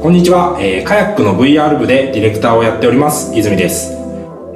[0.00, 3.36] こんにちは、えー、カヤックの VR 部でディレクターをやっております。
[3.36, 3.90] 泉です、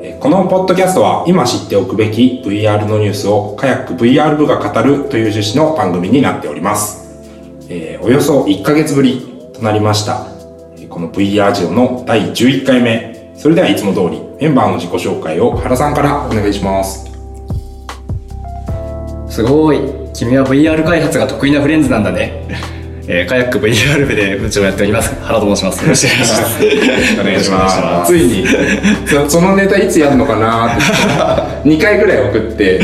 [0.00, 7.26] えーこのポッドキャストは今知っておくべき VR のニュースをカヤック VR 部が語るという趣旨の番組になっております、
[7.68, 10.26] えーおよそ1ヶ月ぶりとなりました。
[10.88, 13.32] この VR ジオの第11回目。
[13.36, 17.10] それではいつも通りメンバーの自己紹介を原さんからお願いします。
[19.28, 19.80] すごい。
[20.14, 22.46] 君は VR 開発が得意なフレンズなんだね、
[23.08, 25.14] えー、カヤック VR 部で部長をやっております。
[25.22, 25.82] 原と申します。
[25.82, 26.12] よろしく
[27.20, 28.12] お願いします。
[28.12, 28.46] ついに。
[29.06, 30.74] そ そのネタいつやるのかな？
[30.74, 30.76] っ
[31.62, 32.78] て2回ぐらい送って。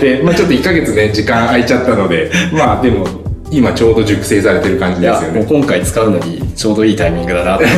[0.00, 2.30] で、まあ、ちょっと1ヶ月ね時間空いちゃったので。
[2.52, 3.06] まあでも
[3.50, 5.40] 今ちょうど熟成されてる感じですよね。
[5.40, 7.76] もう今回使うのにちょうどいいタイミングだなと思っ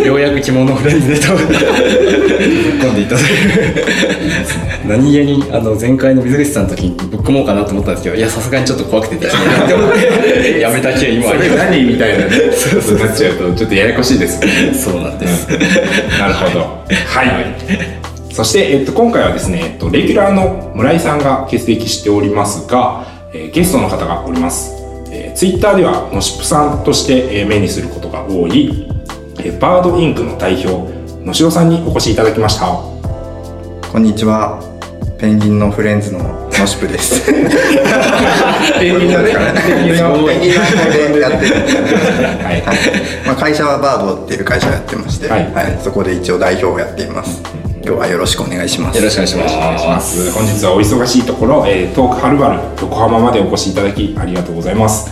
[0.00, 3.84] てようやく着物のフレンズネタをぶっ込んでいただいて
[4.86, 12.52] 何気にあの前回の水口さんの時にぶっ込もうかなと思ったんですけどいやさすがにちょっと怖くてできないって思ってやめた経緯もあそれ何みたいなね。
[12.52, 14.40] そうそうなっちゃうとちょっとややこしいです。
[14.40, 15.46] ねそうなんです、
[16.18, 16.60] なるほど。
[16.60, 17.24] は
[18.30, 24.72] い、そして、えっと、今回はですね、えっと、レギュラーの村井さんが欠席しておりますが、えーゲストの方がおります、
[25.14, 28.88] えー、ツイッターではのしっぷさんとして、えー目にすることが多い、
[29.38, 30.92] えーバードインクの代表
[31.24, 32.66] 野代さんにお越しいただきました
[33.92, 34.60] こんにちは。
[35.20, 36.18] ペンギンのフレンズの
[36.50, 37.30] ノシプです。
[38.80, 39.32] ペンギンのね
[39.64, 41.54] ペンギンのペンギンのフレンズやってる。
[41.54, 42.62] はい
[43.24, 45.48] まあ会社はバードっていう会社をやってまして、ははいい、
[45.82, 47.40] そこで一応代表をやっています。
[47.84, 48.96] 今日はよろしくお願いします。
[48.98, 50.32] よろしくお願いします。
[50.32, 55.10] 本日はお忙しいところ、えー、遠くはるばる横浜までお越しいただきありがとうございます。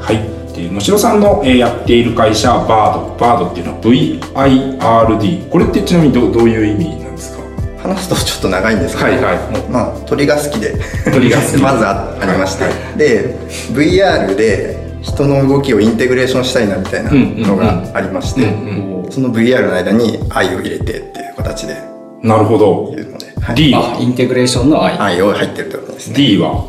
[0.00, 0.16] はい。
[0.54, 3.16] で野代さんの、えーやっている会社バード。
[3.18, 7.42] バードっていうのは VIRD これってちなみにどどういう意味なんですか？
[7.82, 9.70] 話すとちょっと長いんですけど、はいはい。
[9.70, 10.74] まあ鳥が好きで
[11.12, 11.58] 鳥が好き。
[11.62, 12.98] まずあありまして、はい。
[12.98, 13.34] で
[13.72, 21.74] VR で人の動きをインテグレーションしたいなみたいなのがありまして、うんその VR の間に愛を入れてっていう形で。
[22.22, 22.92] なるほど。
[22.94, 23.56] 言うので、はい。
[23.56, 26.16] D あはインテグレーションの愛愛を入ってるってことですね。
[26.16, 26.66] D は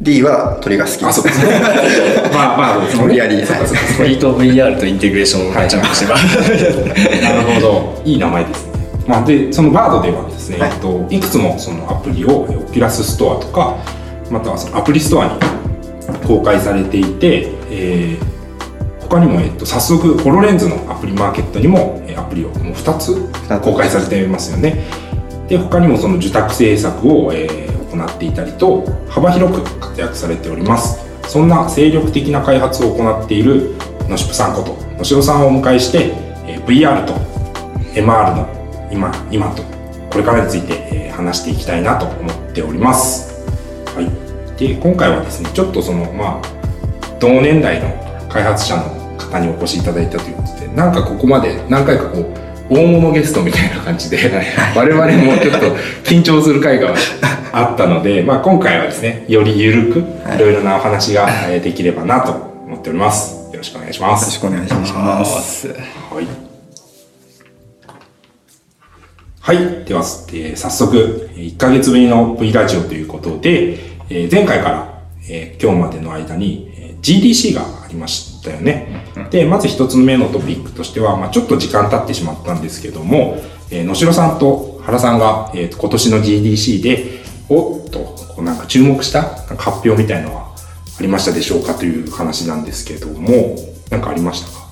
[0.00, 1.04] ？D は鳥が好き。
[1.04, 1.60] あ そうですね
[2.32, 3.42] まあまあ無理やり。
[3.98, 8.02] 鳥と VR とインテグレーションをジャンプしてば、なるほど。
[8.04, 8.72] いい名前ですね、
[9.06, 10.70] まあ、でその ViRD ではですね、はい。
[10.70, 13.76] い、えっといくつもそのアプリを Oculus Store とか
[14.30, 15.32] またはそのアプリストアに
[16.26, 18.42] 公開されていて、えー
[19.12, 23.14] 他にも、えっと、早速 HoloLens のアプリマーケットにもえーアプリをもう2つ
[23.62, 24.84] 公開されていますよね。
[25.48, 30.98] で他にもその受託制作を、えー行っていたりと幅広く活躍されております。
[31.28, 33.74] そんな精力的な開発を行っている
[34.08, 36.14] 野しぷさんこと野代さんをお迎えして、
[36.46, 37.12] えー VR と
[37.92, 39.62] MR の今今と
[40.10, 43.44] これからについて、えー話していきたいなと思っております。
[43.94, 44.58] はい。
[44.58, 46.61] で今回はですねちょっとそのまあ
[47.22, 47.88] 同年代の
[48.28, 48.82] 開発者の
[49.16, 52.26] 方にお越しいただいたということでなんかここまで何回かこう
[52.68, 54.18] 大物ゲストみたいな感じで
[54.74, 55.66] 我々もちょっと
[56.08, 56.94] 緊張する回が
[57.52, 60.04] あったので、まあ、今回はですねよりゆるくい。
[60.38, 62.32] ろいろなお話がえーできればなと
[62.66, 63.36] 思っております。
[63.52, 65.68] よろしくお願いしまよろしすくお願いします。
[65.68, 65.74] は
[66.20, 66.26] い。
[69.40, 69.84] はい。
[69.84, 73.74] では、えー早速、えー1ヶ月ぶりの V ラジオということで、
[74.08, 74.88] えー前回から、
[75.28, 76.71] えー今日までの間に、えー
[77.02, 79.04] GDC がありましたよね。
[79.30, 83.36] で、まず一つ目のトピックとしては、まあちょっと時間経ってしまったんですけども、
[83.70, 89.22] えー野代さんと原さんが、えー今年の GDC で、おっと、こうなんか注目した
[89.58, 90.52] 発表みたいのは
[90.98, 93.56] ありましたでしょうかという話なんですけども、
[93.90, 94.62] なんかありましたか？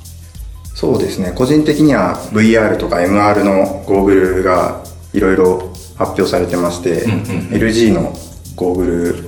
[0.74, 1.32] そうですね。
[1.34, 4.82] 個人的には VR とか MR のゴーグルが
[5.12, 5.58] いろいろ
[5.96, 7.20] 発表されてまして、うんうん
[7.50, 8.14] LG の
[8.56, 8.84] ゴーグ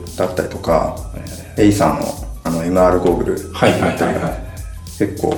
[0.06, 0.96] ルだったりとか、
[1.58, 2.06] A さんの
[2.44, 4.52] あの MR ゴーグルはいはいはいはい。
[4.98, 5.34] 結構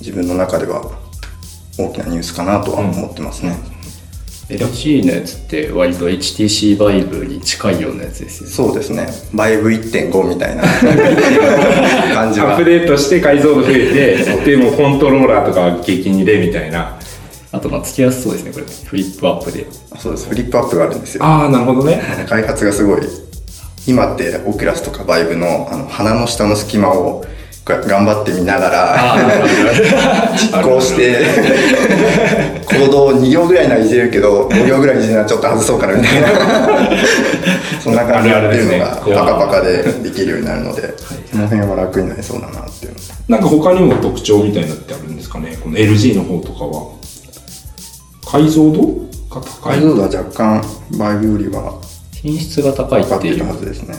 [0.00, 0.82] 自分の中では
[1.78, 3.56] 大きなニュースかなとは思ってますね。
[4.48, 9.06] LG のやつって割と HTC バイブに近いようなやつですよねそうですね。
[9.34, 10.62] バイブ1.5みたいな
[12.14, 12.64] 感じがアップ。
[12.64, 16.98] デートして解像度増えて、でもコントローラーとか激にでみたいな。
[17.52, 19.66] あとまあつけやすそうですねこれフリップアップで
[19.98, 20.28] そうです。
[20.28, 21.00] フリップアップがあるん。
[21.00, 21.24] ですよ。
[21.24, 22.00] ああ、なるほどね。
[22.26, 23.00] 開発がすごい
[23.88, 27.24] 今ってオキュラスとかバイブのあの鼻の下の隙間を
[27.64, 31.24] が頑張って見ながら実行して
[32.66, 36.28] コードを2行ぐらいならいじれるけど5行ぐらいいじるのはちょっと外そうかなみたいな。
[37.80, 40.94] そんな感じでやってるのがパカパカでできるようになるので
[41.30, 42.94] その辺は楽になりそうだなっていう。
[43.28, 45.56] なんか他にも特徴みたいなのってあるんですかね？
[45.62, 46.88] この LG の方とかは。
[48.30, 48.82] 解像度
[49.30, 49.78] が高い。
[49.78, 50.62] 解像度は若干
[50.98, 51.74] バイブよりは
[52.22, 53.96] 品質が高いっていうはずですね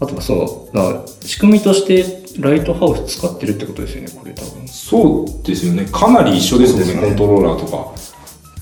[0.00, 4.66] あとはそう、仕組みとしてライトハウス使ってるってことですよね、これ多分。
[4.66, 5.86] そうですよね。
[5.92, 7.92] かなり一緒ですもんね、ねコントローラーとか。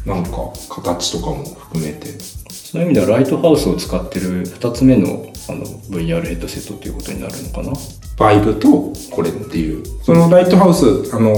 [0.07, 0.31] なんか、
[0.69, 2.19] 形とかも含めて。
[2.51, 7.73] そういう意味ではライトハウスを使ってる2つ目のあの VR ヘッドセットっていうことになるのかな
[8.17, 9.83] バイブとこれっていう。
[10.03, 11.31] そのライトハウス、あの、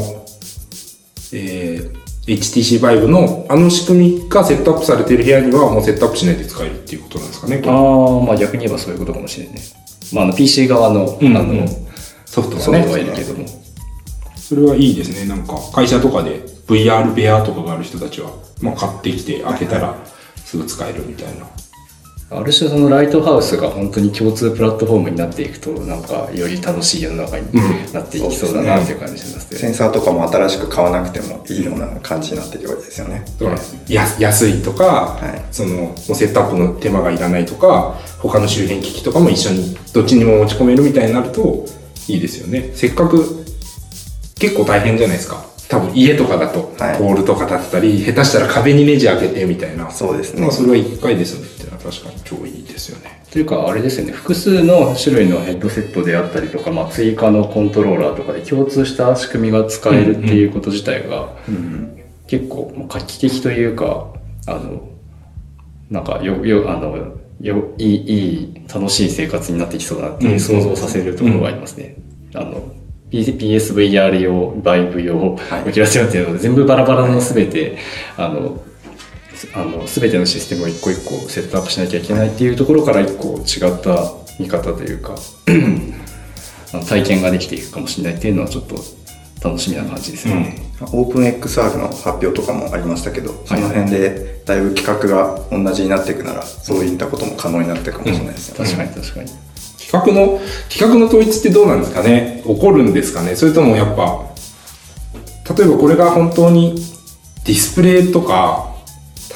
[1.33, 7.63] えー HTC バイブのあの仕組みがセットアップされている部屋にはもうセットアップしないで使えるっていうことなんですかね。
[7.67, 9.61] ああ、まあ逆に言えばそういうことかもしれないね。
[10.13, 11.67] まああの PC 側の、うんあの、
[12.25, 12.87] ソフトがね。
[12.87, 13.47] はいるけども。
[14.37, 15.27] それはいいですね。
[15.27, 18.31] なんか会社とかで VR 部屋とかがある人たちは、
[18.61, 19.97] まあ買ってきて開けたら
[20.45, 21.47] すぐ使えるみたいな。
[22.35, 29.59] ある種そのライトハウスが本当に共通プラットフォームになっていくと、なんかより楽しい世の中にうんなっていきそうだなっていう感じしますね。
[29.59, 33.25] センサーとかも新しく買わなくてもいいような感じになってるわけですよね。
[33.39, 34.85] だからや安いとか、
[35.21, 41.67] はいそのセットアップの手間がいらないとか他の周辺機器とかも一緒にどっちにも持ち込めるみたいになると
[42.09, 42.71] いいですよね。
[42.75, 43.45] せっかく
[44.39, 46.99] 結構大変じゃないですか多分家とかだとはい。
[46.99, 49.91] ポールとか立てたり、下手したら壁にネジ開けてみたいな。
[49.91, 50.43] そうですね。
[50.43, 51.47] まあそれは1回ですね。
[51.47, 53.23] っていうのは確かに超いいですよね。
[53.31, 61.35] というかあれですよね、複数の種類のヘッドセットであったりとか、まあ追加のコントローラーとかで共通した仕組みが使えるっていうこと自体が、
[62.27, 64.09] 結構まあ画期的というか、
[64.47, 64.91] あの、
[65.89, 71.97] なんかよ、よ、あの、よ、いい、いい、楽しい生活になってきそうだなっていう想像させるところがありますね。
[72.35, 72.63] あの、
[73.13, 77.79] PSVR 用、バイブ用、はいオキュラス用っていうので全部バラバラのすべて、
[78.17, 78.63] あの、
[79.35, 85.15] すあの、すべてのシステムを一個一個セットアップしなきゃいけないっていうところから一個違った見方というか、
[86.89, 88.83] 体験ができていくかもしれないっていうのはちょっと
[89.45, 90.57] 楽しみな感じですよね。
[90.93, 98.71] オープン XR の発表とかもありましたけど、その辺でだいぶ企画が同じになっていくなら、そういったことも可能になっていくかもしれないですよね。
[98.71, 99.31] 確かに確かに。
[99.93, 100.41] 企画の
[100.71, 102.43] 企画の統一ってどうなんですかね？
[102.47, 103.37] 起こるんですかね？
[103.37, 104.25] それともやっぱ
[105.55, 106.75] 例えばこれが本当に
[107.45, 108.75] ディスプレイとか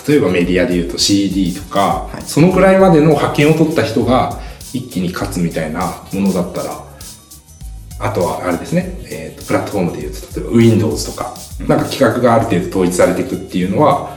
[0.09, 2.23] 例えばメディアで言うと CD とか、はい。
[2.23, 4.41] そのくらいまでの派遣を取った人が
[4.73, 6.85] 一気に勝つみたいなものだったら
[7.99, 11.35] あとはあれですね、えーとプラットフォームで言うと例えば Windows とか、
[11.67, 14.17] なんか企画がある程度統一されていくっていうのは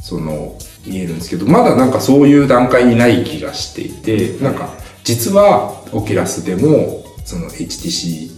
[0.00, 4.68] その見えるんですけどまだなんかそういう段階にない気がしていてなんか
[5.04, 8.30] 実はオキュラスでもその HTC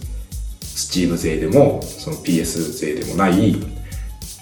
[0.61, 3.55] スチーム勢でもその PS 勢でもない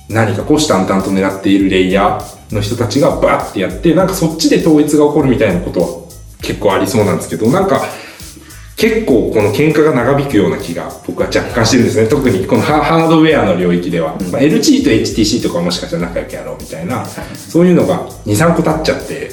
[0.10, 5.88] 何か虎視眈々と狙っているレイヤーの人たちがバーってやってなんかそっちで統一が起こるみたいなことは
[6.42, 7.86] 結構ありそうなんですけどなんか
[8.75, 12.10] 結構この喧嘩が長引くような気が僕は若干してるんですね。
[12.10, 19.30] 特にこのハハードウェアの領域では、まあ、LG と HTC とかはもしかしたら仲良くやろうみたいなそういうのが23個立っちゃって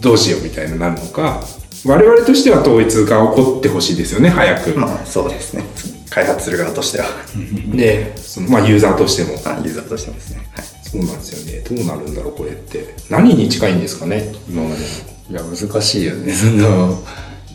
[0.00, 1.42] どうしようみたいになるのか
[1.84, 5.64] 我々としては統一が起こってほしいですよね早く、まあそうですね。
[6.10, 7.06] 開発する側としては、
[7.74, 9.40] でその、まあ、ユーザーとしても。
[9.44, 10.46] あユーザーとしてもですね。
[10.54, 10.64] はい。
[10.82, 11.64] そうなんですよね。
[11.68, 12.94] どうなるんだろうこれって。
[13.08, 14.82] 何に近いんですかね今まで
[15.30, 16.32] いや、難しいよね。
[16.34, 17.02] その、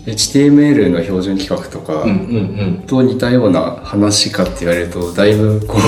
[0.07, 2.83] HTML の標準規格とか、のうんうん。
[2.87, 5.81] と似たような話かって言われると、だいぶこう、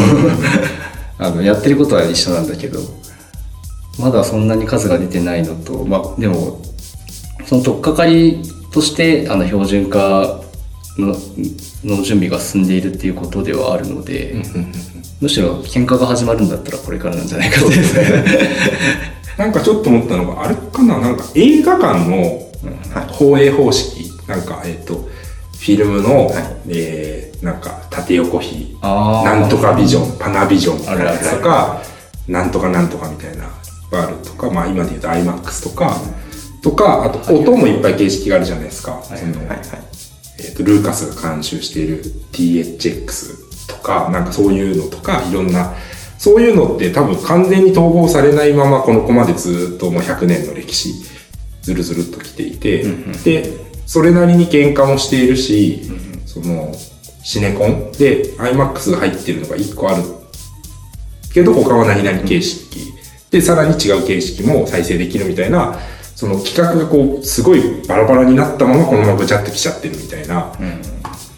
[1.17, 2.79] あの、やってることは一緒なんだけど、
[3.97, 6.61] まだそんなに数が出てないのと、まあ、でも、
[7.49, 10.39] その取っかかりとして、あの、標準化
[10.99, 11.15] の
[11.83, 14.35] の準備が進んでいるっていうことではあるので、
[15.19, 18.25] むしろ喧嘩が始まるんだったらこれからなんじゃないかっていう。
[19.37, 20.99] なんかちょっと思ったのがあれかな？
[20.99, 22.47] なんか映画館の
[23.07, 24.11] 放映方式。
[24.27, 25.09] なんかえっ、と
[25.57, 26.31] フィルムの、
[26.67, 28.77] えーなんか縦横比。
[28.83, 31.81] なんとかビジョンパナビジョンみたいなやつとか
[32.27, 33.45] なんとかなんとかみたいな
[33.91, 35.97] があるとかまあ今で言うと iMAX とか、
[36.61, 39.47] とかあと音もいっぱい形式があるじゃないですか、そのはい。
[39.47, 39.59] はい。
[40.39, 45.73] えー、とルーカスが監修している THX とかなんかそういうのとかいろんな
[46.17, 50.93] そういうのって多分完全に統合されないままこの子までずっともう100年の歴史
[51.61, 52.83] ずるずるっと来ていて、
[53.23, 53.53] で
[53.85, 55.81] それなりに喧嘩もしているし、
[56.25, 56.73] その
[57.23, 60.03] シネコンで iMAX が入ってるのが1個ある
[61.33, 62.93] けど他は何々形式、
[63.29, 65.77] でさらに違う形式も再生できるみたいな
[66.19, 70.51] その企画がこうすごいバラバラになったままこのままぐちゃってきちゃってるみたいな、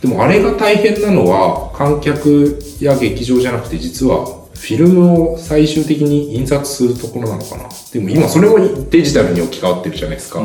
[0.01, 7.69] でもあれが大変なのは観客や劇場じゃなくて実はフィルムを最終的に印刷するところなのかな。
[7.93, 8.57] でも今それも
[8.89, 10.41] デジタルに置き換わってるじゃないですか、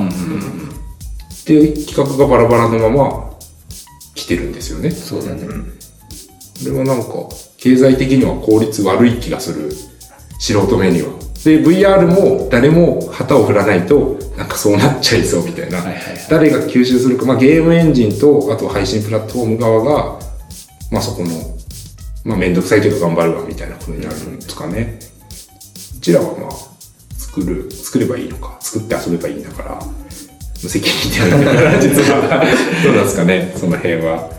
[1.47, 3.31] で企画がバラバラのまま
[4.15, 4.91] 来てるんですよね。
[4.91, 5.47] そうだね。
[5.47, 5.51] こ
[6.67, 7.07] れはなんか
[7.57, 9.73] 経済的には効率悪い気がする。
[10.39, 11.09] 素人目には
[11.47, 16.27] で VR も誰も旗を振らないとなんかそうなっちゃいそうみたいな、はいはいはい。
[16.29, 20.19] 誰が吸収するか、まあ、ゲームエンジンとあと配信プラットフォーム側が、
[20.91, 21.29] まあ、そこの、
[22.25, 24.99] まあ、めんどくさいけど頑張るわみたいなことになるんですかね。
[25.97, 26.51] うちらはまあ
[27.17, 28.59] 作る作ればいいのか。
[28.61, 29.81] 作って遊べばいいんだから
[30.63, 32.45] 無責任だから 実は。
[32.83, 34.31] どうなんですかねその辺は。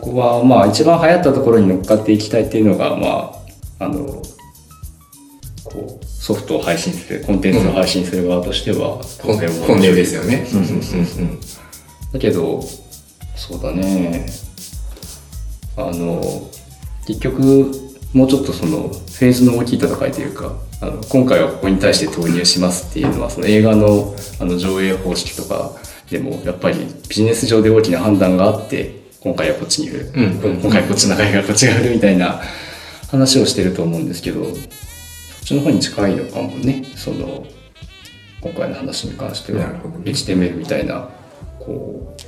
[0.00, 3.32] ここはまあ一番流行ったところに乗っかっていきたいっていうのがま
[3.80, 4.22] ああの
[5.68, 10.46] こうソフトを配信するコンテンツを配信する側としては本とても本音ですよね。
[12.12, 12.62] だけど
[13.36, 14.26] そうだね。
[15.76, 16.50] あの
[17.06, 17.72] 結局
[18.12, 25.72] もうちょっとそのフェーズの大きい戦いというかあの今回はここに対して投入しますっていうのはその映画のあの上映方式とか
[26.10, 32.40] でもやっぱりビジネス上で大きな判断があって今回はこっちにいる、うん今回こっちの会がこっちがいるみたいな
[33.10, 34.50] 話をしてると思うんですけどそ
[35.40, 36.84] っちの方に近いのかもね。
[36.96, 37.46] その
[38.40, 39.72] 今回の話に関しては、
[40.04, 41.08] HTML みたいな
[41.58, 42.22] こう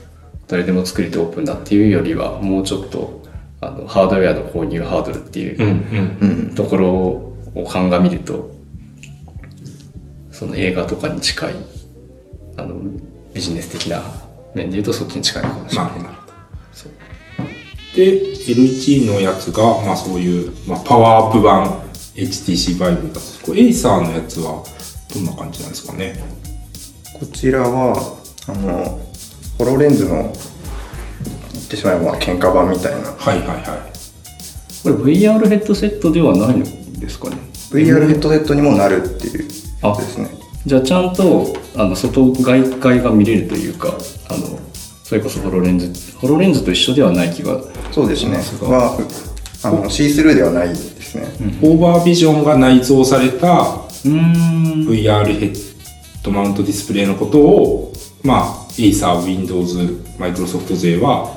[0.48, 3.22] 誰でも作れてオープンだっていうよりはもうちょっと
[3.60, 6.54] あのハードウェアの購入ハードルっていう。
[6.54, 8.50] ところを鑑みると
[10.30, 11.54] その映画とかに近い
[12.56, 12.80] あの
[13.34, 14.02] ビジネス的な
[14.54, 15.92] 面で言うとそっちに近いのかもしれない。
[17.94, 21.89] で LG のやつが、まあ、そういう、まあ、パワーアップ版
[22.20, 24.62] HTC Vive だこれエイサーのやつは
[25.14, 26.22] どんな感じなんですかね？
[27.18, 28.16] こちらは、
[28.48, 29.00] あの、
[29.58, 30.32] HoloLens の、
[31.52, 33.10] 言ってしまえば、まあ廉価版みたいな。
[33.10, 33.90] はいはいはい
[34.82, 36.64] これ VR ヘッドセットではないの
[36.98, 37.36] ですかね
[37.70, 39.48] ？VR ヘッドセットにもなるっていう
[39.82, 40.30] やつですね。
[40.64, 43.88] じゃあちゃんとあの外外界が見れるというか
[44.30, 44.58] あの
[45.04, 47.60] それこそ HoloLens HoloLens と一緒ではない気が
[47.92, 48.38] そうですね。
[48.62, 48.96] は、
[49.64, 50.68] あの、シースルーではない
[51.18, 51.58] ですね。
[51.62, 53.46] オーバービジョンが内蔵された
[54.04, 55.54] VR ヘッ
[56.22, 61.36] ドマウントディスプレイのことをまあエイサー Windows マイクロソフト勢は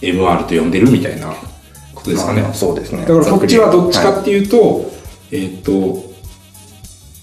[0.00, 1.34] MR と呼んでるみたいな
[1.94, 3.02] ことですかね、まあそうですね。
[3.02, 4.90] だからこっちはどっちかっていうと、
[5.30, 5.72] えっ、と、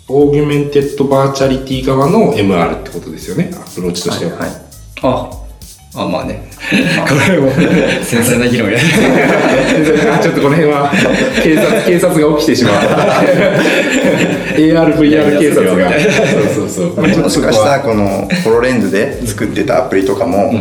[0.09, 4.37] Augmented Virtuality 側の MR ってことですよね、アプローチとしては。
[4.37, 4.49] はい。
[5.01, 5.46] あ
[5.97, 6.41] あまあね。
[7.07, 7.49] これも
[8.03, 8.77] 繊細な議論や。
[10.21, 10.91] ちょっとこの辺は
[11.43, 12.73] 警察、警察が起きてしまう。
[14.57, 15.89] AR、VR 警察が。
[17.23, 20.53] もしかしたらこの HoloLens で作ってたアプリとかも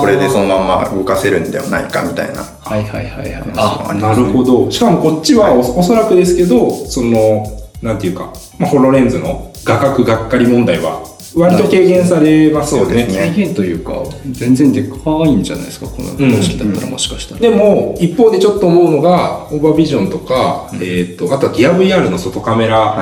[0.00, 2.44] これでそのまま動かせるんではないかみたいな。
[2.62, 3.42] はいはいはいはい。
[3.56, 4.70] ああなるほど。
[4.70, 7.46] しかもこっちはおおそらくですけど、その、
[7.82, 11.02] なんていうか、まあ、ホロレンズの画角がっかり問題は、
[11.34, 12.86] 割と軽減されますよね。
[12.86, 14.96] そうですね再現というか全然でか
[15.26, 22.96] いんじゃないですかこの方式だったらもしかしたら、でも、一方でちょっと思うのが、オーバービジョンとか、えっ、と、あとはギア VR の外カメラ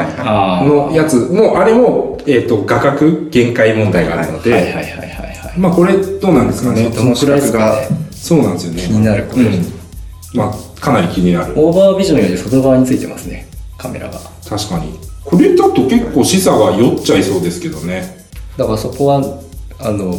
[0.65, 5.19] のやつも、あれも、えっ、と、画角限界問題があるので、はいはいはいはいはい
[5.59, 6.91] まあこれどうなんですかね。
[6.93, 7.83] その視覚が
[8.13, 8.83] そうなんですよね。
[8.83, 9.65] 気になるこれうん。
[10.35, 11.55] まあ、かなり気になる。
[11.57, 14.19] オーバービジョンより外側についてますねカメラが
[14.49, 14.99] 確かに。
[15.25, 18.18] これだと結構視差が酔っちゃいそうですけどね。
[18.59, 19.23] だからそこは
[19.79, 20.13] あの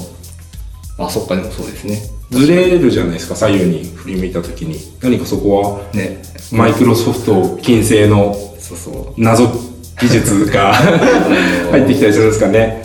[0.97, 1.99] あそっかでもそうですね。
[2.31, 4.77] ずれるじゃないですか、左右に振り向いたときに。
[5.01, 6.21] 何かそこは、ね。
[6.51, 8.35] マイクロソフト金星の
[9.17, 9.47] 謎
[9.99, 10.73] 技術が
[11.71, 12.83] 入ってきたりするんですかね。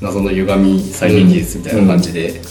[0.00, 2.42] 謎の歪み再現技術みたいな感じで、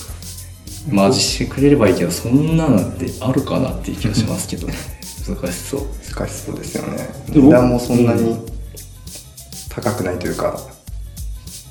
[0.89, 4.73] マージしてくれればいいけどそんなのってあるかなっていう気がしますけどね。
[5.27, 5.81] 難しそう。
[6.15, 7.09] 難しそうですよね。
[7.29, 8.37] 値段もそんなに
[9.69, 10.72] 高くないというか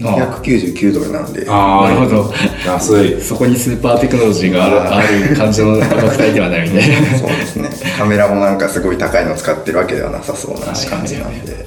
[0.03, 1.47] 299ドルなんで。
[1.49, 2.35] あなるほど。
[2.67, 3.21] 安い。
[3.21, 7.19] そこにスーパーテクノロジーがあるある感じの価格帯ではないみたいな。
[7.19, 7.71] そうですね。
[7.99, 11.67] カメラもなんかすごい高いの使ってるわけではなさそうな感じなんで。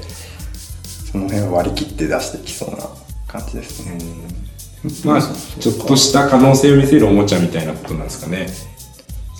[1.12, 2.78] その辺は割り切って出してきそうな
[3.28, 3.98] 感じですね。
[5.04, 8.48] まあ、ちょっとした可能性を見せるおもちゃみたいなことなんですかね。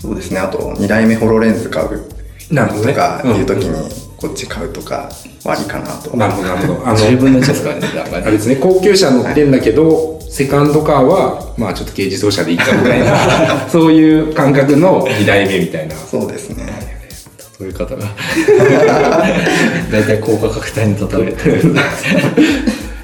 [0.00, 0.40] そうですね。
[0.40, 3.88] あと2台目ホロレンズ買うとかいう時うん。
[3.88, 5.10] にこっち買うとか
[5.44, 6.82] はありかなとなるほど、なるほど。
[6.88, 7.82] あの、10分の1ですからね
[8.12, 15.94] あれですね、高級車乗ってんだけど、セカンドカーは、まあちょっと軽自動車でいいかみたいな、 そういう感覚の2代目みたいな。
[15.94, 16.96] そうですね。
[17.58, 18.02] そういう方が。
[19.90, 21.68] 大体高価格帯に例えて。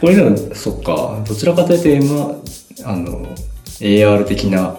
[0.01, 1.19] これでもそっか。
[1.27, 2.35] どちらかというと M
[2.85, 3.27] あの
[3.81, 4.77] AR 的な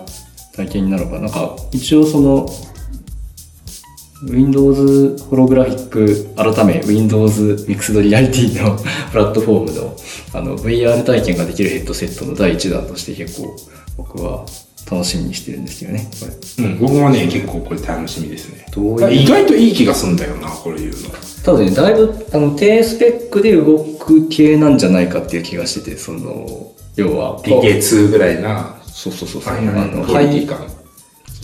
[0.55, 1.21] 体験になるのかな。
[1.21, 2.47] なんか一応その
[4.29, 8.77] Windows ホログラフィック改め Windows ミクスドリアリティの
[9.11, 9.95] プラットフォームの
[10.33, 13.55] あの VR 体験ができるヘッドセットの第一弾として結構
[13.97, 14.45] 僕は
[14.89, 18.65] 楽しみにしてるんですよねこれうん、僕はね、結構これ楽しみですね。
[19.11, 21.09] 意外といい気がするんだよな、これいうの。
[21.43, 30.82] ただね、だいぶ、あの、低スペックで動く系なんじゃないかっていう気がしてて、その、要は、DK2 ぐらいな、そうそうそうそう、はいはいあの、ハ感。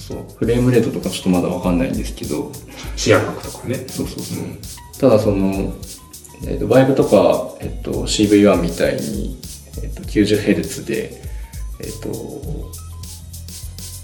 [0.09, 2.51] そうフレームレートとかちょっとまだわかんないんですけど、
[2.95, 3.75] 視野角とかね。
[3.87, 4.99] そうそうそう。
[4.99, 5.75] ただその、
[6.47, 9.39] えっ、と、バイブとか、えっ、と、CV1 みたいに、
[9.83, 11.21] えっ、と、90Hz で、
[11.79, 12.09] えっ、と、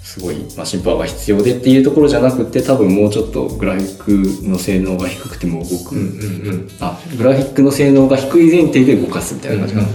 [0.03, 5.95] すごいマシンパワーが必要でっていうところじゃなくて、多分もうちょっとグラフィックの性能が低くても動く。
[5.95, 6.69] うんうんうん。
[6.81, 9.87] あ、グラフィックの性能が低い前提で動かすみたいな感じかな。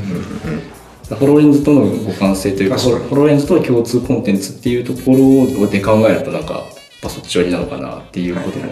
[1.17, 6.65] ホロレンズとの互換性というか、確かにホロレンズとの共通コンテンツっていうところで考えるとなんか、やっ
[7.03, 8.67] ぱそっち寄りなのかなっていうことも。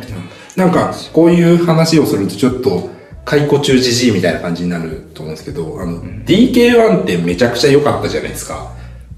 [0.56, 2.90] なんか、こういう話をするとちょっと、
[3.24, 8.72] 解雇中じじいみたいな感じになると思うんですけど、あの、DK1 ってめちゃくちゃ良かったじゃないですか。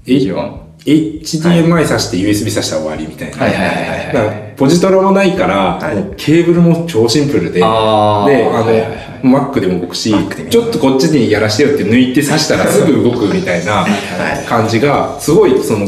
[0.05, 3.37] DK1 HDMI 挿して USB 挿したら終わりみたいな。
[3.37, 3.53] はい。
[3.53, 5.79] はいはいはいポジトラもないから、
[6.17, 9.21] ケーブルも超シンプルで、で、あの、はいはいはい。
[9.23, 10.13] Mac でも動くし
[10.49, 15.87] ちょっとこっちにやらしてよって抜いて挿したら すぐ動くみたいなはい感じが、すごいその、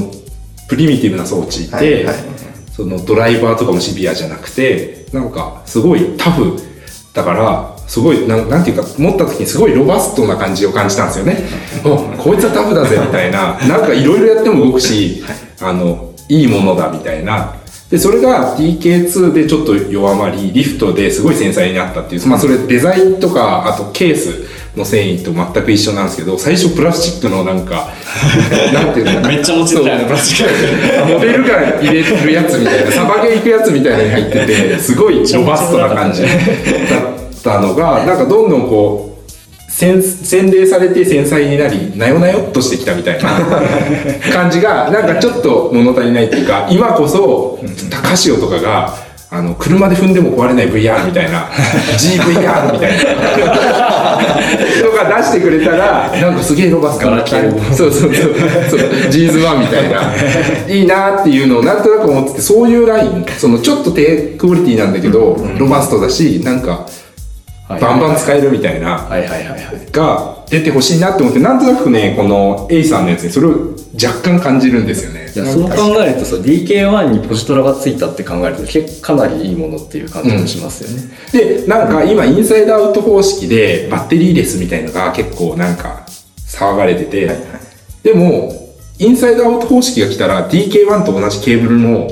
[0.67, 2.15] プリミティブな装置で、はいはい
[2.75, 6.57] そのドライバーとかもシビアじゃなくて、なんかすごいタフ
[7.13, 11.37] だから、すごいなん、なんていうか、持った時にすごいロバストな感じを感じたんですよね。
[11.85, 15.23] おこいつはタフだぜみたいな、なんかいろいろやっても動くし、
[15.61, 17.53] あの、いいものだみたいな。
[17.93, 27.93] で、それが TK2 でちょっと弱まり、リフトですごい繊細になったっていう、まあそれデザインとか、あとケースの繊維と全く一緒なんですけど、最初プラスチックのなんか、
[28.73, 30.47] なんていうのめっちゃ持ちづらいなプラスチッ
[31.05, 36.31] クモデルガン入れるやつみたいな、サバゲー行くやつみたいなのに入ってて、すごいロバストな感じだっ
[37.43, 39.12] たのが、なんかどんどんこう、
[39.75, 43.31] 洗洗礼されて繊細になり、なよなよっとしてきたみたいな
[44.31, 48.93] 感じが、なんかちょっと物足りないっていうか、今こそ、高潮とかが、
[49.31, 51.49] あの、車で踏んでも壊れない VR みたいな、
[51.97, 53.03] GVR みたいな、
[54.83, 58.35] とか出してくれたら、なんかすげえロバストなガラケーをそうそうそう、
[58.69, 60.01] そう、ジーズワンみたいな、
[60.71, 66.85] いいなっていうのをなんとなく思ってて、そういうライン、そのちょっと低クオリティなんだけど、ロバストだし、なんか、
[67.79, 69.91] バンバン使えるみたいな、はいはいはいはい。
[69.91, 75.31] が出てほしいなって思って、なんとなくね、この A さんのやつにそれを若干感じるんですよね。
[75.35, 86.05] いやそう考えるとさ DK1 にポジトラがついたって考えると結構かなりいいものっていう感じもしますよね、で、なんか今インサイドアウト方式でバッテリーレスみたいのが結構なんか
[86.47, 87.31] 騒がれてて、
[88.03, 88.53] でも、
[88.99, 92.07] インサイドアウト方式が来たら DK1 と同じケーブルの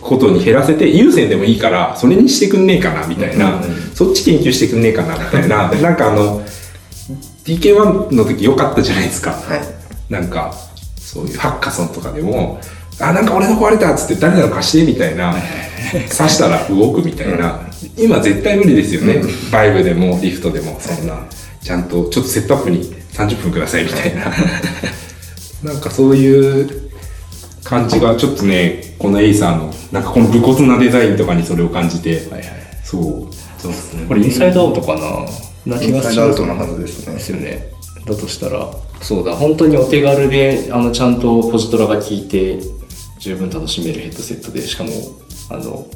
[0.00, 3.62] ことに減らせて、有線でもいいから、それにしてくんねえかな、みたいな、
[3.98, 6.40] そっち研究してくんねえかな、みたいな、 なんかあの、
[7.44, 9.32] DK1 の時良かったじゃないですか。
[9.32, 10.12] はい。
[10.12, 10.54] なんか、
[10.96, 12.60] そういうハッカソンとかでも、
[13.00, 15.34] あ、なんか俺の壊れたっつって誰なの貸してみたいな、
[16.16, 17.60] 刺したら動くみたいな、
[17.96, 19.20] 今絶対無理ですよね。
[19.50, 21.18] バイブでもリフトでも、そんな、
[21.60, 24.32] ちゃんとちょっとセットアップに30分くださいみたいな。
[25.72, 26.70] なんかそういう
[27.64, 32.44] 感じがちょっとね、このエイサーの、なんかこの武骨なデザインとかにそれを感じて、はいはい。
[32.84, 34.06] そう、そうですね。
[34.06, 34.94] これ inside-out か
[35.66, 35.74] な？
[35.74, 37.14] な気が inside-out のはずですね。
[37.14, 37.72] ですよね。
[38.06, 38.70] だとしたら。
[39.02, 39.34] そうだ。
[39.34, 42.60] 本当にお手軽であのちゃんとポジトラが効いて
[43.18, 44.90] 十分楽しめるヘッドセットでしかも
[45.50, 45.86] あの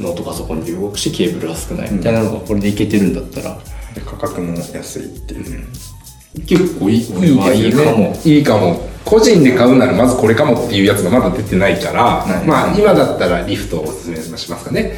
[0.00, 3.58] ノートパソコンで動くしケーブルが少ないみたいなのがこれでいけてるんだったら、
[3.94, 5.66] で価格も安いっていう。
[6.46, 7.56] 結構いいいいですよね。
[7.56, 8.16] いいかも。
[8.24, 8.80] いいかも。
[9.04, 12.46] 個人で買うならまずこれかもっていうやつがまだ出てないから、はい。
[12.46, 14.96] まあ今だったらリフトをおすすめしますかね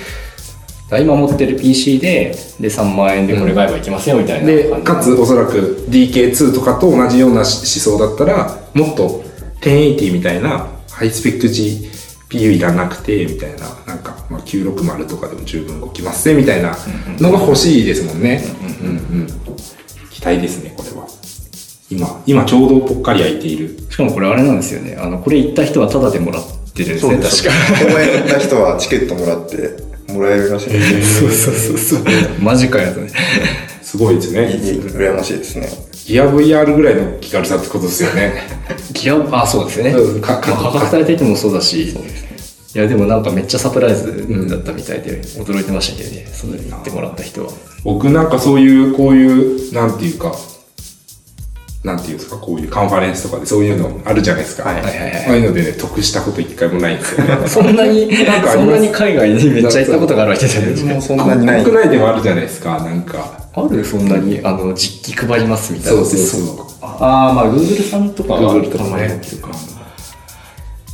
[0.91, 9.25] 今持ってる PC でで3万円でこれ買えばいけますよみたいなでかつおそらく DK2 とかと同じような思想だったらもっと
[9.61, 16.77] 1080みたいなハイスペック GPU いらなくてみたいななんか、まあ、960とかでも十分動きますねみたいな
[17.19, 18.43] のが欲しいですもんね。
[18.83, 18.91] うんう
[19.25, 19.27] ん
[20.11, 21.07] 期待ですねこれは。
[21.91, 23.77] 今今ちょうどぽっかり空いている。
[23.91, 24.97] しかもこれあれなんですよね。
[24.99, 27.93] あのこれ行った人はタダでもらってるんですね確か。
[27.93, 30.71] 公園行った人はチケットもらってもらえるらしい。
[30.71, 31.21] です。
[31.21, 32.05] そうそうそうそう。
[32.41, 33.11] マジかよとね。
[33.83, 34.49] すごいですね。
[34.49, 35.69] 羨ましいですね。
[36.07, 38.43] ギア VR ぐらいの気軽さってことですよね。
[38.93, 39.91] ギアあそうですね。
[39.91, 41.91] うんかかまあ価格されていてもそうだし。
[41.91, 46.27] いやでもなんかめっちゃサプライズだったみたいで驚いてましたけどね。
[46.33, 47.53] それに行ってもらった人は。
[47.85, 50.35] 僕なんかそういうこういうなんていうか
[51.85, 54.75] なんていうんですかこういうカンファレンスとかでそういうのあるじゃないですか、はい。
[54.77, 55.27] はいはいはい。
[55.27, 57.37] ああいうのでね得したこと一回もないんですよね。
[57.47, 60.93] そんなになんかそんなに海外にめっちゃ行ったことがあるわけじゃないですか。
[60.93, 61.63] もうそんなにない。
[61.63, 63.39] 国内でもあるじゃないですかなんか。
[63.53, 65.99] あるそんなにあの実機配りますみたいな。
[65.99, 66.67] そうそうそう。
[66.81, 69.51] ああまあ Google さんとかは Google とかねたまにやってるか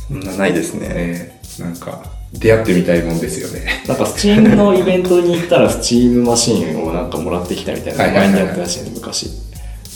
[0.09, 0.89] そんなないですね。
[0.89, 3.83] ねなんか出会ってみたいもんですよね。
[3.87, 9.50] なんか、スチームのイベントに行ったら、スチームマシンをなんかもらってきたみたいな、はいはいはい前にやったらしいね、昔。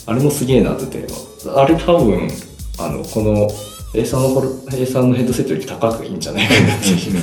[0.08, 1.08] あれもすげえなってて、
[1.56, 2.30] あれ多分、
[2.80, 3.50] あの、この、
[3.94, 4.42] A さんの
[4.86, 7.22] さんのヘッドセットより高くいいんじゃないかなっていう。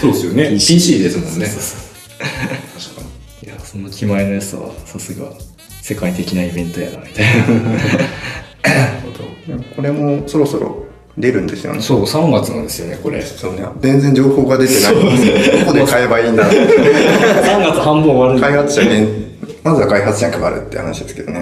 [0.00, 0.50] そうですよね。
[0.56, 1.46] PC ですもんね。
[1.46, 3.02] 確か
[3.42, 3.48] に。
[3.48, 5.26] いや、その気前のやつは、さすが、
[5.82, 7.44] 世界的なイベントやな、みたいな。
[9.76, 10.84] これもそろそろ
[11.18, 11.80] 出るんですよね。
[11.80, 13.22] そう、3月なんですよね、これ。
[13.22, 13.64] そうね。
[13.80, 16.52] 全然情報が出てないど、どこで買えばいいんだろう。
[16.66, 19.23] 3月半分終わる開発者限、
[19.64, 21.38] まずは開発者に配るって話ですけどね。
[21.38, 21.40] あ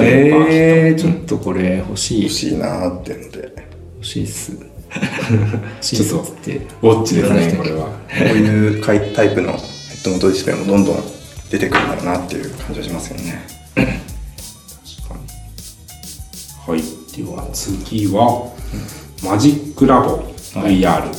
[0.00, 2.22] あ、ええー、ちょっとこれ欲しい。
[2.22, 3.54] 欲しいなーってので。
[3.96, 4.52] 欲しいっす。
[4.90, 6.56] 欲しいっすっつって。
[6.56, 7.84] ウォッチですね、これは。
[7.84, 11.04] こういうタイプのヘッドモントディスプレイもどんどん
[11.50, 13.46] 出てくるんだろうなっていう感じはしますよね。
[16.66, 16.82] はい。
[17.14, 18.52] では次は、
[19.22, 20.86] マジックラボ VR。
[20.86, 21.12] はい。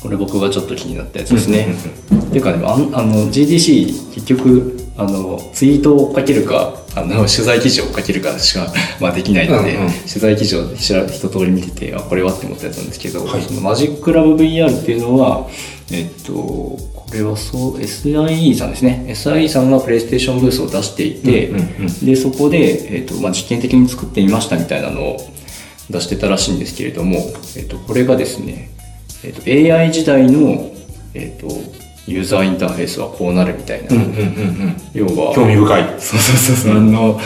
[0.00, 1.74] これ僕がちょっと気になったやつですね。
[2.14, 9.92] っていうかね、あのあの GDC 結局、あの、ツイートをかけるか、あの、 取材記事をかけるかしか、 まあできないので、うんうん。
[9.92, 13.42] 取材記事を一通り見てて、あ、これはって思ったやつなんですけど、はい。
[13.42, 15.48] そのマジックラブ VR っていうのは、
[15.90, 16.78] えっと、こ
[17.12, 19.04] れはそう、SIE さんですね。
[19.08, 22.06] SIE さんがプレイステーションブースを出していて、うんうんうん。
[22.06, 25.30] で、そこで、えっと、まあ、実験的に作ってみましたみたいなのを
[25.90, 28.70] 出してたらしいんですけれども、えっと、これがですね、
[29.22, 29.42] えっと、
[29.74, 30.70] AI 時代の、
[31.14, 34.76] えっと、ユーザーインターフェースはこうなるみたいな、うんうんうんうん。
[34.92, 35.82] 要は、興味深い。
[35.98, 37.20] そうそうそうそう、あの、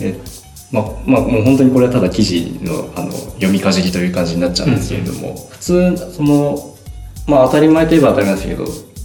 [0.00, 0.18] え
[0.72, 6.76] まあ、まあ、もう本当にこれはただ記事のあの読みかじりという感じになっちゃうんですけれども、普通、その、
[7.26, 8.64] まあ当たり前といえば当たり前ですけど、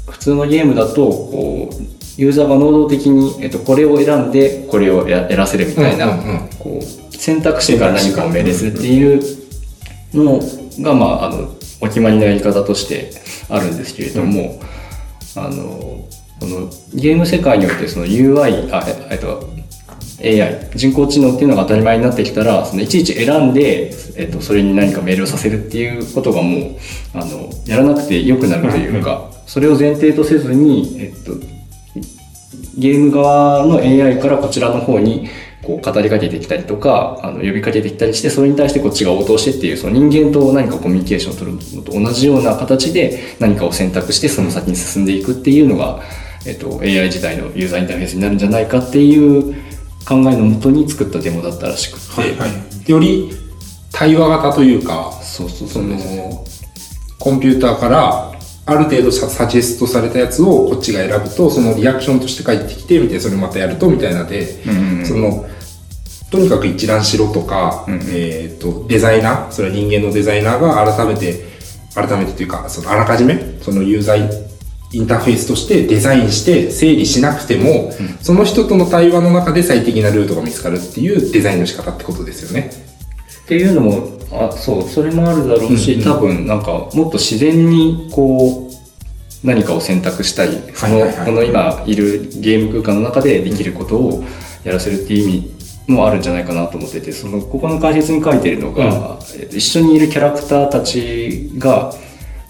[0.09, 6.49] 普通のゲームだと、こう、ユーザーが能動的に、えっと、これを選んで、これをややらせるみたいな、うんうんうん。
[6.57, 9.21] こう、選択してから何かを命令するっていう
[10.13, 10.39] の
[10.81, 13.11] が、まあ、あの、お決まりのやり方として
[13.49, 14.61] あるんですけれども、
[15.35, 16.05] あの、
[16.39, 19.57] このゲーム世界においてその UI あえっと
[20.19, 26.77] AI、人工知能っていうのが当たり前になってきたら、そのいちいち選んで、えっと、それに何か命令をさせるっていうことがもう、
[27.13, 31.33] あの、やらなくて良くなるというか、それを前提とせずに、えっと、
[32.77, 35.29] ゲーム側の AI からこちらの方に
[35.67, 46.01] こう語りかけてきたりとか、あの呼びかけてきたりして、それに対してこっちが応答してっていう、その人間と何かコミュニケーションを取るのと同じような形で何かを選択してその先に進んでいくっていうのが、
[46.45, 49.53] えっと、AI 時代のユーザーインターフェースになるんじゃないかっていう
[50.07, 52.89] 考えのもとに作ったデモだったらしくて、はいはい。
[52.89, 53.33] より
[53.91, 56.45] 対話型というか、そうそうそそうの、
[57.19, 65.05] コンピューターからある程度ササジェストされたやつをこっちが選ぶと、そのリアクションとして返ってきて、みたいな、それまたやると、みたいなで、うんうん。
[65.05, 65.45] その、
[66.29, 68.01] とにかく一覧しろとか、うん。
[68.09, 71.45] えっ、と、デザイナー、それは人間のデザイナーが改めて、
[71.95, 74.47] 改めてというか、そのあらかじめ、そのユーザー
[74.93, 82.71] インターフェースとしてデザインして整理しなくても、その人との対話の中で最適なルートが見つかるっていうデザインの仕方ってことですよね。
[83.43, 86.05] っていうのも、あ、そう、それもあるだろうし、うんうん。
[86.05, 91.17] 多分なんかもっと自然にこう、何かを選択したり、その、はいはい。
[91.17, 94.23] はいこの今いるゲーム空間の中でできることを
[94.63, 95.56] やらせるっていう意味
[95.87, 101.93] もあるんじゃないかなと思ってて、その、ここの解説に書いてるのが、えっと一緒にいるキャラクターたちが、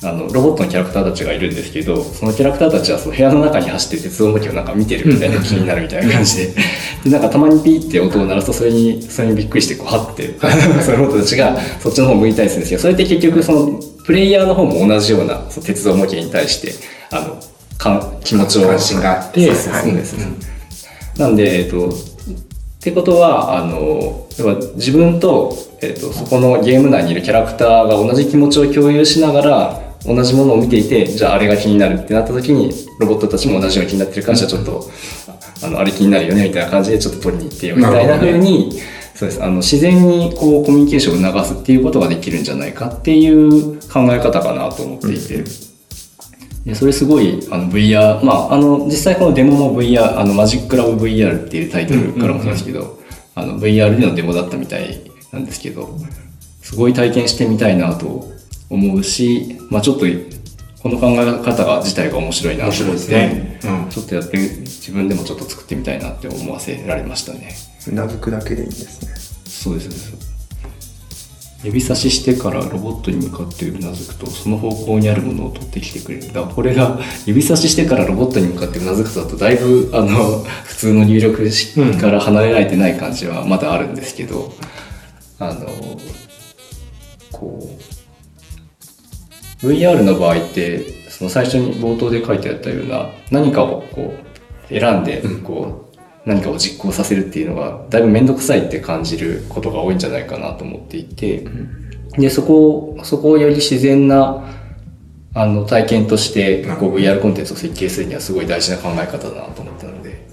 [0.03, 6.53] あの、ロボットのキャラクターたちがいるんですけど、そのキャラクターたちはその部屋の中に走って鉄道模型をなんか見てるみたいな気になるみたいな感じで、
[7.03, 10.35] で、なんかたまにピーって音を鳴らすとそれに、それにびっくりしてこう、はって、
[10.85, 16.73] そのロボットたちがそっちの方向いたりするんですけど、それって結局その、プレイヤーの方も同じようなその鉄道模型に対して、
[17.11, 17.39] あの、
[17.77, 18.67] か気持ちを。
[18.67, 20.15] 関心があってそうです。
[21.17, 21.91] なんで、えっと、
[22.87, 34.89] ってことは、あの、要は自分と、えっと、そこのゲーム内にいるキャラクターが同じ気持ちを共有しながら、同じものを見ていて、じゃああれが気になるってなった時に、ロボットたちも同じように気になってるから、じゃあちょっと、
[35.63, 38.79] あの、あれ気になるよね、みたいな感じでちょっと取りに行ってよ、みたいななるほどね風に、
[39.15, 39.43] そうです。
[39.43, 45.66] あの、自然にこう、コミュニケーションを流すっていうことができるんじゃないかっていう考え方かなと思っていて。
[46.67, 52.99] でそれすごい、あの VR、まあ、あの、実際このデモも VR、あの、マジックラブ VR っていうタイトルからもそうですけど、
[53.35, 55.97] あの、VR でのデモだったみたいなんですけど、
[56.61, 58.29] すごい体験してみたいなと
[58.69, 60.05] 思うし、まあちょっと、
[60.83, 67.55] この考え方が自体が面白いなと思って、ねうんちょっとやって、自分でもちょっと作ってみたいなって思わせられましたね。
[67.87, 69.13] うなずくだけでいいんですね。
[69.45, 70.26] そうです。
[71.67, 76.31] 指差ししてからロボットに向かってうなずくと、その方向にあるものを取ってきてくれる。
[76.31, 84.53] だこれが、 指差ししてからロボットに向かってうなずくとだと、だいぶ、あの、普通の入力式から離れられてない感じはまだあるんですけど、
[85.39, 85.67] あの、
[87.33, 87.77] こ
[89.61, 95.86] う、VR の場合って、その最初に冒頭で書いてあったような、何かをこう、選んで、こう、
[96.27, 101.47] 何かを実行させるっていうのが、だいぶめんどくさいって感じることが多いんじゃないかなと思っていて、
[102.17, 104.43] で、そこを、そこをより自然な、
[105.33, 110.27] あの、体験として、こう、VR コンテンツを設計するにはすごい大事な考え方だなと思ったので、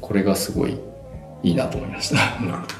[0.00, 0.78] これがすごい
[1.42, 2.16] いいなと思いました。
[2.16, 2.74] なるほど。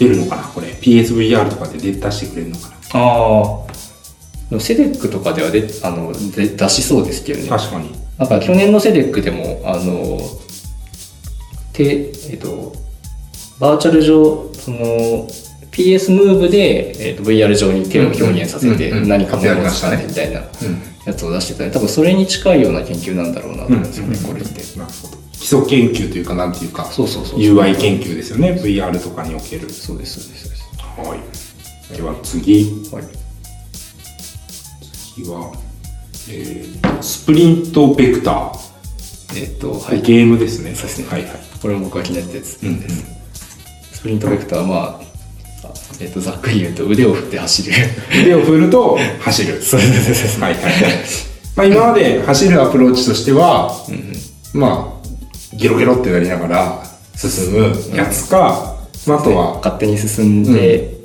[0.00, 0.42] 出るのかな？
[0.42, 0.68] これ。
[0.68, 3.66] PSVR とかで出出してくれるのかあ
[4.56, 4.60] あ。
[4.60, 7.50] セデックとかではであので出しそうですけどね。
[7.50, 7.90] な確かに。
[8.20, 10.20] なんか去年のセデックでも、あの、
[11.72, 12.74] て、えっと、
[13.58, 15.26] バーチャル上、その、
[15.72, 20.42] PS ムーブで、えっと、VR 上に手を表現させて何かものをしたましたねねみたいな
[21.06, 21.70] やつを出してたね。
[21.70, 24.60] 多分それに近いような研究なんだろうなと思うんですよね、これって。
[25.32, 28.60] 基礎研究というか、なんていうか、そうそうそう UI 研究ですよね。
[28.62, 29.70] VR とかにおける。
[29.70, 30.64] そうです、そうです、そうです。
[31.08, 31.96] はい。
[31.96, 32.64] では次。
[32.92, 33.04] はい。
[35.14, 35.52] 次は、
[36.28, 38.70] えー、スプリントベクター。
[39.36, 40.02] えっと、はい。
[40.02, 40.74] ゲームですね。
[40.74, 41.30] そうですねはいはい。
[41.62, 42.58] これも僕が気になったやつ。
[42.62, 42.80] うんうん。
[43.92, 44.88] スプリントベクターは、まあ、
[45.68, 47.72] あえっと、ざっくり言うと腕を振って走る。
[48.22, 49.62] 腕を振ると 走る。
[49.62, 50.72] そうですそうですはいはいはい。
[51.56, 53.74] まあ今まで走るアプローチとしては、
[54.52, 56.82] まあ、ゲロゲロってなりながら
[57.14, 60.99] 進むやつか、まあ、あとは、勝手に進んで、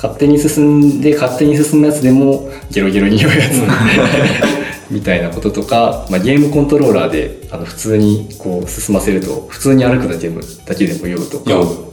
[0.00, 3.62] 勝手に進んで勝手に進むやつでもゲロゲロに酔うやつ。
[4.90, 11.88] みたいなこととか、まあ、ゲームコントローラーであの普通にこう進ませると普通に歩くだけでもだけでも酔うとか。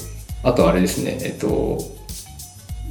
[0.46, 1.48] あとあれですねえっと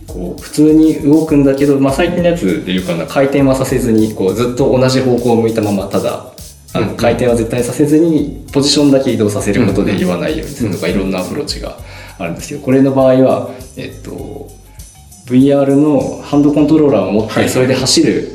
[0.08, 6.26] こう普通に動くんだけど、まあ、最近のやつでいうかな回転はさせずにこうずっと同じ方向を向いたままただ
[6.72, 11.78] あの回転は絶対させずにポジションだけ移動させることで言わないようにするとかいろんなアプローチが
[12.18, 14.50] あるんですけどこれの場合は、えっと、
[15.26, 17.44] VR のハンドコントローラーを持っはい。
[17.44, 18.28] てそれで走る、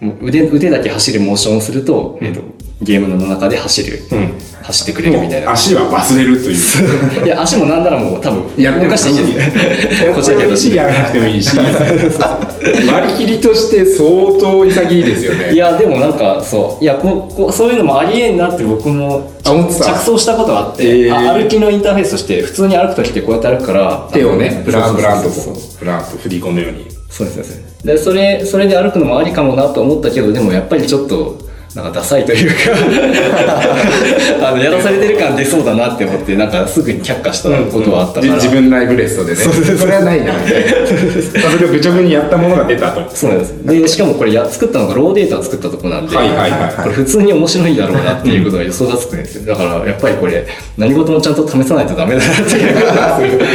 [0.00, 2.42] もう腕腕だけ走るモーションをすると、えっと、
[2.82, 4.32] ゲームの中で走る、うん
[4.66, 5.52] 走ってくれるみたいな。
[5.52, 7.24] 足は忘れるという。
[7.24, 10.12] いや足もなんならもう多分や動かしていいんですね。
[10.12, 14.08] こっちだけど足やらなくてもいいし、割り切りとして相
[14.40, 15.52] 当潔いですよね。
[15.52, 26.86] いやでもなんかそういやこうこうそういうのもありえんなって僕も着想したことがあって、えーあ歩きのインターフェースとして普通に歩く時ってこうやって歩くから手をね、ブランブランとこう、ブランと振り込むように。
[27.08, 31.38] そうですそうですでそれそれで歩くのもありかもなと思ったけどでもやっぱりちょっと
[31.76, 32.72] なんかダサいというか
[34.48, 39.36] あのやらされてる感出そうだなって思ってなんかすぐに却下したことはあったから、じ自分内ブレストでね。
[39.36, 40.32] それはないな。
[40.32, 43.02] まあそれを愚直にやったものが出たと。
[43.14, 43.54] そうなんです。
[43.62, 49.54] でしかもこれや作ったのがローデータを作ったとこなんで、はいはいはいこれ普通に面白いだろうなっていうことが予想がつくんですよ。
[49.54, 50.46] だからやっぱりこれ
[50.78, 53.38] 何事もちゃんと試さないとダメだなっていう。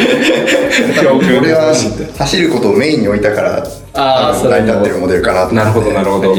[0.72, 1.74] これは
[2.20, 6.36] 走ることをメインに置いたからあ成り立ってるモデルかなとなるほどなるほど。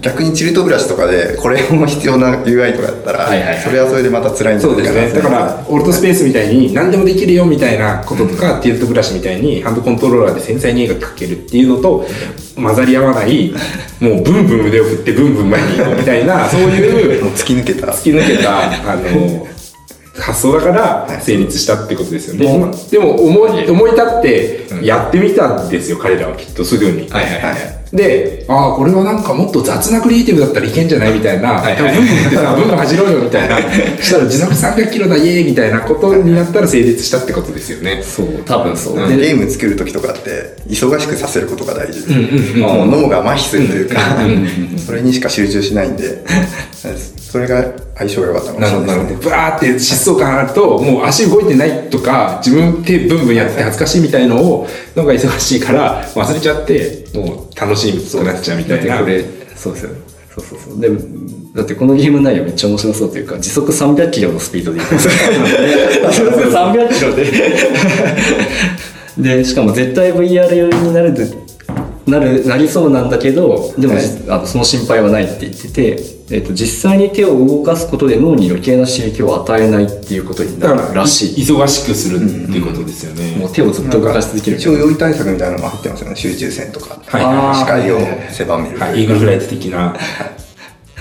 [0.00, 3.60] 逆にチルトブラシとかでこれも必要な UI とかだったら、はいはいはい。
[3.60, 5.12] それはそれでまた辛いんじゃそうですね。
[5.12, 12.06] だから、オルトスペースみたいに何でもできるよみたいなこととか、ティルトブラシみたいにハンドコントローラーで繊細に絵が描けるっていうのと
[12.56, 13.52] 混ざり合わない、
[14.00, 17.88] もうブンブン腕を振ってブンブン前に行みたいな、そういう 突き抜けた。
[17.88, 19.46] 突き抜けた、あの、
[20.16, 22.58] 発想だから成立したってことですよね。
[22.58, 27.08] まあでも思い、思い立ってやってみたんですよ、彼らはきっとすぐに。
[27.10, 27.96] はいはいはい。
[27.96, 31.96] で、ああ、これはなんかもっと雑なクリエイティブだったらいけんじゃないみたいな、はいはい。
[31.96, 33.58] ブンブンってさ、ブンブン走ろうよみたいな、
[34.02, 38.02] したら時速300キロだ、イエーイみたいなことになったら成立したってことですよね。
[38.02, 44.00] そう多分そう、ででゲーム作る時とかって忙しくさせることが大事で、もう脳が麻痺するというか、
[44.84, 46.24] それにしか集中しないんで、
[47.30, 47.64] それが
[47.96, 49.30] 相性が良かったかもしれなですね。
[49.30, 58.98] ワーって疾走感あると、もう足動いてないとか、自分手ブンブンやって恥ずかしいみたいのを、のが忙しいから忘れちゃって、もう楽しくなっちゃうみたいな。
[59.54, 60.00] そうですよね。
[60.34, 60.80] そうそうそう。
[60.80, 60.98] でも
[61.54, 67.30] だってこのゲーム内容めっちゃ面白そうというか時速300キロのスピードで時速300キロで。
[69.38, 71.14] でしかも絶対 VR 寄りになる
[72.08, 74.04] なるなりそうなんだけどでも、はい。
[74.28, 83.36] あのその心配はないって言ってて、えっと実際に手を動かすことで脳に余計な刺激を与えないっていうことになだから、るらしい忙しくするっていうことですよね。
[83.36, 86.16] もう手をずっと動かし続ける一応用意対策みたいなのも入ってますよね。
[86.16, 87.98] 集中線とか、はいはい視界を
[88.30, 88.78] 狭める。
[88.78, 89.94] はい、イーグルフライト的な。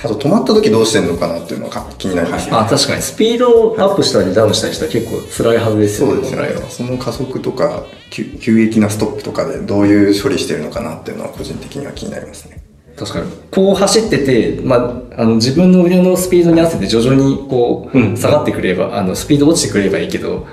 [0.03, 2.57] あと止まった時どうしてんのかなっていうのが気になりますね。
[2.57, 6.69] あ確かにスピードをアップしたりダウンしたりしたら結構辛いはずですよねそうですよね。
[6.69, 12.61] その加速とか急急激なストップとかでどういう処理してるのかなっていうのは個人的には気になりますね。
[12.97, 20.47] 確かにこう走ってて、まあ、あの自分の腕のスピードに合わせて徐々にこう、うん下がってくればあのスピード落ちてくればいいけど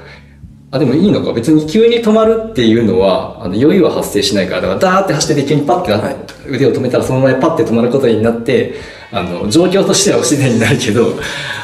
[0.73, 1.33] あ、でもいいのか。
[1.33, 6.17] 別に急に止まるっていうのは、あの、酔いは発生しないから、だからダーって走ってて急にパッてな、はい
[6.49, 8.75] 腕を止めたらそのままパッて止まることになって、
[9.13, 11.15] あの、状況としては不自然になるけど、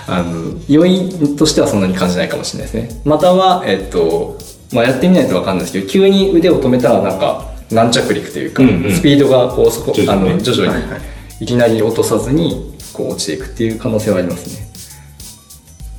[0.09, 3.01] あの、酔いとしてはそんなに感じないかもしれないですね。
[3.05, 4.39] または、えっと、
[4.73, 8.93] まあ、やってみないとわかんないですけど、急に腕を止めたらなんか、軟着陸というか、うんうん。
[8.93, 10.33] スピードがこう、そこ、徐々にね。
[10.33, 11.01] あの、徐々にはいはい。
[11.41, 14.67] いきなり落とさずに、こう落ちていくっていう可能性はありますね。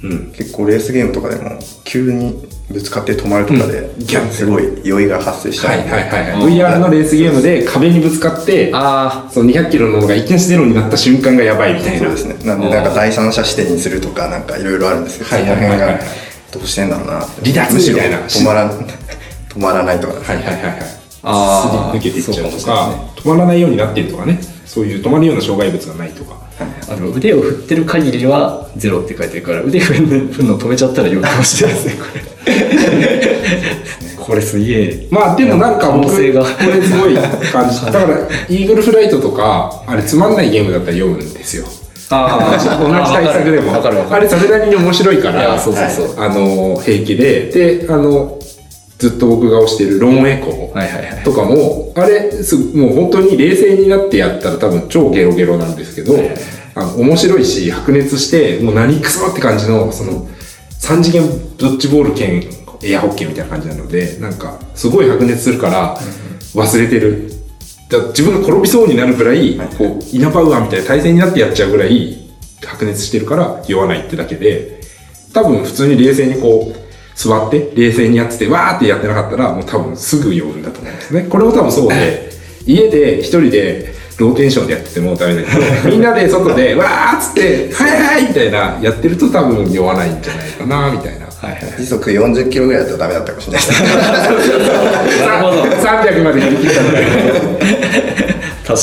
[0.04, 0.32] うん。
[0.32, 4.06] 結構レースゲームとかでも急にぶつかって止まるとかで、うん。
[4.06, 6.42] ギャンすごい酔いが発生したはいり、はいはいはい。
[6.44, 12.00] VR のレースゲームで壁にぶつかって、あその200キロのものがいきなりゼロになった瞬間がやばいみたいな。
[12.00, 12.36] そうですね。
[12.46, 15.80] なんでなんか第三者視点にするとかなんかいろいろあるんですけど、はいはいはいはい。
[15.80, 16.06] その辺が
[16.52, 17.52] どうしてんだろうなって。
[17.52, 18.18] 離脱むしろみたいな。
[18.20, 20.97] 止まらん止まらないとか、はいはいはいはい。
[21.28, 24.40] すり抜けていっちゃうとかもしれないか、止まらないようになってるとかね。
[24.66, 26.38] そういう止まるような障害物がないとか。
[26.90, 30.04] あの腕を振ってる限りはゼロって書いてるから腕振る
[30.46, 32.22] の止めちゃったら酔 うかもしれないですねこれ
[34.28, 37.86] これすげえまあでもなんか僕、これすごい感じ。
[37.86, 38.06] だから、
[38.50, 41.66] イーグルフライトとか、あれつまんないゲームだったら読むんですよ。
[42.10, 43.74] あ同じ対策でも。
[43.74, 47.80] あれそれなりに面白いから、いやそうそうそうあの、平気で。
[47.80, 48.37] で、あの、
[48.98, 51.24] ずっと僕が推してるローンエコー。
[51.24, 56.16] とかも、あれ、すもう本当に冷静になってやったら多分超ゲロゲロなんですけど、
[56.74, 60.28] あの面白いし、白熱して、もう何クソって感じの、その、
[60.80, 62.44] 三次元ドッジボール兼
[62.84, 65.98] エアホッケーみたいな感じなので、なんか、すごい白熱するから、
[66.54, 67.32] 忘れてる。
[67.90, 72.32] だ自分が転びそうになるぐらい、こう、イナパウアーみたいな対戦になってやっちゃうぐらい、
[72.66, 74.82] 白熱してるから酔わないってだけで、
[75.34, 76.87] 多分普通に冷静にこう、
[77.18, 81.24] 座って冷静にやってて、わーってやってなかったら、もう多分すぐ酔うんだと思うんですね。
[81.24, 82.30] これも多分そうで、
[82.68, 91.26] 家で一人でローテンションでやっててもダメだけど、 みんなで外で、わーっつって、はいはいみたいな、やってると多分酔わないんじゃないかな、みたいな。
[91.26, 93.90] はいはい時速40キロぐらいだとダメだったかもしれないですね
[95.28, 96.98] なるほど300まで振り切ったので、
[98.66, 98.78] 確かに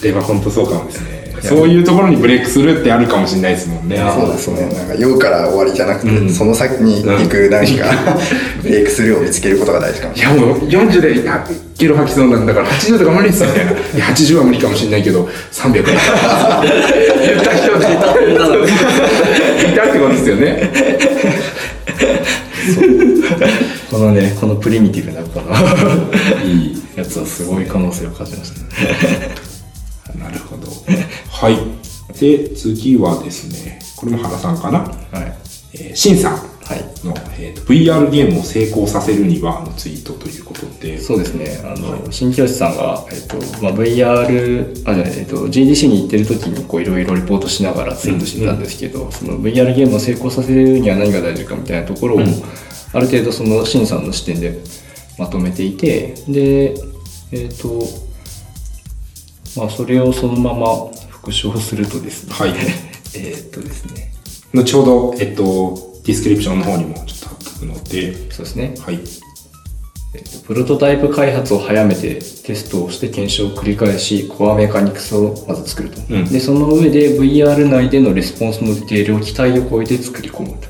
[0.00, 1.21] それは本当そうかもですね。
[1.42, 3.96] そういうところにブレイクするってあるかもしれないですもんね。
[3.96, 8.16] そうですねなんか酔うから終わりじゃなくて、うんその先に行くなんか、
[8.62, 13.72] ブレイクスルーを見つけることが大事かもしいやもう40で100キロ吐きそうなんだから80とか無理ですみたいな。
[13.72, 18.12] いや80は無理かもしれないけど300言った人でいた
[19.72, 20.72] いたってことですよね。
[23.90, 26.82] このねこのプリミティブなこのいい。
[26.96, 29.34] やつはすごい可能性を感じましたね
[30.22, 30.61] なるほど。
[31.42, 31.56] はい。
[32.20, 34.78] で、次はですね、これも原さんかな？
[34.78, 34.92] はい
[35.74, 41.00] えー、シンさんはいの、えーと VR ゲームを成功させるにはのツイートということで。
[41.00, 54.60] そうですね、あの、新清さんが、えっと、まあ、VR、あ、じゃない、えっと、GDC に行ってる時に、こう、いろいろレポートしながらツイートしてたんですけど、その VR ゲームを成功させるには何が大事かみたいなところを、ある程度その、新さんの視点で
[55.18, 56.74] まとめていて、で、
[57.32, 57.82] えっと、
[59.56, 60.91] まあ、それをそのまま
[61.22, 62.50] 復唱するとですね、はい。
[63.14, 64.12] えっとですね、
[64.52, 68.98] 後ほど、えっと、ディスクリプションの方にもちょっと貼っておくので、そうですね、はい。
[70.14, 76.24] えっとプロトタイプ開発を早めてテストをして検証を繰り返しコアメカニクスをまず作ると、うん。
[76.24, 80.68] でその上で VR 内でのレスポンスのディテールを期待を超えて作り込むと、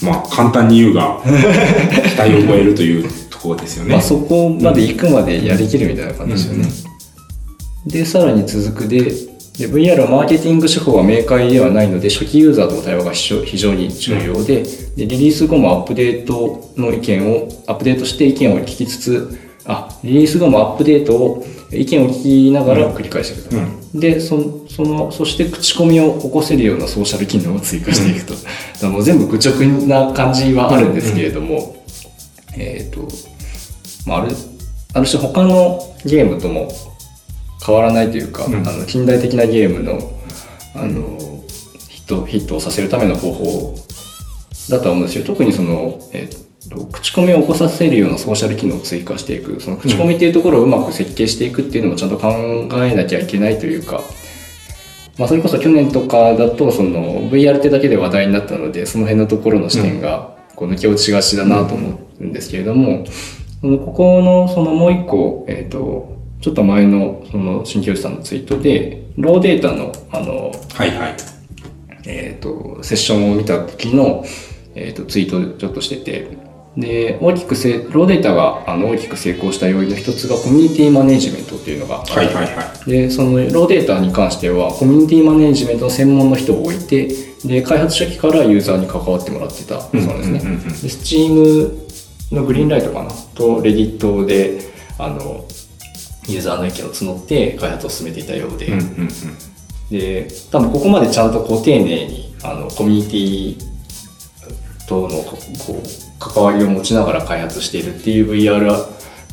[0.00, 3.94] まあ、簡単に言うが、 期待を超えるというところですよね。
[3.94, 6.68] まあ、そこまで行くまでやりきるみたいな感じですよね、
[7.86, 14.62] でさらに続くでで VR はマーケティング手法は明快ではないので初期ユーザーとの対話が非常に重要で,、
[14.96, 23.48] でリリース後もアップデートの意見をアップデートして意見を聞きつつあリリース後もアップデートを意見を聞きながら繰り返していく
[23.92, 28.48] と、でそそのそして口コミを起こせるようなソーシャル機能を追加していくと、 だか
[28.82, 29.52] らもう全部愚直
[29.88, 31.84] な感じはあるんですけれども、
[32.56, 33.08] えっ、と
[34.06, 34.36] まあ、ある
[34.92, 36.70] ある種他のゲームとも
[37.66, 38.54] 変わらないというか、ん。
[38.54, 40.12] あの近代的なゲームの
[40.74, 41.18] あの
[41.88, 43.74] ヒットヒットをさせるための方法
[44.70, 45.24] だとは思うんですよ。
[45.24, 46.46] 特にその、えーと
[46.92, 49.60] 口コミを起こさせるようなソーシャル機能を追加していく。
[49.60, 54.00] その口コミっていうところをうまく設計していくっていうのもちゃんと考えなきゃいけないというか、
[55.18, 63.04] まあ、それこそ去年とかだとその VR ってだけで話題になったのでその辺のところの視点がこう抜け落ちがちだなと思うんですけれども、
[63.62, 66.15] ここのそのもう一個、えっ、と、
[66.46, 71.16] ちょっと前のその新清さんのツイートで、ローデータのあの、はいはい。
[72.06, 74.24] えっ、と、セッションを見た時の、
[74.76, 76.38] えっ、と、ツイートをちょっとしてて、
[76.76, 82.90] で、大きくせ、ローデータがあの大きく成功した要因の一つがコミュニティマネジメントっていうのがあってはいはいはい。
[82.90, 87.08] でそのローデータに関してはコミュニティマネジメントの専門の人を置いて
[87.44, 90.38] で開発初期からユーザーに関わってもらってたそうですね。
[90.38, 93.10] うんうんうんうんで Steam のグリーンライトかな？
[93.34, 94.60] とレディットで
[94.98, 95.44] あの
[96.28, 99.08] ユーザーの意見を募って開発を進めていたようで、うんうんうん。
[99.90, 108.86] で多分ここまでちゃんとこう丁寧にあのコミュニティとのここう関わりを持ちながら開発しているっていう VR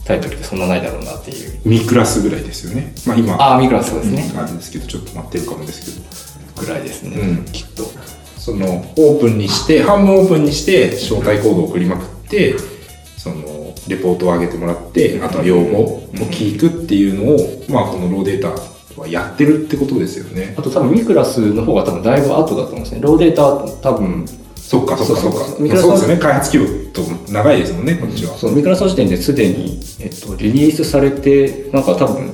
[0.05, 1.61] タイトルってそんなないだろうなっていう。
[1.65, 2.93] ミクラスぐらいですよね。
[3.07, 3.35] まあ今。
[3.35, 6.65] ああミクラスそうですね、あるんですけどちょっと待ってるかもですけど。
[6.65, 7.45] ぐらいですね、うん。
[7.45, 7.83] きっと。
[8.37, 8.67] その
[8.97, 12.55] オープンにして半分オープンにして招待コードを送りまくって
[13.17, 18.49] そのレポートを上げてもらってあとは要望を聞くっていうのを、まあこのローデータ
[18.99, 20.55] はやってるってことですよね。
[20.57, 23.01] あと多分ミクラスの方が多分だいぶ後だと思うんですね。
[23.01, 23.43] ローデータ
[23.89, 24.25] 多分。
[24.55, 25.47] そっかそっかそっかそう。
[25.49, 26.21] そうミクラスそうですよね。
[26.21, 32.33] 開発規模と長いですもんねこっちは、そうミクラスの時点ですでに、えっと、リリースされてなんか多分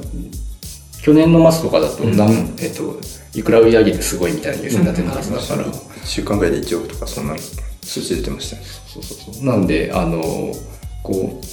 [1.01, 2.99] 去年の末とかだとなん、えっと、
[3.33, 7.35] いくら売り上げてすごいみたいなニュースになってたはずだから、1週間ぐらいで1億とかそんな
[7.81, 8.63] 数字出てましたね。
[8.87, 9.45] そうそうそう。
[9.45, 10.53] なんであの
[11.03, 11.45] こう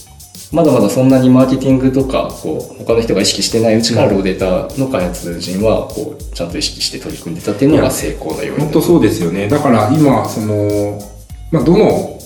[0.55, 9.49] まだまだそんなにマーケティングとかこう他の人が意識してないうちからローデータの開発陣はこうちゃんと意識して取り組んでたっていうのが成功の要因本当そうですよね。
[9.49, 11.01] だから今その、
[11.51, 12.19] まあ、どの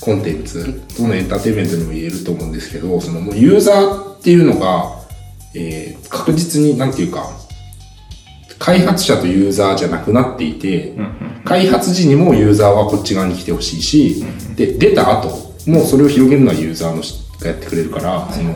[0.00, 5.00] コンテンツどのエンターテインメントにも言えると思うんですけどそのもうユーザーっていうのが、
[5.54, 7.28] えー確実になんていうか
[8.58, 10.94] 開発者とユーザーじゃなくなっていて、
[11.44, 14.24] 開発時にもユーザーはこっち側に来てほしいし、
[14.56, 18.54] で出た後もうそれを広げるのはユーザーの人がやってくれるから、その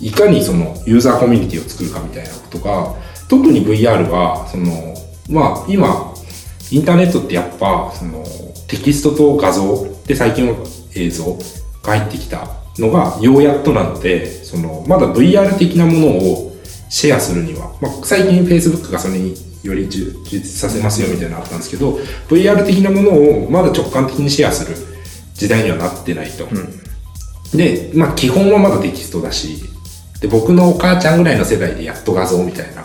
[0.00, 2.94] いかにそのユーザーコミュニティを作るかみたいなことが
[3.28, 4.94] 特に VR はその
[5.30, 6.12] まあ今
[6.70, 8.24] インターネットってやっぱその
[8.66, 10.56] テキストと画像で最近の
[10.94, 11.38] 映像
[11.82, 12.48] が入ってきた
[12.78, 16.56] のがようやっとなのでそのまだ VR 的なものを
[16.88, 21.96] シェアするには、まあ、最近 Facebook がそれにより充実させますよみたいなのあったんですけど
[22.28, 24.91] VR 的なものをまだ直感的にシェアする。
[25.42, 26.48] 時代にはなってないと。
[27.56, 29.64] で、まあ基本はまだテキストだし、
[30.20, 32.84] で、僕のお母ちゃんぐらいの世代でやっと画像みたいな。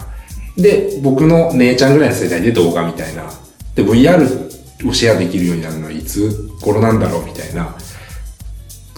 [0.58, 3.30] で、僕の姉ちゃんぐらいの世代で動画みたいな。
[3.76, 7.76] で、VR をシェアできるようになるのはいつ頃なんだろうみたいな。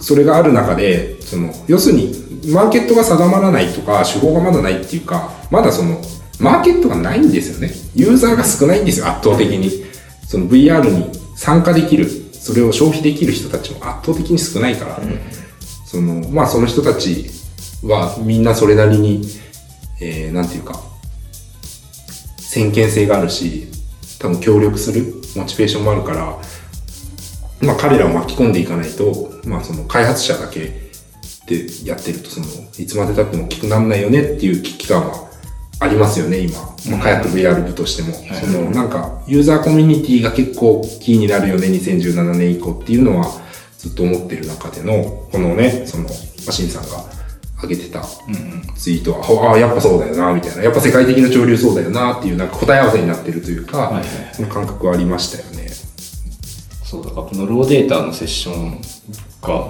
[0.00, 2.14] それがある中で、その、要するに、
[2.46, 6.00] マーケットが定まらないとか、手法がまだないっていうか、まだその、
[6.38, 7.70] マーケットがないんですよね。
[7.94, 9.84] ユーザーが少ないんですよ、圧倒的に。
[10.26, 12.08] その VR に参加できる、
[12.50, 15.00] それを消費できる人たちも圧倒的に少ないから、
[15.86, 17.30] その、まあその人たち
[17.84, 19.22] はみんなそれなりに、
[20.00, 20.74] えー、なんていうか、
[22.38, 23.68] 先見性があるし、
[24.18, 26.36] 多分協力するモチベーションもあるから、
[27.62, 30.90] まあ彼らを巻き込んでいかないと、まあその開発者だけ
[31.46, 32.46] でやってると、その、
[32.78, 35.29] いつまで経っても大きくならないよねっていう危機感は
[35.80, 36.58] ありますよね、今。
[36.90, 38.12] まあ、カヤック VR 部としても。
[38.12, 43.26] その、なんか、ユーザーコミュニティが結構キーになるよね、2017年以降っていうのは、
[43.78, 46.04] ずっと思ってる中での、このね、その、
[46.46, 47.02] マシンさんが
[47.62, 48.02] 上げてた
[48.76, 50.62] ツイートは、ああ、やっぱそうだよな、みたいな。
[50.62, 55.70] やっぱ世界的な潮流そうだよな、っていう、なんか答え合わせになってるというか、はいはいその感覚はありましたよね。
[56.84, 58.80] そうだからこのローデータのセッション
[59.40, 59.68] が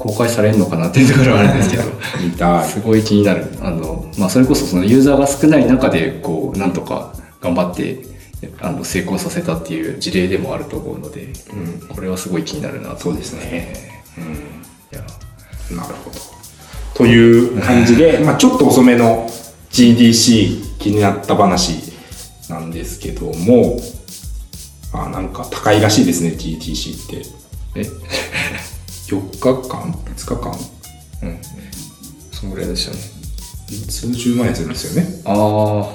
[0.00, 1.82] 公開されるのかなっていうところはあるんですけど
[2.24, 2.68] 見たい。
[2.68, 8.02] すごい気になるあの、まあ、それこそそのユーザーが少ない中でこうなんとか頑張って
[8.62, 11.28] あの成功させたっていう事例でもあると思うので、
[11.90, 13.74] これはすごい気になるなとそうですね。
[14.90, 15.02] いや
[15.76, 16.16] なるほど。
[16.94, 19.28] という感じで、まあちょっと遅めの
[19.70, 21.92] GDC 気になった話
[22.48, 23.78] なんですけども、
[24.94, 27.26] あなんか高いらしいですね、GDC って。
[27.76, 28.69] え？
[29.10, 30.58] 4日間 ?5 日間？
[32.32, 32.98] そのぐらいでしたね
[33.88, 35.08] 数十万円するんですよね？
[35.24, 35.92] あ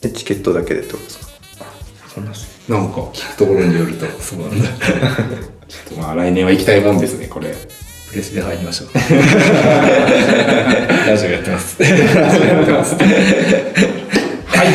[0.00, 1.26] で、チケットだけでってことですか？
[2.14, 2.32] そんな
[2.68, 4.06] なんか聞くところによると。
[4.06, 7.54] あそうなんだちょっとまあ来年は行きたいもんですね、これ。
[8.10, 8.88] プレスで入りましょう
[11.06, 11.96] ラジオやってますラジオ
[12.46, 14.68] やってますはい。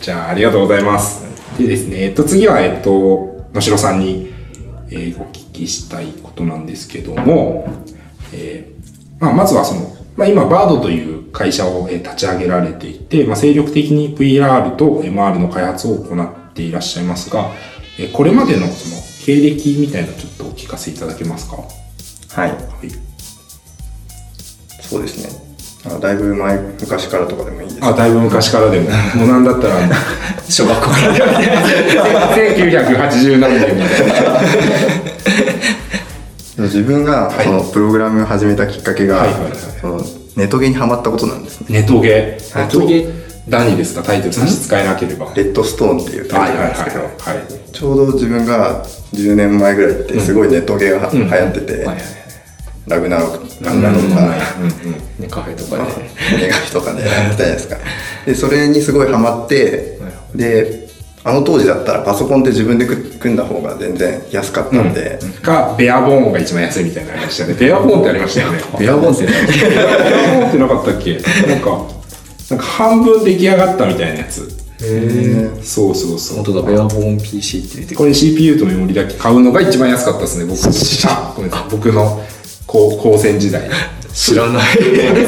[0.00, 1.24] じゃあ、ありがとうございます。
[1.58, 4.32] でですね、えっと、次は、えっと、野代さんに、
[4.90, 6.06] えーお聞きしたい
[6.36, 7.66] ことなんですけども、
[8.32, 17.50] えーまあ、まずはその、まあ、今、バードという会社を、えー立ち上げられていて、まあ、精力的に VR と MR の開発を行っていらっしゃいますが、
[17.98, 21.56] えーこれまでのその、経歴みたいなのちょっとお聞かせいただけますか？
[21.56, 22.50] はい。
[22.50, 22.58] はい。
[24.82, 25.46] そうですね。
[26.00, 29.74] だいぶ前、昔からとかでもいいですあ、だいぶ昔からでも、 もうなんだったら、
[30.48, 31.14] 小学校から
[32.36, 34.40] 1980何年みたいな。
[36.58, 37.44] 自分がはい。
[37.44, 39.26] そのプログラムを始めたきっかけが、
[39.80, 40.00] その
[40.36, 41.82] ネトゲにハマったことなんですね。
[41.82, 42.38] ネトゲ？
[42.52, 42.66] はい。
[42.66, 43.06] ネトゲ？
[43.48, 44.02] 何ですか？
[44.02, 45.32] タイトル差し支えなければ。
[45.34, 47.10] レッドストーンっていうタイトルなんですけど、
[47.72, 51.86] ちょうど自分が10年前ぐらいってすごいネトゲが流行ってて、
[52.86, 55.92] ラグナロクラグナロクとか、うんうんね、カフェとかで。
[56.40, 57.76] ネガフとかでやってたじゃないですか。
[58.26, 59.98] で、それにすごいハマって、
[60.34, 60.85] で、
[61.26, 67.54] あの当時だったらパソコンって自分で組んだ方が全然安かったんで、か、ベアボーンが一番安いみたいなのありましたよね。
[67.58, 68.60] ベアボーンってありましたよね。
[68.78, 71.14] ベアボンって何ベアボーンってなかったっけ
[71.48, 71.84] なんか、
[72.48, 74.56] なんか半分出来上がったみたいなやつ。
[75.64, 76.36] そうそうそう。
[76.36, 80.60] 本当だ、ベアボーン PC って出てくこれ CPU とメモリだけ買うのが一番安かったですね、僕。
[81.72, 82.22] 僕の
[82.68, 83.68] 高高専時代。
[84.16, 84.66] 知らない。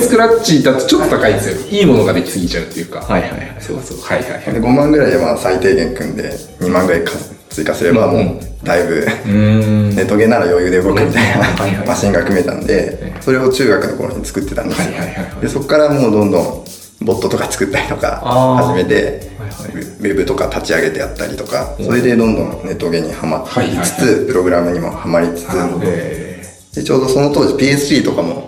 [0.00, 1.78] スクラッチだとちょっと高いんですよ。
[1.80, 3.00] いいものができすぎちゃうっていうか。
[3.00, 3.56] はいはいはい。
[3.60, 3.98] そうそう。
[4.00, 4.60] はいはいはいで。
[4.60, 6.30] 5万ぐらいでまあ最低限組んで
[6.60, 7.12] 2万ぐらいか
[7.50, 9.90] 追加すればもうだいぶうん。
[9.94, 16.64] ネットゲーなら余裕で動くみたいはいはないマシンが組めたんでそれを中学の頃に作ってたんですよはいはいはいはいでそこからもうどんどん
[17.02, 18.20] ボットとか作ったりとか
[18.64, 18.94] 始めて
[19.38, 26.74] はいはいウェブとか立ち上げてやったりとかそれでどんどんネットゲーにはまっていつはいはいつプログラムにもはまりつつ。
[26.74, 28.47] でちょうどその当時 PSP とかも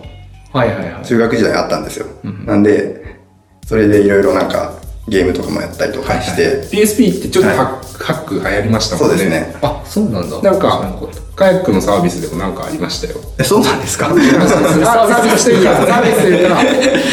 [0.52, 1.04] はいはいはい。
[1.04, 2.06] 中学時代あったんですよ
[2.44, 3.18] なんで
[3.66, 4.72] それでいろいろなんか
[5.08, 9.16] ゲームとかもやったりとかして、PSP ってちょっとはいハックハック流行りましたもんね。
[9.16, 9.56] そうですね。
[9.62, 10.42] あ、そうなんだ。
[10.42, 10.98] なんか
[11.34, 13.18] カヤックのサービスでもなんかありましたよ。
[13.38, 14.06] えそうなんですか？
[14.10, 16.60] サービスというか、サービスというか、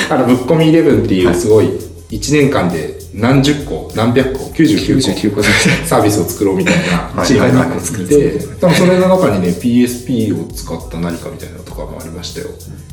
[0.16, 1.66] あの、ぶっ込み11っていうすごい、
[2.12, 5.43] 1年間で何十個、何百個、99個、99個
[5.88, 6.76] サービスを作ろうみたい
[7.15, 12.47] なチームがあって、多分それの中にね、PSP を使った何かみたいなのとかもありましたよ。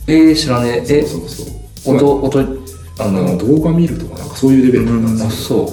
[0.07, 0.99] えー、知らねえ。
[0.99, 1.45] え、そうそ
[1.93, 1.97] う。
[1.97, 2.41] 音、音、
[2.99, 5.68] ああの、の、動画見るとかなんかそういうレベルだったんあ、ですよ。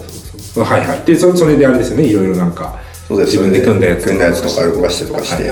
[0.54, 0.64] そう。
[0.64, 1.02] はいはい。
[1.06, 5.52] で、そそれであれですよね、いろいろなんか、そうです自分で組んだやつ組んだやつとか動かしてとかして。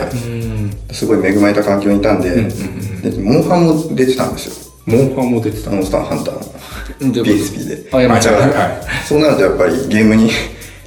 [0.93, 7.89] すごい恵まれた環境にいたんで、でモンハンも出てたんですよモンハンも出てたモンスターハンター PSP で。
[7.91, 9.07] あ、やはい。
[9.07, 10.29] そうなるとやっぱりゲームに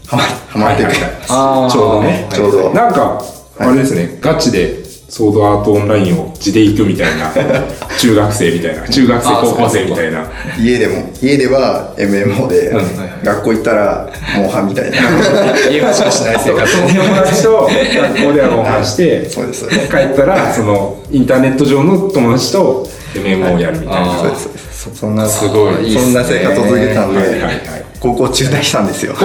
[0.07, 0.91] はまはまってく。
[0.91, 0.97] る、
[1.29, 1.71] あー。
[1.71, 2.29] ちょうどね。
[2.33, 2.71] ちょうど。
[2.71, 3.23] なんか、
[3.59, 4.83] あれですね、ガチで、
[5.13, 7.31] ソードアートオンラインを地で行くみたいな、
[8.01, 10.25] 中学生みたいな、中学生、あ高校生みたいな。
[10.59, 12.77] 家でも家では MMO で、うん。
[12.77, 13.13] はいはい。
[13.23, 14.97] 学校行ったらモンハンみたいな。
[15.71, 16.41] 家がしかしない。
[16.43, 24.19] 生活友達と学校ではモンハンして、そうです帰ったら、その、インターネット上の友達と MMO をやるみたいな。
[24.19, 27.61] そうですそんなすごいそんな生活を続けてたんで、はいはいはい。
[28.01, 29.15] 高校中退したんですよ。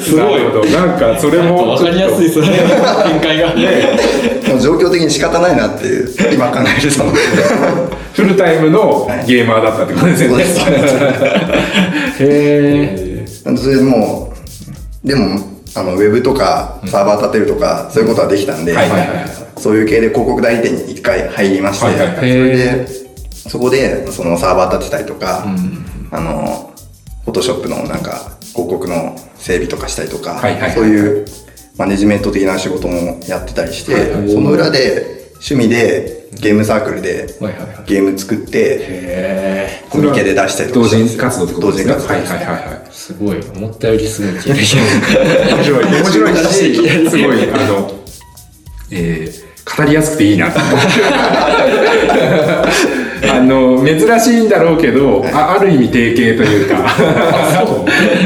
[0.00, 0.44] すごい。
[0.70, 2.48] なんか、それも、わかりやすいですね。
[3.04, 3.48] 展開が。
[4.48, 7.04] もう状況的に仕方ないなっていう今考えると。
[8.12, 10.44] フルタイムのゲーマーだったってことですよね。
[12.20, 13.56] へー。
[13.56, 14.32] それでも
[15.04, 15.38] うでも
[15.76, 18.74] あのウェブとかサーバー立てるとか、そういうことはできたんで、
[19.56, 22.16] そういう系で広告代理店に一回入りまして、はいはいはい。
[22.16, 22.86] それで
[23.32, 25.44] そこでそのサーバー立てたりとか、
[26.10, 26.72] あの
[27.24, 30.40] フォトショップのなんか広告の整備とかしたりとか、
[30.74, 31.26] そういう
[31.76, 37.26] マネジメント的な仕事もやってたりして、その裏で趣味でゲームサークルで
[37.86, 41.92] ゲーム作ってコミケで出したりとか同人活動ってことですね。
[41.92, 42.88] 同人活動ですはいはいはいはい。
[42.90, 43.40] すごい。
[43.54, 44.32] 思ったよりすごい。
[44.32, 45.84] 面白い。
[45.92, 46.74] 面白いし、
[47.10, 47.92] すごい、あの、
[48.90, 50.50] えー、語りやすくていいな。
[53.30, 56.74] あの、珍しいんだろうけど、あある意味定型というか、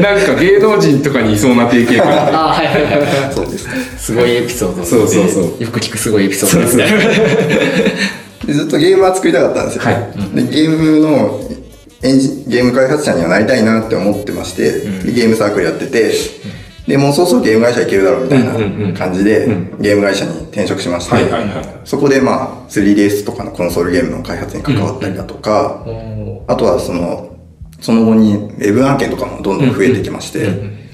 [0.03, 2.13] なんか芸能人とかにいそうな定型感。
[2.13, 2.67] あ、はい。
[2.67, 3.35] はいはい。
[3.35, 3.73] そうですね。
[3.97, 4.85] すごいエピソード。
[4.85, 5.45] そうそうそう。
[5.63, 6.85] よく聞くすごいエピソードですね。
[8.47, 9.97] でずっとゲームは作りたかったんですよ、はい。
[10.35, 11.41] でゲームの
[12.03, 14.71] エンジゲーム開発者にはなりたいなって思ってまして、
[15.05, 16.13] でゲームサークルやってて、
[16.89, 19.47] でもうそろそろゲーム会社行けるだろうみたいな感じで、
[19.79, 21.17] ゲーム会社に転職しまして、
[21.85, 25.85] そこでまあ 3DS とかのコンソールゲームの開発に関わったりだとか、
[26.47, 27.37] あとはその
[27.81, 30.49] その後にウェブ案件とかもどんどん増えてきまして、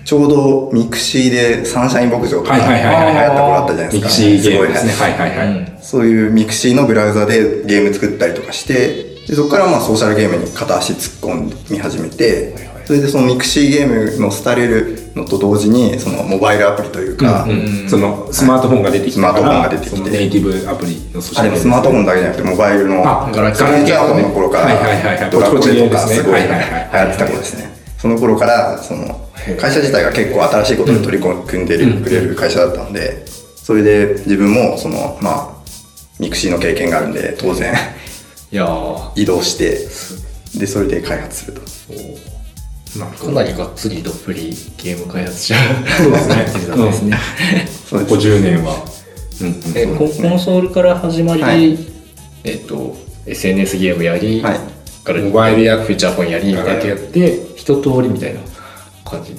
[0.04, 4.00] ちょうど mixi でサンシャイン牧場とか流行った頃あったじゃないですか。
[4.00, 4.92] ミクシーゲームですね。
[4.92, 5.78] はいはいはい。
[5.80, 25.30] そういう mixi のブラウザでゲーム作ったりとかして、でそこからまあソーシャルゲームに片足突っ込んでみ始めて、それでその mixi ゲームの廃れるのと同時に、そのモバイルアプリというか、うんそのスマートフォンが出てきたから、スマートフォンが出てきてネイティブアプリのソシャルあれもスマートフォンだけじゃなくてモバイルのあガラケーの頃から、はいはいはいはい。
[25.30, 27.74] ドラクエとかすごい流行ってた頃ですね。
[27.98, 33.24] その頃から、その、会社自体が結構新しいことに取り組んでるくれる会社だったので、
[33.56, 35.54] それで自分も、その、まあ、
[36.18, 37.72] mixi の経験があるんで、当然、
[38.52, 39.88] いやー、移動して、
[40.58, 41.62] で、それで開発すると。
[43.00, 45.54] かなりがっつりどっぷりゲーム開発者。
[45.98, 47.18] そうですねそうですね。
[47.90, 48.84] ここ10年は。
[49.40, 51.76] うんうんえ、コ、コンソールから始まり、はい
[52.44, 54.74] えっと、SNS ゲームやり、はい
[55.04, 58.40] からモバイルやフィーチャーフォンやり、だけやって、一通りみたいな
[59.04, 59.36] 感じ。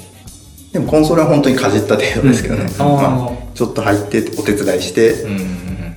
[0.72, 2.64] でもコンソールは本当にかじった程度ですけどね。
[2.64, 5.95] うんまあ、ちょっと入ってお手伝いして、うんうん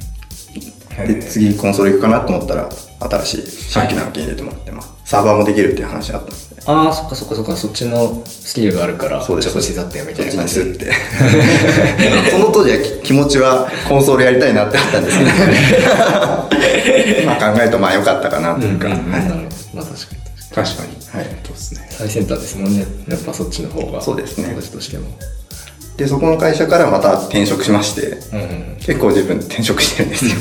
[1.07, 2.69] で、次コンソール行くかなと思ったら、
[3.01, 6.63] 新しい新規の案件入れてもらって、まあ、サーバーもできるっていう話あったんですね。
[6.67, 10.71] ああ、そっかそっかそっか、そっちのスキルがあるから、そうですちょっと手伝ってよみたいな感じで。
[10.71, 10.93] って。
[12.31, 15.31] その当時はき気持ちはコンソールやりたいなってあったんですけど、
[17.25, 20.67] 今考えるとまあ良かったかなというか、うんうんうんなるほはいどまあ確かに。
[20.67, 21.21] 確かに。
[21.23, 21.89] はいそうですね。
[21.91, 22.87] 最先端ですもんね。
[23.09, 24.03] やっぱそっちの方が。
[24.03, 25.07] そうですね私としても。
[25.97, 28.77] で、そこの会社からまた転職しまして、うんうん。
[28.79, 30.33] 結構自分転職してるんですよ。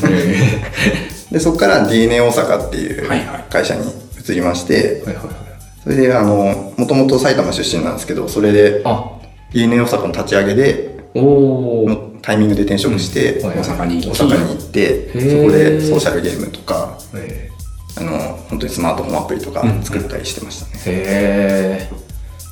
[1.31, 5.35] で、そこから DNA 大阪っていうはいはい会社に移りまして、はいはいはい。
[5.83, 9.19] それで、あの、もともと埼玉出身なんですけど、それであ、
[9.51, 10.97] DNA 大阪の立ち上げで。
[11.15, 17.49] のタイミングで転職して、はい大阪に大阪に行って、そーこでソーシャルゲームとか、へ
[17.97, 18.17] あの、
[18.49, 20.81] 本当にスマートフォンアプリとか作ったりしてましたね。
[20.85, 21.89] え。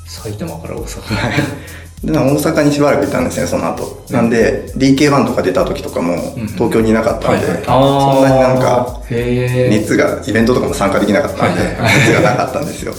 [0.07, 1.01] 埼玉から大阪。
[2.05, 4.03] で、大阪にしばらくいたんですね、その後。
[4.11, 6.15] なんで、DK1 とか出た時とかも、
[6.53, 7.79] 東京にいなかったんで、そ
[8.19, 9.01] んなになんか。
[9.09, 12.93] 熱が、イベントとかも参加できなかったんで、熱がなかったんですよ。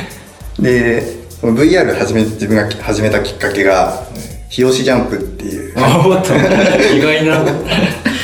[0.58, 1.02] で、
[1.40, 4.02] その VR 始め、自分が始めたきっかけが、
[4.48, 6.34] 日吉ジャンプっていう、あ、った。
[6.36, 7.44] 意外な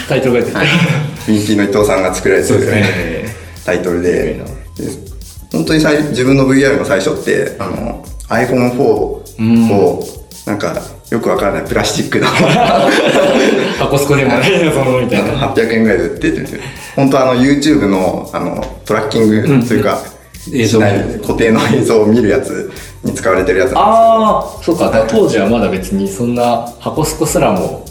[0.09, 0.61] タイトルが出てきた。
[1.27, 2.61] 人気の伊藤さんが作られてる
[3.64, 4.41] タイトルで。
[5.53, 9.70] 本当に最自分の VR の最初ってあの iPhone4 うん。
[9.72, 10.03] を
[10.47, 10.75] なんか
[11.11, 12.27] よくわからないプラスチックの。
[13.79, 15.31] 箱スコでもないそのみたいな。
[15.53, 16.61] 800円ぐらいで売ってて
[16.97, 19.99] 本当あの YouTube のあのトラッキングというか、
[21.22, 22.70] 固定の映像を見るやつ
[23.03, 25.07] に使われてるやつああ、そうか。
[25.09, 27.85] 当時はまだ別にそんな箱スコすらも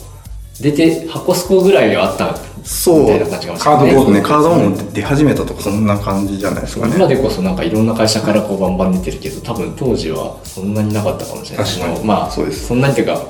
[0.59, 3.01] 出て、箱スコぐらいはあったそう。
[3.01, 6.95] みたいな感じかもしれない、カードボードねカードも出始めたとかそんな感じじゃないですかね。
[6.95, 11.65] 今でこそなんかいろんな会社からこうバンバン出てるけど、多分当時はそんなになかったかもしれない。
[11.65, 12.03] 確かに。
[12.03, 12.67] まあ、そうです。
[12.67, 13.25] そんなにっていうか、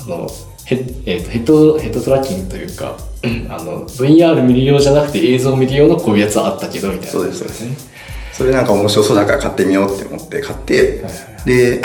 [0.00, 0.28] あの、
[0.64, 2.96] ヘッ,、えーとヘッドヘッドトラッキングというか、
[3.50, 7.12] あの VR 見る用じゃなくて映像見る用のこういうやつはあったけどみたいな。
[7.12, 7.96] そうですそうです。
[8.32, 11.04] それなんか面白そうだから買ってみようって思って買って、
[11.46, 11.82] で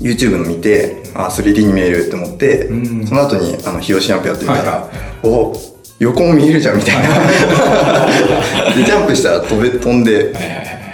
[0.00, 3.06] YouTube の見てあ 3D に見えるって思って、うん。
[3.06, 4.90] その後にあの日吉ジャンプやってみたら、は
[5.22, 5.71] お
[6.02, 8.74] 横も見えるじゃんみたいな。
[8.74, 10.34] でジャンプしたら飛べ飛んで。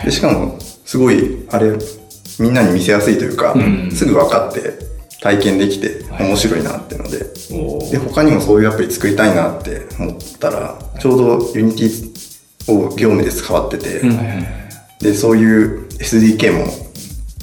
[0.05, 1.73] でしかもすごいあれ
[2.39, 3.91] みんなに見せやすいというか、ん。
[3.91, 4.79] すぐ分かって
[5.21, 7.91] 体験できて面白いなっていうので、おー。
[7.91, 14.03] で他にもそういうアプリ作りたいなって思ったらちょうど Unity を業務で使わってて、
[15.01, 16.67] でそういう SDK も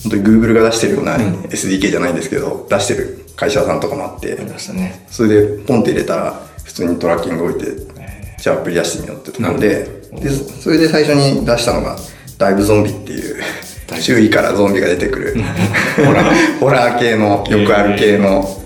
[0.04, 5.06] 本当に Google が出してるような SDK じゃないんですけど、出してる会社さんとかもあってありましたね。
[5.10, 6.45] それでポンって入れたら普
[6.76, 7.72] 通にトラッキング置いて
[8.38, 9.86] じゃあアプリ出してみようってところで
[10.22, 11.98] でそれで最初に出したのが
[12.38, 13.44] ダイブゾンビっていう
[14.02, 15.36] 周囲からゾンビが出てくる
[15.98, 16.60] ホラー。
[16.60, 18.62] ホラー系の よくある系の。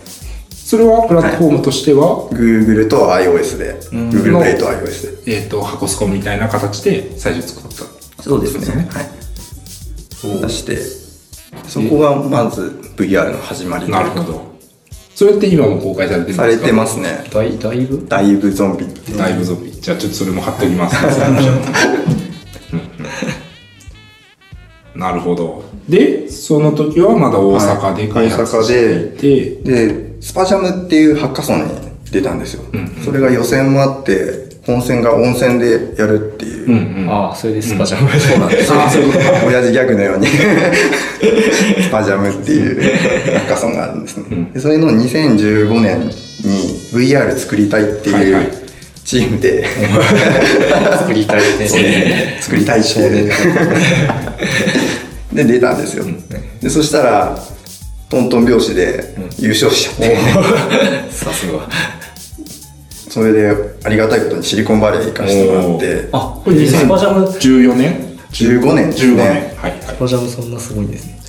[0.50, 3.76] それはプラットフォームとしては、Google と iOS で。
[3.92, 5.38] Google の Play と iOS で。
[5.38, 7.76] えっ、と、箱スコみたいな形で最初作っ
[8.18, 8.24] た。
[8.24, 8.88] そうですね。
[8.92, 10.42] はい。
[10.42, 10.78] 出して、
[11.68, 14.49] そこがまず VR の始まりなるほど。
[15.20, 16.44] それって今も公開されてるんですか？
[16.44, 17.26] されてますね。
[17.30, 18.06] だいだいぶ？
[18.08, 18.86] だいぶゾンビ。
[19.18, 19.72] だいぶゾンビ。
[19.72, 20.96] じゃあちょっとそれも貼っておきます。
[21.06, 21.50] うんうん
[24.96, 25.64] なるほど。
[25.90, 31.72] で、その時はまだ大阪で開発していて、で、スパジャムっていうハッカソンに
[32.12, 32.64] 出たんですよ。
[33.04, 36.68] それが予選もあって、本戦が温泉でやるっていう。
[36.68, 37.10] うんうん。
[37.10, 38.10] ああ、それでスパジャム。
[38.20, 38.80] そうなんですよ。
[38.80, 40.28] あーそういうことか 親父ギャグのように
[41.82, 42.82] スパジャムっていう
[43.34, 44.26] ハッカソンがあるんですね。
[44.54, 46.14] でそれの2015年に
[46.94, 48.48] VR 作りたいってはいう
[49.04, 49.66] チームで
[51.00, 52.38] 作りたいですね。
[52.40, 53.32] 作りたいっていう
[55.34, 56.06] で出たんですよ。
[56.62, 57.40] でそしたら
[58.10, 60.18] トントン拍子で優勝しちゃって、
[61.12, 61.68] さすが。
[63.10, 63.52] それで
[63.84, 66.10] ありがたいことにシリコンバレー行かせてもらって。
[66.12, 68.90] あ、これスパジャム、ス14年？15年。
[68.92, 69.28] ですね15年。
[69.58, 69.98] はいはい。
[69.98, 71.20] パジャムそんなすごいんですね。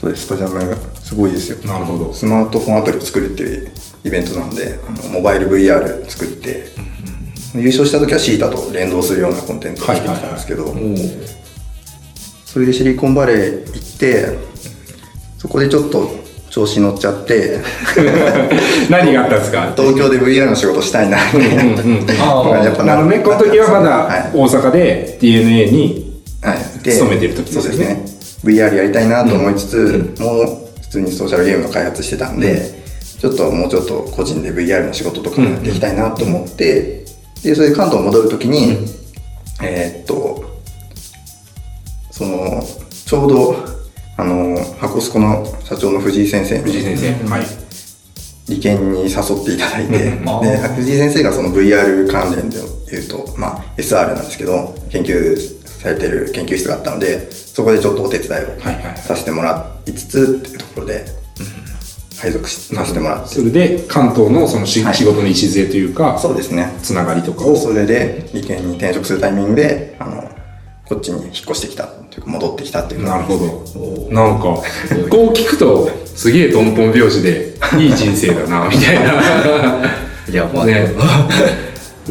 [0.00, 0.26] そうです。
[0.26, 1.58] スパジャムすごいですよ。
[1.66, 2.12] なるほど。
[2.12, 3.70] スマートフォンアプリを作るっていう
[4.04, 6.66] イベントなんであのモバイル VR 作って、
[7.54, 10.74] 優勝した時はシータと連動するようなコンテンツを作ってたんですけど、
[12.44, 14.38] それでシリコンバレー行って
[15.38, 16.23] そこでちょっと
[16.54, 17.58] 調子に乗っちゃって。
[18.88, 19.72] 何があったんですか？
[19.76, 21.38] 東京で VR の仕事したいなって。
[22.20, 22.96] ああやっぱな。
[23.00, 24.30] るね、この時はまはだい。
[24.32, 27.70] 大阪で DNA に、はい、勤めてる時ですよね。
[27.70, 28.04] そうですね。
[28.44, 30.46] VR やりたいなと思いつつ、もう
[30.82, 32.70] 普通にソーシャルゲームの開発してたんで、
[33.20, 37.04] ちょっともうちょっと個人で VR の仕事とかもやっていきたいなと思って、
[37.42, 38.78] でそれで関東戻る時に、
[39.60, 40.44] えーっと
[42.12, 42.64] その
[43.06, 43.73] ちょうど
[44.16, 47.28] あの箱スコの社長の藤井先生に藤井先生。
[47.28, 47.64] はい。
[48.48, 49.10] 理研に誘っ
[49.44, 50.18] ていただいて、で、
[50.76, 52.58] 藤井先生がその VR 関連で
[52.90, 58.60] 言うと、まあ、SR なんですけど、研究されてる研究室があったので、そこでちょっとお手伝いを
[58.96, 61.06] させてもらいつつっていうところで、
[62.20, 63.42] 配属しさせてもらってそ。
[63.42, 66.72] れで関東のそのし、はい仕事の礎というかそうですね。
[66.82, 70.30] つながりとかをそれで理研に転職するタイミングで、あの、
[70.86, 73.64] こっちに引っ越してきたというか、戻ってきたっていうなるほど。
[74.08, 74.62] どなんかこう
[75.32, 78.96] 聞くとすげえトントン拍子でいい人生だな みたい
[80.30, 80.90] いや、まあ、なねね、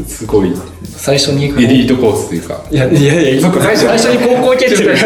[0.06, 0.52] すごい。
[0.98, 2.62] 最初にエリートコースというか。
[2.70, 4.94] いやいやいや、そっか 最初最初に高校蹴ってる。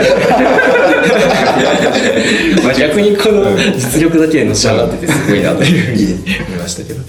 [2.64, 6.04] まあ逆にこの実力だけでのし上がっててすごいなというふうに
[6.48, 7.02] 思いましたけど。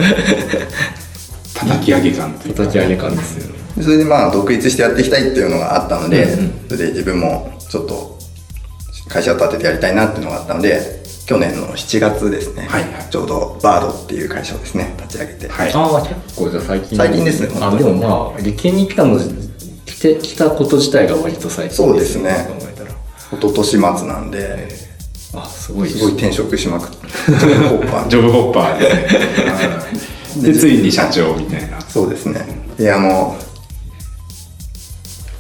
[1.55, 2.65] 叩き上げ感というか。
[2.65, 3.47] 叩き上げ感ですよ。
[3.47, 3.53] ね。
[3.83, 6.27] それでまあ、独立してやっていきたいっていうのがあったので、
[6.69, 8.19] それで自分もちょっと
[9.09, 13.11] 会社を立ててやりたいなっていうのがあったので、去年の7月ですね、はいはい。
[13.11, 15.73] ちょうどバードっていう会社をですね、立ち上げて、はい。
[15.73, 16.97] ああ、結構じゃあ最近。
[16.97, 19.19] 最近ですねあ、でもまあ、理研に来たの、
[19.85, 22.47] 来て、来たこと自体が割と最近そうですね。
[22.49, 22.91] 考えたら。
[22.91, 24.69] 一昨年末なんで、
[25.35, 26.97] あ、すごいすごい転職しまくって、
[27.69, 28.09] ホッパー。
[28.09, 30.41] ジョブホッパー。
[30.41, 31.79] で、でついに社長みたいな。
[31.83, 32.41] そうですね。
[32.79, 33.37] で、あの、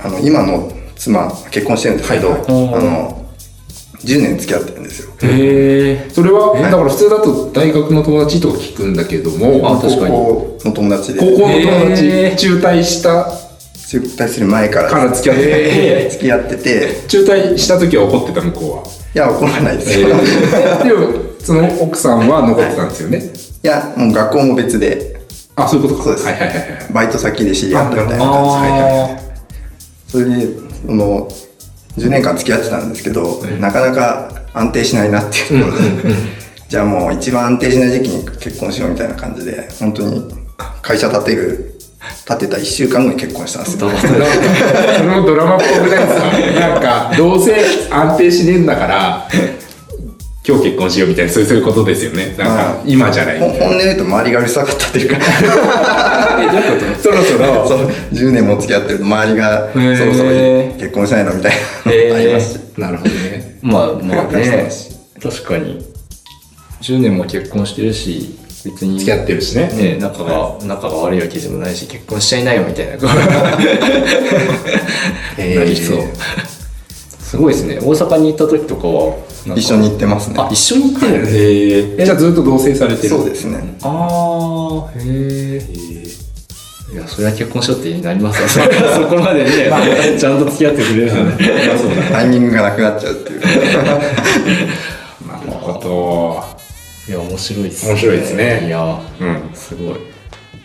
[0.05, 2.49] あの、今の妻、結婚してるんですけど、はいはい。
[2.49, 3.24] あの、
[4.05, 5.12] 10年付き合ってるんですよ。
[5.22, 6.11] へえ。
[6.12, 9.76] それは、だから普通だと大学の友達とか聞くんだけども。
[9.76, 10.14] あ確かに。
[10.14, 12.36] 高校の友達で、高校の友へ達ー。
[12.36, 13.26] 中退した？
[13.88, 14.90] 中退する前から。
[14.90, 15.44] から付き合って。
[15.44, 18.82] て付き合ってて、中退した時は怒ってた向こうは？
[19.14, 20.09] いや、怒らないですよ。
[20.09, 20.20] でも
[21.40, 23.32] その奥さんは残ってたんですよね、
[23.62, 23.66] い。
[23.66, 25.20] や、もう学校も別で、
[25.57, 26.05] あそういうことか。
[26.05, 26.26] そうです。
[26.26, 26.92] はいはいはいはい。
[26.92, 29.28] バイト先で知り合ったみたいな感じはいはい
[30.07, 30.46] それで、
[30.87, 31.29] その、
[31.97, 35.64] 10年間付き合ってたんですけど、なかなか安定しないなっていう。
[35.64, 36.14] ところで、
[36.68, 40.24] じゃあもう一番安定しない時期に結婚しようみたいな感じで、本当に
[40.83, 41.74] 会社建てる、
[42.26, 43.91] 建てた1週間後に結婚したんですよ。
[44.99, 47.55] そのドラマっぽくないですかなんかどうせ
[47.91, 49.29] 安定しねえんだから
[50.49, 52.28] 今日結婚しようみたいなそういうことですよね。
[52.28, 55.20] なんかはい今じゃないほ本音で言うと周りがうるさかったっていうか、
[57.03, 57.68] そろそろ。
[57.68, 57.90] そう。
[58.14, 60.30] 10年も付き合ってると周りがそろそろ
[60.78, 61.59] 結婚しないのみたいな
[61.92, 62.55] のあります。
[62.55, 62.61] し。
[62.80, 63.59] なるほどね。
[63.61, 64.70] まあまあね。
[65.22, 65.84] 確かに。
[66.80, 69.01] 10年も結婚してるし、別に。
[69.01, 69.70] 付き合ってるしね。
[69.74, 72.92] ね、仲が、仲が悪いわけでもないし、結婚しちゃいなよみたいな。
[75.57, 75.99] なりそう。
[77.20, 77.78] すごいですね。
[77.82, 80.36] 大阪に行った時とかは、一緒に行ってますね。
[80.38, 83.09] あ、一緒に行ってるへえじゃあずっと同棲されてる？
[83.09, 83.76] そうですね。
[83.82, 85.88] ああ、へえ。
[86.90, 88.49] いや、それは結婚しようってなりますよ。
[88.94, 89.70] そこまでね、
[90.18, 91.38] ちゃんと付き合ってくれるのね。
[92.11, 93.40] タイミングがなくなっちゃうっていう。
[95.28, 96.44] なるほ
[97.09, 99.96] いや、面白いです面白いですねいや、どうんすごい。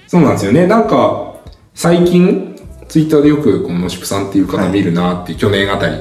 [0.08, 1.36] そうなんですよねなんか
[1.74, 2.56] 最近
[2.88, 5.96] ツイッターでよくこのシプさんっていう方見るなって、去年あたり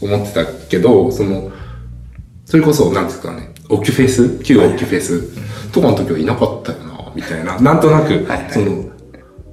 [0.00, 1.50] 思ってたけどその
[2.48, 4.38] それこそなんですかねオキュフェス？
[4.42, 5.70] 旧オキュフェス？
[5.70, 7.60] とかの時はいなかったよなみたいな。
[7.60, 8.90] なんとなく、その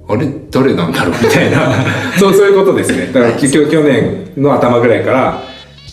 [0.08, 0.26] あれ？
[0.50, 1.14] 誰なんだろう？
[1.22, 1.74] みたいな。
[2.18, 3.12] そうそういうことですね。
[3.12, 5.42] だから結局去年の頭ぐらいから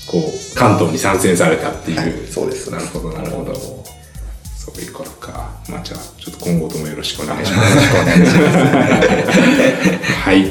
[0.07, 0.21] こう
[0.55, 2.13] 関東に参戦されたっていう、はい。
[2.31, 2.71] そうです。
[2.71, 3.53] なるほどなるほど。
[3.53, 5.51] そういうことか。
[5.67, 7.77] まあじゃあちょっと今後ともよろしくお願いします。
[10.23, 10.45] はい。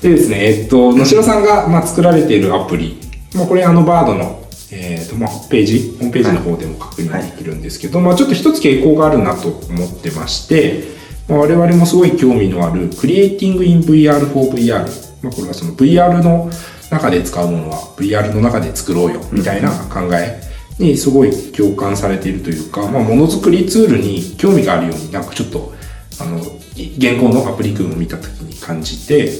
[0.00, 2.98] でですね、えっと、野代さんが、まあ、作られているアプリ、
[3.34, 4.39] まあ、これあのバードの、
[4.72, 10.84] えっとまあ、ページ、ホームページの方でも確認できるんですけど、まあ、ちょっと一つ傾向があるなと思ってまして、
[11.28, 14.84] まあ、我々もすごい興味のある、クリエイティングイン VR for VR。
[15.22, 16.50] まあ、これはその VR の
[16.90, 20.40] 中で使うものは VR の中で作ろうよ、みたいな考え
[20.78, 25.72] にすごい共感されているというか、まあ、ものづくりツールに興味があるように、なんかちょっと、
[26.20, 29.32] あの、現行のアプリ群を見たときに感じて、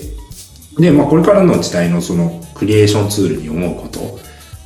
[0.78, 4.20] で、まあ、これからの時代のそのクリエーションツールに思うこと、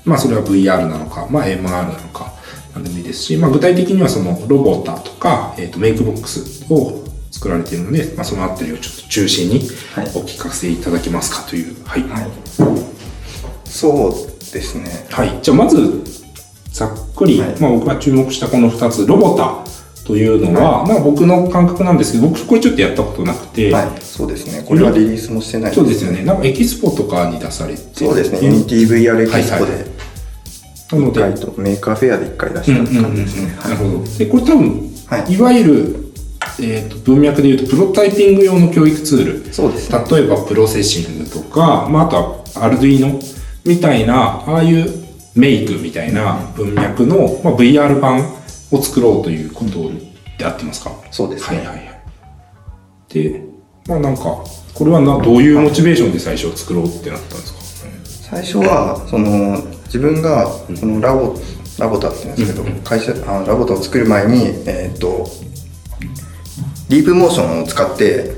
[0.04, 2.32] まあ、それは VR なのか、まあ、MR なのか、
[2.74, 9.58] なんでもいいですし、まあ、具体的にはそのロボッターとか、えっ、と、メイクボックスを作られているので、まあ、そのあたりをちょっと中心に
[9.94, 11.76] はいお聞かせいただけますかという。
[11.84, 12.02] はい。
[12.02, 12.30] はい。
[13.64, 15.06] そうですね。
[15.42, 16.02] じゃあ、まず、
[16.70, 24.62] ざっくり、はいまあ、僕が注目したこの2つ、ロボッターというのは、まあ、僕の感覚なんですけど、僕、これちょっとやったことなくて、はい、そうですね。
[24.66, 26.22] これはリリースもしてないそうですよね。
[26.24, 28.38] なんかエキスポとかに出されてそうですね。
[28.42, 29.93] ユニティ VR エキスポはいはで、
[30.94, 33.56] なので、一回とメーカーフェアで一回出した感じですね。
[33.62, 34.04] なるほど。
[34.18, 35.96] で、これ多分、はいい、わゆる、
[36.60, 39.52] えー、と文脈で言うと、プロタイピング用の教育ツール。
[39.52, 39.98] そうですね。
[40.10, 43.18] 例えば、 Processing とか、まあ、あとは、 Arduino
[43.64, 45.04] みたいな、ああいう
[45.34, 48.24] Make みたいな文脈の、まあ、VR 版
[48.70, 49.90] を作ろうということ
[50.38, 50.92] で合ってますか？
[51.10, 51.58] そうですね。
[51.58, 52.02] はいはいはい。
[53.08, 53.42] で、
[53.88, 57.58] まあなんか、これはなどういうモチベーションで最初作ろうってなったんですか？
[58.30, 59.58] 最初はその
[59.94, 61.36] 自分がそのラボ
[61.78, 65.28] ラボタって言うんですけど、会社あラボタを作る前にえーっと
[66.88, 68.34] ディープモーションを使って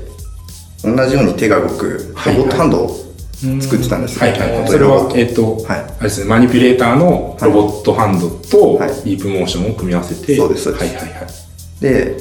[0.83, 2.89] 同じように手が動くロボットハンドを
[3.59, 4.39] 作ってたんですよ、はい。
[4.39, 4.67] はい。
[4.67, 5.79] それはえっ、と、はい。
[5.79, 8.89] あれですね、マニピュレーターのロボットハンドとはい。
[8.89, 10.85] ディープモーションを組み合わせて、そうですそうです。
[10.85, 11.27] はいはいはい。
[11.81, 12.17] で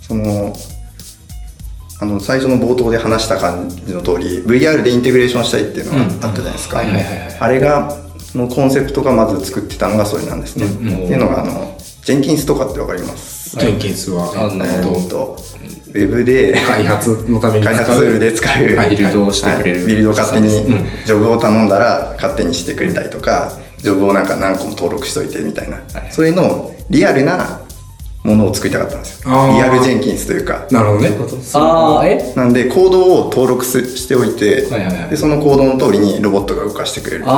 [0.00, 0.54] その
[2.00, 7.38] あの最初の冒頭で話した感じの通り VR でインテグレーションしたいっていうのがあったじゃないですか、はいはいはいはい。
[7.40, 8.07] あれが
[8.38, 10.90] のコンセプトがまず作ってたのがそれなんですね、うんう。
[10.92, 15.58] んっていうのがあのジェンキンスとかってわかります、ジェンキンスは、あのー
[15.88, 19.78] ウェブで開発のために開発ツールで使う、はいビルドをしてくれる。
[19.78, 19.86] はい。
[19.86, 20.84] ビルドを勝手にうん。
[21.06, 26.12] ジョブを頼んだら勝手にしてくれたりとかジョブをなんか何個も登録しといてみたいな、はい。
[26.12, 27.62] そういうのをリアルな
[28.28, 29.30] ものを作りたかったんですよ。
[29.30, 30.66] リアルジェンキンスというか。
[30.70, 31.10] なるほどね。
[31.54, 32.32] ああえ？
[32.36, 35.10] なんでコードを登録すしておいて、はいはいはい。
[35.10, 37.24] でそのコードの通りにロボットが動かしてくれる。
[37.26, 37.32] あ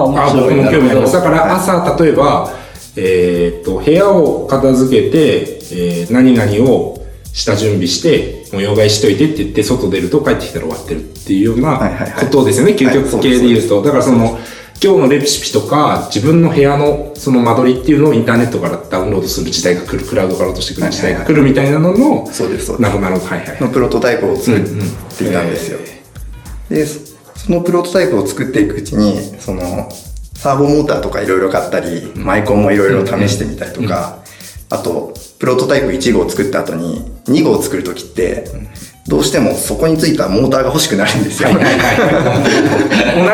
[0.00, 0.54] あ面あ、白い。
[0.56, 1.12] 僕も興味あります。
[1.14, 2.50] だから朝、例えば、
[2.96, 12.24] えーっと、部屋を片付けて、えー何々を下準備して、模様替えしといてって言って、外出ると帰ってきたら終わってるっていうようなはいはいはい。
[12.26, 13.82] ことですよね、究はい極系で言うと。
[13.82, 14.38] だからその、
[14.84, 22.90] 今日のレシピとか、自分の部屋のその間取りっていうのをインターネットからダウンロードする時代が来る、クラウドから落としてくる時代が来るみたいなのの、そうですそうです。
[22.90, 23.62] なるほど、はいはい。
[23.62, 25.78] のプロトタイプを作っていたんですよ、
[26.68, 27.00] でそ
[27.34, 29.90] そのプロトタイプを作っていくうちにその
[30.34, 34.18] サーボモーターとかいろいろ買ったり、マイコンもいろいろ試してみたりとか、
[34.68, 38.50] あとプロトタイプ1号を作った後に2号を作る時って、
[39.06, 41.58] どうしてもそこについたモーターが欲しくなるんですよ、同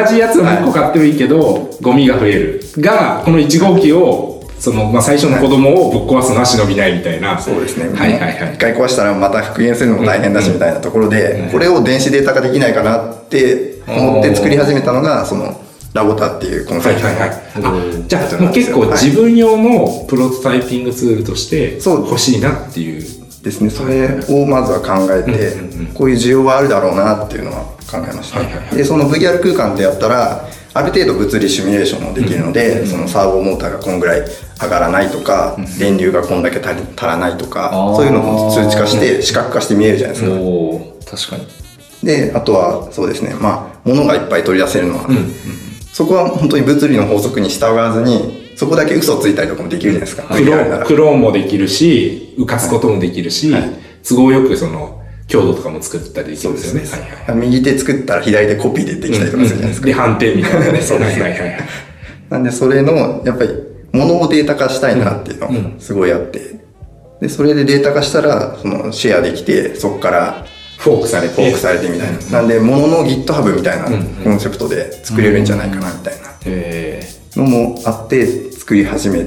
[0.08, 2.60] じやつを1個買ってもいいけど、ゴミが増える。
[2.78, 7.40] が、この1号機を、その、まあ、最初の子供をぶっ壊すのは忍びないみたいな。
[7.40, 7.88] そうですね。
[7.88, 8.58] はいはいはい一。
[8.58, 15.60] 回壊したらまた復元するのも大変だしみたいなところで、これを電子データ化できないかなって思って作り始めたのが、その、
[15.94, 17.38] ラボタっていうコンセプトのはいはいはい。
[17.62, 23.19] あ、じゃあ、結構自分用のプロトタイピングツールとしてそう欲しいなっていう。
[23.42, 23.70] ですね。
[23.70, 25.56] それをまずは考えて
[25.94, 28.76] こういう需要はあるだろうなっていうのは考えました。
[28.76, 34.22] で、その VR 空間でやったら、ある程度物理シミュレーションもできるので、そのサーボモーターがこんぐらい
[34.62, 40.30] 上がらないとか、電流がこんだけ足り足らないとかそういうのも数値化して視覚化して見えるじゃないです
[41.16, 41.16] か。
[41.16, 42.06] 確かに。
[42.06, 45.06] で、あとはそうですね、まあ、物がいっぱい取り出せるのは、
[45.92, 50.22] そこは本当に物理の法則に従わずに、そこだけ嘘ついたりとかもできるじゃないですか。
[50.24, 53.62] クロならクローンもできるし、浮かすこともできるし、はい
[54.06, 56.86] 都合よくその、強度とかも作ったりできるんですよね。
[56.86, 57.48] そうはいはい。
[57.48, 59.86] 右手作ったら左手コピーでできたりとかするじゃないですか。
[59.86, 60.80] で、判定みたいなね。
[60.82, 61.58] そうですはいはいはい。
[62.28, 63.50] なんでそれの、やっぱり、
[63.92, 66.40] 物をデータ化したいなっていうのがすごいあって、
[67.22, 70.44] で、それでデータ化したら、その、シェアできて、そこから、
[70.76, 71.34] フォークされて。
[71.34, 72.40] フォークされてみたいな。
[72.40, 73.84] なんで、物の GitHub みたいな
[74.22, 77.02] コンセプトで作れるんじゃないかなみたいなえ
[77.36, 79.24] のもあって、作り始め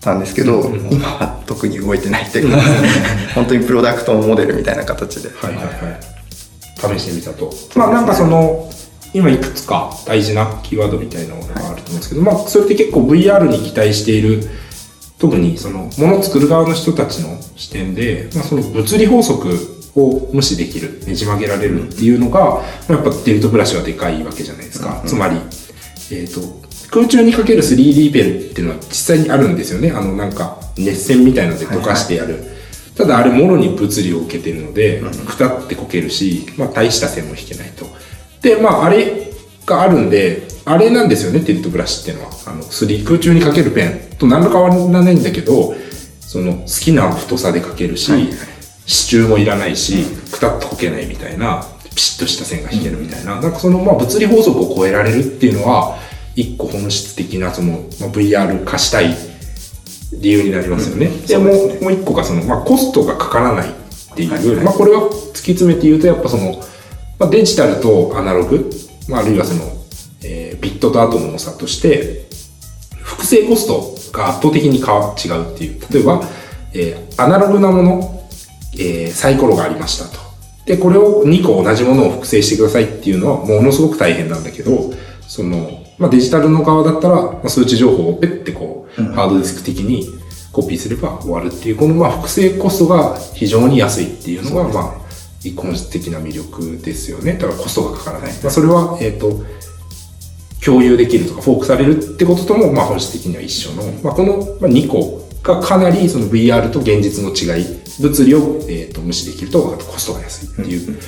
[0.00, 2.62] たんですけど、今は特に動いてないっていうか、
[3.34, 5.30] 本当にプロダクトモデルみたいな形で。
[5.34, 6.98] はいはいはい。
[6.98, 7.52] 試してみたと。
[7.74, 8.72] まあなんかその、
[9.12, 14.48] 今いくつか大事なキーワードみたいなものがあると思うんですけど、まあそれって結構 VR に期待している、
[15.18, 25.02] 特にその、ものを作る側の人たちの視点で、まあその物理法則を無視できる、ねじ曲げられるっていうのが、やっぱデルトブラシはでかいわけじゃないですか。
[25.04, 25.36] つまり、
[26.12, 29.92] えっ、と、空中にかける 3D ペンっていうのは実際にあるんですよね。
[29.92, 32.42] あのなんか熱線みたいので溶かしてやる。
[32.96, 37.86] ただあれもろに物理を受けてるので、くたってこけるし、まあ大した線も引けないと。
[38.42, 39.30] で、まああれ
[39.64, 42.30] があるんで、あれなんですよね、テルトブラシっていうのは。
[42.46, 45.74] あの、3空中にかけるペンと何ら変わらないんだけど、
[46.20, 48.12] その好きな太さでかけるし、
[48.86, 55.98] 支柱もいらないし、くたっとこけないみたいな、ピシッとした線が引けるみたいな、なんかそのまあ物理法則を超えられるっていうのは、
[56.40, 59.14] 一個本質的なその、まあ、VR 化したい
[60.12, 61.08] 理由になりますよね。
[61.26, 63.72] でもう、もう一個がその、まあ、コストがかからないっ
[64.16, 66.62] ていう、まあ、これは突き詰めて言うと、やっぱその、
[67.18, 68.70] まあ、デジタルとアナログ、
[69.08, 69.64] まあ、あるいはその、
[70.22, 72.26] えービットとアトムの差として、
[73.02, 75.80] 複製コストが圧倒的に違うっていう。
[75.92, 76.22] 例えば、
[76.74, 78.28] えーアナログなもの、
[78.74, 80.20] えーサイコロがありましたと。
[80.66, 84.92] で、これを2個同じものを複製してくださいっていうのはものすごく大変なんだけど、
[85.26, 90.06] その、まあ、デジタルの側だったら、まあ、数値情報をペッてこう、ハードディスク的に
[90.50, 94.94] コピーすれば終わるっていう、このまあ複製コストが非常に安いっていうのが、まあ、
[95.44, 97.34] 一個本質的な魅力ですよね。
[97.34, 98.32] だからコストがかからない。
[98.32, 99.44] まあ、それは、えっ、と、
[100.64, 107.66] 共有できるとか、フォークされるってこととも、まあ、本質的には一緒の、まあ、このまあ2個がかなりその VR と現実の違い、
[108.00, 108.38] 物理を、
[108.68, 110.98] えー、と無視できると、あとコストが安いっていう。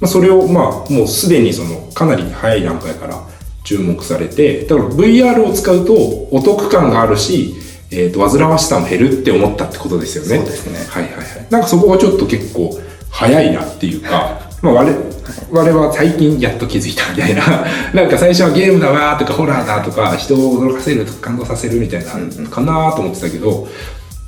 [0.00, 3.30] まあ、それを、まあ、もうすでにその、かなり早い段階から
[3.64, 5.94] 注目されて、だから VR を使うと
[6.30, 7.54] お得感があるし、
[7.92, 10.36] えっ、と、煩わしさも減るって思ったってことですよね。
[10.36, 11.46] そうですねはいはいはい。
[11.50, 12.78] なんかそこがちょっと結構
[13.10, 15.04] 早いなっていうか、まあ我々、
[15.50, 22.12] 我々は最近やっと気づいたみたいな、 なんか最初はゲームだわーとかホラーだとか人を驚かせるとか感動させるみたいな、
[22.48, 23.66] かなーと思ってたけど、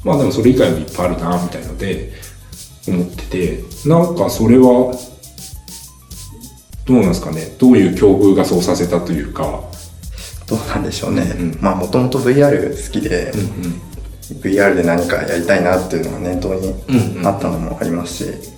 [0.03, 2.12] まあでもそれ以外もいっぱいあるなみたいので、
[2.89, 4.93] 思ってて、なんかそれは、
[6.87, 7.55] どうなんですかね？
[7.59, 9.61] どういう境遇がそうさせたというか、
[10.47, 11.22] どうなんでしょうね。
[11.22, 13.37] うんまあもともと VR 好きで、う
[13.68, 13.80] ん
[14.41, 18.51] VR で何かやりたいなっていうのが念頭にうんうんあったのもありますし、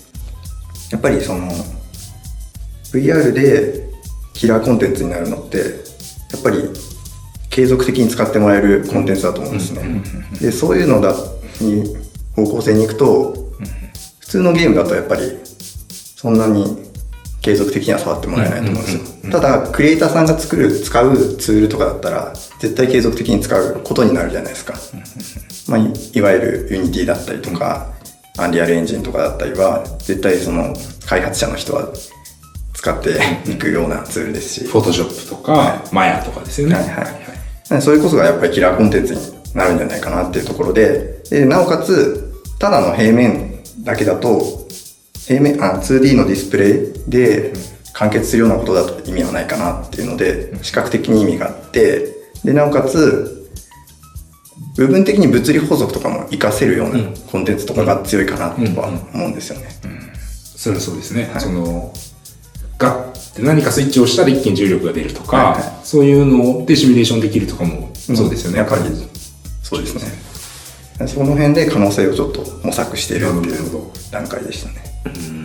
[0.93, 1.49] やっぱりその
[2.93, 3.89] VR で
[4.33, 5.64] キラーコンテンツになるのってや
[6.39, 6.68] っぱり
[7.51, 10.03] 継続的に使ってもらえるコンテンツだと思うんですね。
[10.41, 11.14] でそういうのだ
[11.61, 11.97] に
[12.37, 13.53] 方向性に行くと
[14.20, 15.39] 普通のゲームだとやっぱり
[16.16, 16.93] そんなに
[17.45, 19.30] 継続的には触ってもらえないと思うんですよ。
[19.30, 24.74] ただクリエイターさんが作る使うツールとかだったら絶対継続的に使うことになるじゃないですか。
[25.68, 27.92] まあ、いいわゆる Unity だったりとか、
[28.38, 30.74] アンリアルエンジンとかだったりは、絶対その
[31.07, 31.88] 開発者の人は
[32.72, 33.18] 使って
[33.51, 36.76] いくようなツールですし、フォトショップとか、マヤとかですよね。
[36.76, 39.20] はいはいそれこそがやっぱりキラーコンテンツに
[39.55, 44.68] なるんじゃないかなっていうところで、でなおかつ、ただの平面だけだと、
[45.26, 47.52] 平面、あ、2D のディスプレイで
[47.92, 53.50] 完結するようなことだと意味はないかなっていうので、視覚的に意味があって、で、なおかつ、
[54.76, 56.98] 部分的に物理法則とかも活かせるような
[57.30, 59.68] コンテンツとかが強いかなとは思うんですよね。
[60.57, 61.30] それはそうですね。
[61.38, 61.92] その、
[62.78, 68.59] ガッて何かスイッチをしたら一気に重力が出るとか、はいはいそういうのでシミュレーションできるとかも、そうですよね。
[68.59, 68.82] やっぱり、
[69.62, 71.07] そうですね。
[71.07, 74.93] その辺で可能性をちょっと模索しているっていう段階でしたね。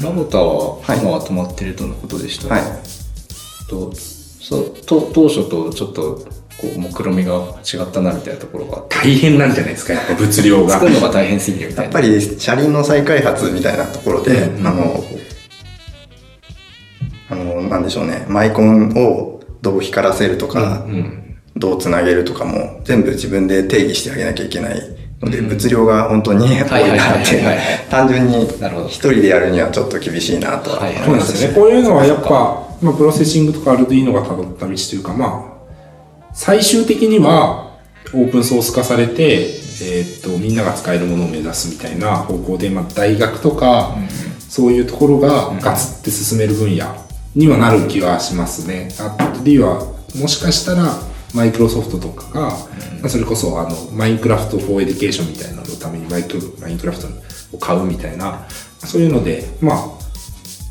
[0.02, 2.64] ラボタははい今は止まってるとのことでした、はい。
[3.70, 6.26] とそうと当初とちょっと
[6.60, 7.34] こう目論みが
[7.64, 10.88] 違ったなみたいなところが大変なんじゃないですか、やっぱ物量が作。
[10.88, 15.04] るのが大変すぎるみたいなやっぱり車輪の再開発みたいなところで、うんあの、
[17.30, 21.26] あの、なんでしょうね、マイコンをどう光らせるとか、うん。
[21.56, 24.82] どうつなげるとかも全部自分で定義してあげなきゃいけない
[25.22, 27.44] ので、物量が本当に多いなって
[27.90, 28.44] 単純に
[28.88, 31.54] 一人でやるにはちょっと厳しいなとは思いますね。
[31.54, 37.78] こういうのはやっぱ、まあ、プロセッシングとか Arduino が辿った道というか、まあ、最終的には
[38.14, 39.42] オープンソース化されて、
[39.82, 43.96] えーっと、みんなが使えるものを目指すみたいな方向で、まあ、大学とか、
[44.50, 46.86] そういうところがガツって進める分野
[47.36, 48.90] にはなる気はしますね。
[49.00, 49.86] あと D は、
[50.20, 50.98] もしかしたら、
[51.34, 52.58] マイクロソフトとかが、ま
[53.06, 57.08] あそれこそ、あの、 Minecraft for Education みたいなののためにマイク Minecraft
[57.56, 58.48] を買うみたいな、
[58.80, 59.80] そういうので、まあ、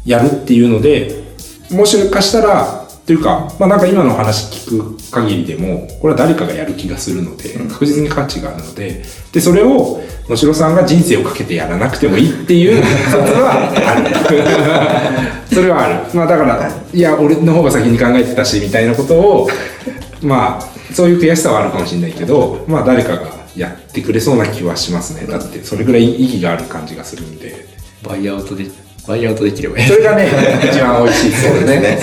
[0.04, 1.24] やるっていうので、
[1.70, 9.02] もしかしたら、というか、まあなんか今の話聞く限りでも、これは誰かがやる気がするので、確実に価値があるので、
[9.32, 13.94] で、それを、野代さんが人生をかけてやらなくてもいいっていう説はあ
[14.28, 15.44] る。
[15.54, 16.00] それはある。
[16.12, 19.48] まあだから、いや、俺の方が先に考えてたし、みたいなことを、
[20.22, 25.26] まあ、そういう悔しさはあるかもしれないけど、まあ誰かがやってくれそうな気はしますね。
[25.26, 27.66] だって、それぐらい意義がある感じがするんで。
[28.02, 28.66] バイアウトで
[29.08, 30.28] バイアウトできればいいそれがね、
[30.70, 31.98] 一番美味しいですよね。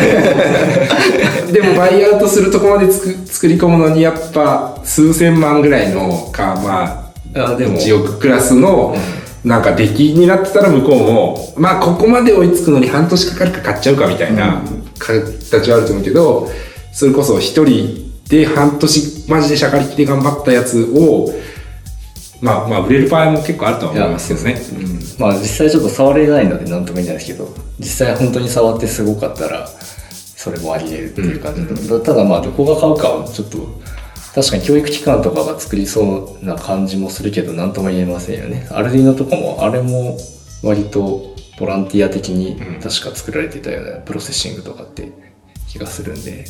[1.53, 8.97] でも、バイアウトするとこまでつく作り込むのに、やっぱ、数千万ぐらいのか、まあ、あでも1億クラスの、
[9.43, 14.63] なんか出来になってたら向こうも、まあ、ここまで追いつくのに半年かかるか買っちゃうかみたいな
[14.97, 16.49] 形はあると思うけど、
[16.91, 21.29] それこそ一人で半年マジでしゃかりきって頑張ったやつを、
[22.41, 24.59] まあまあ売れる場合も結構あるとは思いますよね。
[24.73, 24.99] うん。
[25.19, 27.47] まあ実際ちょっと触れないので何とも言えないですけど
[27.79, 31.89] 実際本当に触ってすごかったらそれもあり得るっていう感じ。
[31.89, 33.57] で、ただまあどこが買うかはちょっと
[34.33, 38.67] 確かに教育機関とかが作りそうな感じもするけど何とも言えませんよね。
[38.71, 40.17] アルディーノとかもあれも
[40.61, 45.11] 割とボランティア的に確か作られてたようなプロセッシングとかって
[45.69, 46.45] 気がするんで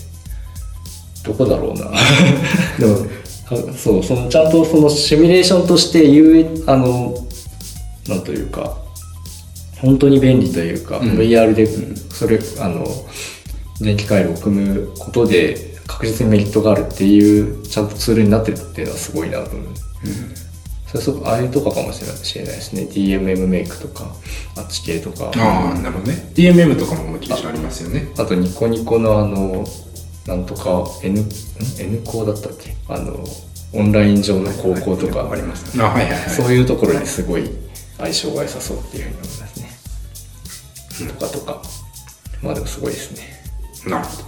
[1.25, 1.91] どこだろうな。
[2.79, 2.95] でも
[3.45, 7.15] はそうそのちゃんとそのシミュレーションとして有益あの
[8.07, 8.77] なんというか
[9.81, 11.01] 本当に便利というか、ん。
[11.01, 11.67] VR で
[12.09, 12.85] それあの
[13.79, 19.67] 電気回路を組むことで確実にメリットがあるっていうちゃんとツールになってるっていうのはすごいなと思う、
[20.87, 24.15] それそうああいうとかかもしれないしれないですね DMM メイクとか
[24.57, 25.31] あっち系とか。
[25.35, 26.31] ああ、なるほどね。
[26.33, 28.11] DMM とかももちろんありますよね。
[28.17, 29.65] あとニコニコのあの
[30.27, 31.29] なんとか N, ん
[31.79, 32.75] ？N コーだったっけ？
[32.87, 33.23] あの
[33.73, 35.83] オンライン上の高校とかありますね。
[35.83, 36.29] あ、はいはいはい。
[36.29, 37.49] そういうところにすごい
[37.97, 41.07] 相性が良さそうっていうふうに思いますね。
[41.07, 41.61] とかとか。
[42.41, 43.23] まあでもすごいですね。
[43.89, 44.23] なるほど。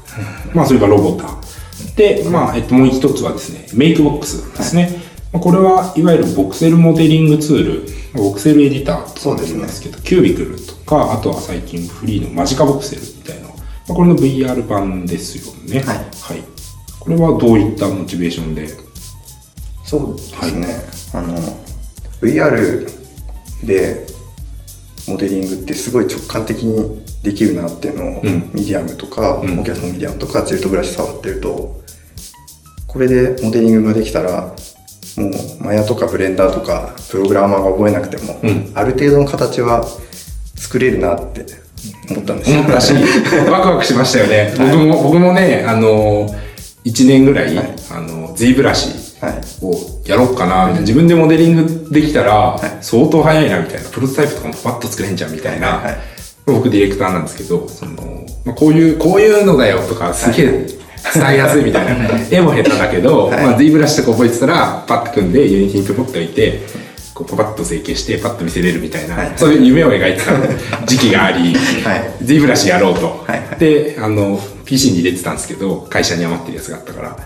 [0.54, 1.96] まあ、それがロボター。
[1.96, 5.02] で、まあ、えっと、もう一つはですね、メイクボックスですね。
[5.34, 13.02] まあこれはいわゆるボクセルモデリングツール、ボクセルエディターとかですけど、 Qubicle とか、あとは最近フリーの MagicaVoxel
[13.88, 15.80] これの VR 版ですよね。
[15.80, 16.02] はいは
[16.36, 16.44] い。
[17.00, 18.68] これはどういったモチベーションで？
[19.84, 20.68] そうですね。
[21.14, 21.38] あの、
[22.22, 22.86] VR
[23.66, 24.06] で
[25.08, 31.82] モデリングってすごい直感的にできるなっていうのを、うんミディアムとか、うん Oculus のミディアムとか、 Tilt Brush 触ってると、
[32.88, 34.54] これでモデリングができたら、
[35.16, 39.86] もうマヤとかブレンダーとかプログラマーが覚えなくても、うんある程度の形は
[40.56, 41.46] 作れるなって
[42.10, 42.60] 思ったんですよ。
[42.60, 42.94] 思ったし、
[43.50, 44.54] ワクワクしましたよね。
[44.58, 46.28] 僕も、僕もね、あの、
[46.86, 49.34] 1年ぐらい、はいあの、Z ブラシはい。
[49.62, 49.74] を
[50.06, 50.80] やろうかな、みたいな。
[50.82, 53.90] 自分でモデリングできたら、相当早いな、みたいな。
[53.90, 55.68] プロトタイプとかもパッと作れんじゃん、みたいな。
[55.68, 56.18] はい
[56.48, 60.66] 僕ディレクターなんですけど、その、まあ、こういう、こういうのだよとか、すげえ
[61.14, 62.08] 伝えやすいみたいな。
[62.32, 66.62] 絵も下手だけど、はいまあ、Z ブラシとか覚えてたら、パッと組んで Unity に取っておいて、
[67.18, 72.24] こうパパッと成形してパッと見せれるみたいな、はいそういう夢を描いてた時期があり、はい。
[72.24, 73.08] Z ブラシやろうと。
[73.26, 73.60] はいはい。
[73.60, 77.18] で、あの、PC に入れてたんですけど、会社に余ってるやつがあったから、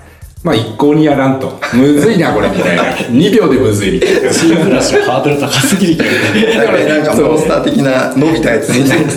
[0.44, 1.60] まあ一向にやらんと。
[1.74, 2.84] むずいな、これ、みたいな。
[2.94, 4.34] 2秒でむずいみたいな。
[4.34, 6.58] C ブラシのハードル高すぎるけどね。
[6.58, 9.08] だからなんかモンスター的な伸びたやつみたいな。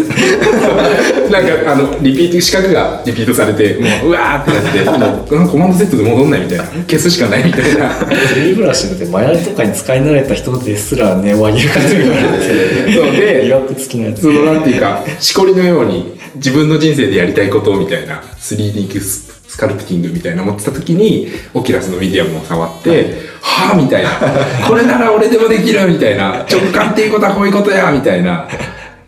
[1.30, 6.64] なんか、あの、リピート、四角がリピートされて、もう、うわーってなって、もう、コマンドセットで戻んないみたいな。
[6.64, 7.90] 消すしかないみたいな。
[8.34, 13.02] C ブラシだって Maya とかに使い慣れた人ですら値を上げる感じがあるんですよ。
[13.02, 14.28] そうでいわく付きのやつそ。
[14.28, 24.10] の、なんていうか、しこりのように、自分の人生でやりたいことみたいな、3D ススカルプティングみたいな持ってた時に、 Oculus のミディアムを触って、はぁみたいな。
[24.66, 26.44] これなら俺でもできるみたいな。
[26.50, 28.48] 直感っていうことはこういうことやみたいな。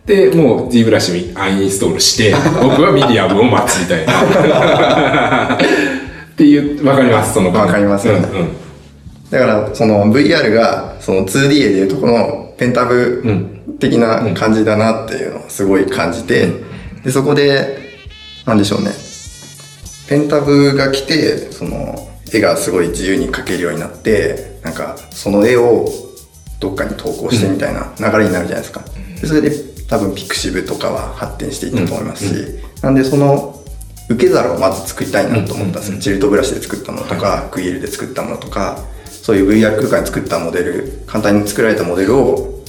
[0.06, 2.32] で、もう Z ブラシアンインストールして、
[2.62, 5.58] 僕はミディアムを待つみたいな。
[5.58, 8.22] っていう、わかります、その感わかりますうんうん。
[9.28, 13.24] だから、その VR が、その 2D でいうとこのペンタブ
[13.80, 16.52] 的な感じだなっていうのをすごい感じて、
[17.04, 17.78] で、そこで、
[18.44, 19.05] なんでしょうね。
[20.08, 25.86] ペンタブが来て、その、絵がすごい自由に描けるようになって、なんか、その絵を
[26.60, 28.82] どっかに投稿してみたいな流れになるじゃないですか。
[29.20, 29.50] でそれで
[29.88, 32.34] 多分ピクシブとかは発展していったと思いますし、
[32.82, 33.52] なんでその、
[34.08, 35.98] 受け皿をまず作りたいなと思ったんですよ。
[35.98, 38.78] チルトブラシで作ったものとか、クイールで作ったものとか、
[39.22, 42.62] そういう VR 空間に作ったモデル、簡単に作られたモデルを、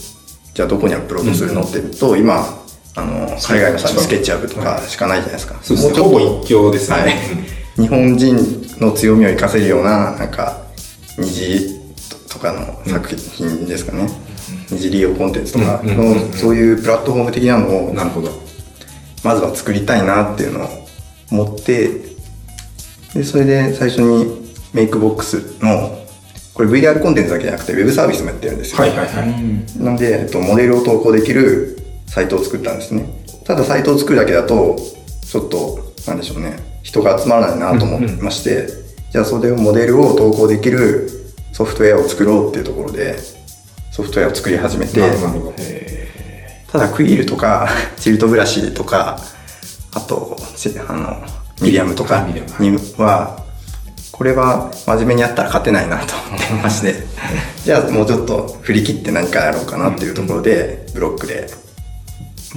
[0.53, 2.59] じゃあどこにアップロードするのっていうと、今、
[2.98, 5.56] あの、海外のサービススケッチアップとかしかないじゃないですか。
[5.62, 6.00] そうですね。
[6.00, 6.98] ほぼ一強ですね。
[6.98, 7.14] はい。
[7.80, 10.64] 日本人の強みを生かせるような、なんか、
[11.20, 11.80] 二次
[12.28, 14.10] とかの作品ですかね。
[14.72, 18.32] 二次利用コンテンツとかの、そういうプラットフォーム的なのを、なるほど。
[19.24, 20.88] まずは作りたいなっていうのを
[21.32, 21.91] 思って、
[23.14, 26.00] で、それで最初にメイクボックスの、
[26.56, 28.80] これ VR コンテンツだけじゃなくて Web サービスもやってるんですよ。
[28.80, 29.84] はいはいはい。
[29.84, 31.78] なんで、えっと、モデルを投稿できる
[32.08, 33.05] サイトを作ったんですね。
[33.45, 34.76] ただサイトを作るだけだと、
[35.22, 38.68] ちょっと、なんでしょうね、人が集まらないなと思いまして、
[39.12, 41.10] じゃあそれをモデルを投稿できる
[41.53, 43.18] ソフトウェアを作ろうっていうところで、
[43.91, 44.99] ソフトウェアを作り始めて。
[46.72, 49.20] ただクイールとか、 チルトブラシとか、
[49.93, 51.18] あと、せあの、
[51.61, 52.27] ミディアムとか
[52.60, 53.44] には、
[54.11, 56.95] これは真面目にやったら勝てないなと思ってまして、
[57.64, 61.49] じゃあもうちょっと振り切って何かやろうかなっていうところで、ブロックで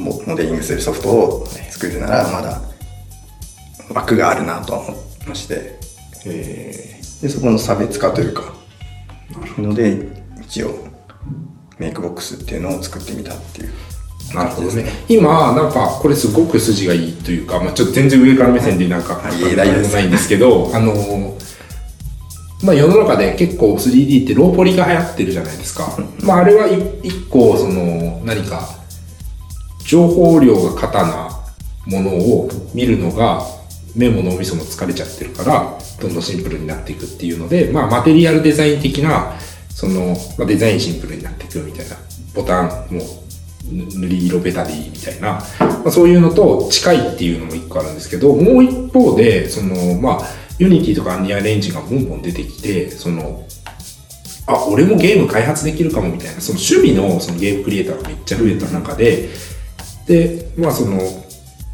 [0.01, 2.61] モモデリングするソフトを作るなら、まだ
[3.95, 5.79] 枠があるなとは思いまして、
[6.25, 8.55] で、そこの差別化というか、
[9.59, 10.09] ので、
[10.43, 10.75] 一応、
[11.79, 13.73] メイクボックスっていうのを作ってみたっていう。
[14.35, 14.87] なるほどね。
[15.09, 21.35] 今、なんか、これすごく筋がいいというか、まあちょっと全然上から目線でなんか、はいないんですけど、あのー、
[22.65, 25.97] まあ世の中で結構 3D ってローポリが流行ってるじゃないですか。
[26.23, 28.80] まああれはい一個、その、何か、
[29.91, 31.31] 情報量が過多な
[31.87, 33.43] ものを見るのが、
[33.97, 39.33] 目も脳みそも疲れちゃってるから、どんどんシンプルになっていくっていうので、まあマテリアルデザイン的な、
[39.71, 41.97] その、まあ、デザインシンプルになっていくみたいな、
[42.37, 43.01] ボタンも
[43.65, 50.27] 塗り色ベタでいいみたいな、まあ、そういうのと近いっていうのも一個あるんですけど、もう一方で、その、まあ、
[50.61, 53.45] Unity とか Unreal Engine がボンボン出てきて、その、
[54.47, 59.31] あ、俺もゲーム開発できるかもみたいな、その趣味のそのゲームクリエイターがめっちゃ増えた中で、
[60.07, 61.01] で、まあその、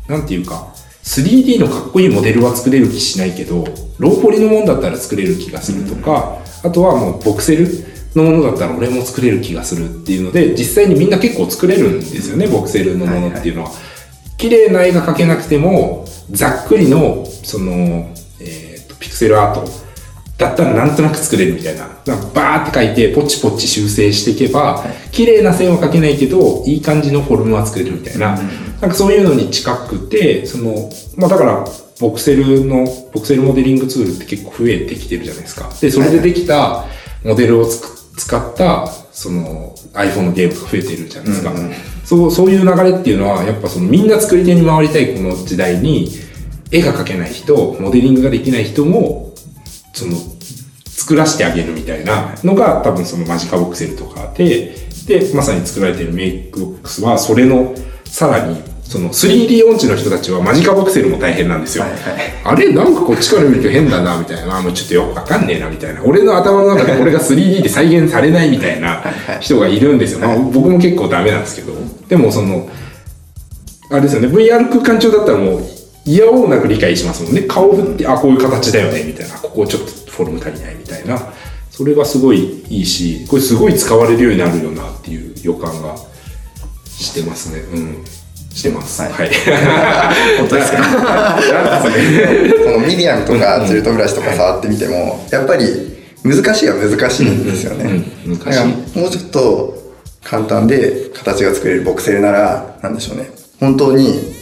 [0.08, 0.68] なんていうか、
[1.02, 3.64] 3D のかっこいいモデルは作れる気しないけど、
[3.98, 7.68] ローポリのもんだったら作れる気がするとか、ああとはもうボクセル
[8.14, 13.70] のものだったら俺も作れる気がするっていうので実際にみんな結構作れるんですよねボクセルのものっていうのは。
[14.38, 19.85] 綺麗な絵が描けなくてもざっくりのその、えーと、ピクセルアート
[20.38, 21.88] だったらなんとなく作れるみたいな。
[22.34, 28.38] バーって描いてポチポチ修正していけば、綺麗な線は描けないけど、いい感じのフォルムは作れるみたいな。
[28.80, 31.64] なんかそういうのに近くて、その、まあだから、
[31.98, 35.70] ボクセルの、ボクセルモデリングツールって結構増えてきてるじゃないですか。
[35.80, 36.84] で、それでできた
[37.24, 41.52] モデルをつく使った、その iPhone のゲームが増えてるじゃないですか。
[41.52, 41.72] うんうん、
[42.04, 46.10] そう、そういう流れっていうのは、やっぱそのみんな作り手に回りたいこの時代に、
[46.70, 49.25] 絵が描けない人、モデリングができない人も、
[49.96, 50.12] その、
[50.84, 54.74] 作らせてあげるみたいなのが多分そのマジカボクセルとかで、
[55.06, 57.74] で、まさに作られてるメイクボックスは、それの
[58.04, 61.84] さらにその 3D 音痴の人たちはマジカボクセルも大変なんですよ。
[61.84, 62.00] はいはい、
[62.44, 64.60] あれなんかこっちから見ると変だなみたいな。
[64.62, 66.02] もうちょっとよくわかんねえなみたいな。
[66.04, 69.02] 俺の頭の中でこれが 3D で再現されないみたいな
[69.40, 70.20] 人がいるんですよ。
[70.20, 71.72] まあ、僕も結構ダメなんですけど。
[72.08, 72.70] でもその、
[73.90, 74.28] あれですよね。
[74.28, 75.62] VR 空間上だったらもう
[76.06, 77.42] 嫌おうなく理解しますもんね。
[77.42, 79.34] 顔振って、あ、こういう形だよねみたいな。
[79.36, 81.20] ここちょっとフォルム足りないみたいな。
[81.70, 85.96] それがすごいいいし、これすごい使われるようになるよなっていう予感が
[86.86, 87.60] してますね。
[87.60, 88.04] うん。
[88.54, 89.02] してます。
[89.02, 89.12] はい。
[89.12, 89.28] はい、
[90.38, 90.78] 本当ですか？
[92.64, 95.66] このミディアムとかツルトブラシとか触ってみても、やっぱり
[96.22, 98.04] 難しいは難しいんですよね。
[98.24, 98.56] 難し
[98.96, 98.98] い。
[98.98, 99.76] もうちょっと
[100.24, 103.30] 簡単で形が作れるボクセルなら、なんでしょうね。
[103.60, 104.32] 本当に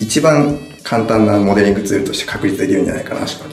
[0.00, 3.46] 一番簡単なモデリングツールとして確立できるんじゃないかな、確か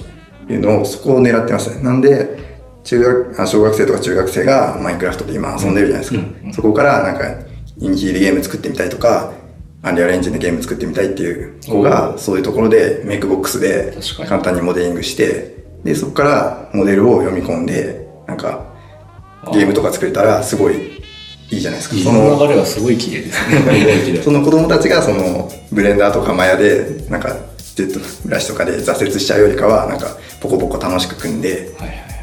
[0.48, 0.54] に。
[0.54, 1.84] いうのを、そこを狙ってますね。
[1.84, 2.40] なんで、
[2.84, 3.00] 中
[3.34, 6.54] 学、小学生とか中学生がマインクラフトで今遊んでるじゃないですか。
[6.54, 7.26] そこからなんか、
[7.78, 9.32] インヒーでゲーム作ってみたいとか、
[9.82, 13.94] アンリアルエンジンでゲーム作ってみたいっていう子が、そういうところでメイクボックスで
[14.28, 18.66] 簡単にモデリングして、で、そこからモデルを読み込んで、なんか、
[19.54, 20.99] ゲームとか作れたらすごい
[21.52, 21.96] いいじゃないですか。
[21.96, 24.22] その流れはすごい綺麗ですね。
[24.24, 27.36] その子供たちがそのブレンダーとかマヤで、なんか、
[27.76, 31.70] ジェットブラシとかで挫折しちゃうよりかは、なんか、ポコポコ楽しく組んで、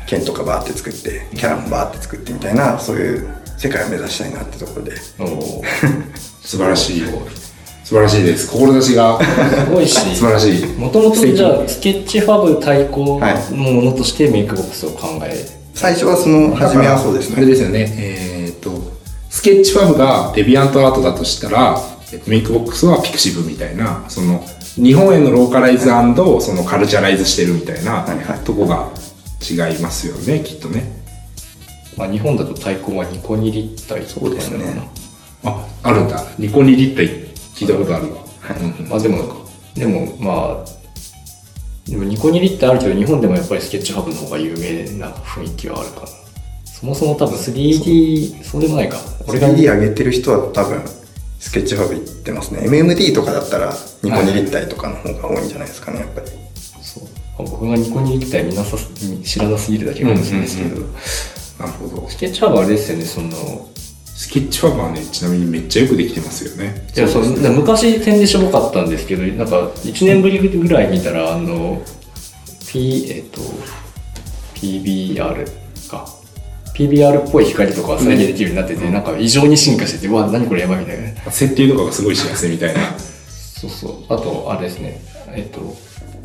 [0.07, 3.27] 剣とかバーって作って、キャラもバーって作ってみたいな、そういう
[3.57, 4.93] 世界を目指したいなってところで。
[6.43, 7.03] 素晴らしい。
[7.83, 8.49] 素晴らしいです。
[8.49, 9.19] 志が。
[9.23, 9.95] すごいし。
[9.95, 10.67] 素晴らしい。
[10.77, 13.21] もともとじゃあ、 Sketchfab 対抗
[13.53, 15.31] のものとしてメイクボックスを考え、はい、
[15.75, 17.37] 最初はその、初めはそうですね。
[17.39, 17.95] あれですよね。
[17.97, 18.36] えー、
[19.37, 21.79] Sketchfab が DeviantArt だとしたら、
[22.27, 24.43] メイクボックスはピクシブみたいな、その、
[24.77, 28.03] 日本へのローカライズそのカルチャライズしてるみたいな
[28.47, 28.89] とこが
[29.43, 30.91] 違いますよね、きっとね。
[31.99, 34.65] まあ、日本だと対抗はニコニリッタイそうですね。
[35.45, 36.25] あ、あるんだ。
[36.39, 37.09] ニコニリッタイ
[37.55, 38.23] 聞いたことあるわ。
[38.89, 46.26] まあでも、でもまあ、でもニコニリってあるけど、日本でもやっぱりスケッチハブの方が有名な雰囲気はあるかな。
[46.81, 48.99] そもそも多分 3D、そうでもないか。
[49.27, 50.83] 俺が 3D 上げてる人は多分、
[51.41, 52.69] スケッチハブ行ってますね。
[52.69, 56.27] MMD とかだったら、ニコニ立体とかの方が多いんじゃないですかね、やっぱり。
[56.83, 57.05] そう。
[57.39, 58.77] 僕がニコニ立体見なさ
[59.25, 60.81] 知らなすぎるだけかもしれないですけど、
[61.59, 62.09] なるほど。
[62.11, 63.69] スケッチハブあれですよね、その、
[64.15, 66.89] スケッチファブはね、ちなみにめっちゃよくできてますよね。
[66.95, 71.81] いや、そう、ね、昔点でしょぼかったんですけど、なんか1年ぶりぐらい見たら、あの、
[72.67, 73.41] P、えっと、
[74.55, 75.47] PBR
[75.89, 76.16] か。
[76.77, 81.33] PBR っぽい光とか再現できるようになってて、うん、なんか異常に進化してて、うわ、何これやばいみたいな。
[81.33, 82.81] 設定とかがすごいしやすいみたいな。
[82.99, 84.05] そうそう。
[84.13, 85.01] あと、あれですね。
[85.35, 85.75] えっと、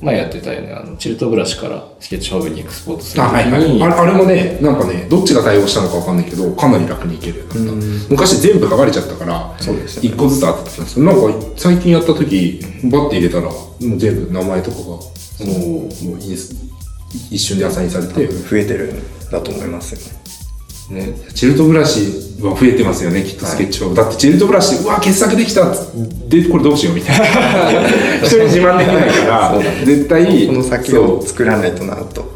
[0.02, 3.84] 前やってたよね、あの、チルトブラシからスケッチファブにエクスポートするあ、はいはい。
[3.84, 8.10] あれもね、なんかね、どっちが対応したのかわかんないけど、かなり楽にいけるようになった。
[8.10, 12.60] 昔全部剥がれちゃったから、そうです一、個ずつあったんですけど、なんか最近やった時、
[12.92, 16.20] バッて入れたら、もう全部名前とかが、もう、もう
[17.30, 18.28] 一瞬でアサインされて。
[18.28, 20.21] 増えてるんだと思いますよね。
[20.92, 22.02] ね、チルトブラシ
[22.42, 23.96] は増えてますよね、きっとスケッチファブ。
[23.96, 25.72] だってチルトブラシで、うわ、傑作できた
[26.28, 27.26] で、これどうしようみたいな。
[28.28, 30.48] 人に自慢できないから、 絶対。
[30.48, 32.32] この先を作らないとなと。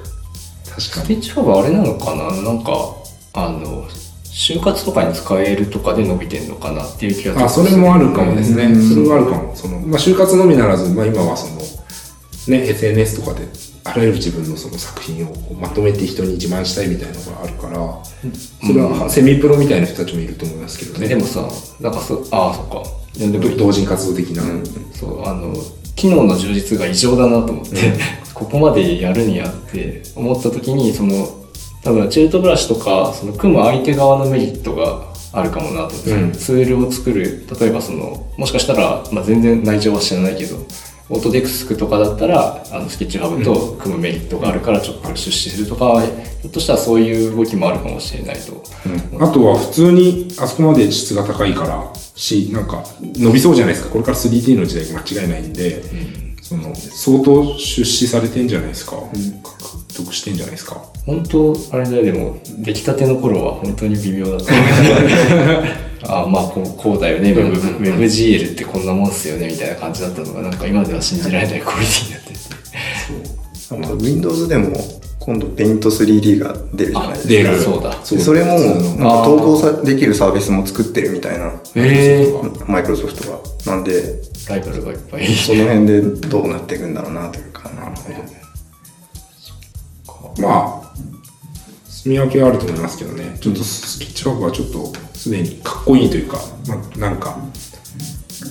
[0.70, 1.06] 確かに。
[1.06, 2.42] スケッチファブあれなのかな？
[2.42, 2.96] なんか、
[3.34, 3.86] あの、
[4.32, 8.70] 就活とかに使えるとかで伸びてんのかなっていう気があ、それもあるかもですね。
[8.90, 9.52] それはあるかも。
[9.56, 11.62] その、まあ、就活のみならず、まあ、今はその、
[12.48, 13.48] ね、SNS とかで
[13.86, 21.48] あらゆる自分のその作品をまとめて人に自慢したいみたいなのがあるからそれはセミプロみたいな人たちもいると思いますけどね、でもさ
[21.80, 23.06] なんかそああそっか。
[23.58, 25.54] 同人活動的な、うん、そうあの
[25.96, 27.98] 機能の充実が異常だなと思って、うん、
[28.34, 31.30] ここまでやるにやって思った時にその
[31.84, 40.58] 多分チルトブラシとかその組む相手側のメリットがあるかもなと、うん、ツールを作る例えばそのもしかしたら、まあ、全然内情は知らないけど
[41.10, 48.64] オートデスクとかだったらあのスケッチハブと組むメリットがあるからちょっと出資するとか、ひょっとしたらそういう動きもあるかもしれないと。
[49.14, 49.24] うん。
[49.24, 53.92] あとは普通にあそこまで質が高いからしなんか伸びそうじゃないですか。
[53.92, 55.84] これから 3D の時代間違いないんで、
[56.42, 64.54] その相当出資されてんじゃないですか、獲得してんじゃないですか本当あれだよでも出来たての頃は本当に微妙だった。
[66.08, 72.36] ああまあこうこうだよね、WebGL ってこんなもんっすよねみたいな感じだったのがなんか今では信じられないクオリティになってる。
[73.86, 74.78] あと Windows でも
[75.20, 77.28] 今度 Paint3D が出るじゃないですか。
[77.30, 77.60] 出る。
[77.60, 77.90] そうだ。
[77.90, 82.28] でそれもなん普通のか統合さできるサービスも作ってるみたいな、え
[82.68, 83.40] マイクロソフトが。
[83.66, 84.04] なんで、
[84.48, 85.28] ライバルがいっぱい。
[85.28, 87.96] その辺でどうなっていくんだろうなというか、なる
[90.06, 90.48] ほど。
[90.48, 90.85] まあ
[92.06, 93.36] 住み分けはあると思いますけどね。
[93.42, 96.38] ちょっとスケッチファブはちょっとすでにかっこいいというか、
[96.68, 97.36] まあ、なんか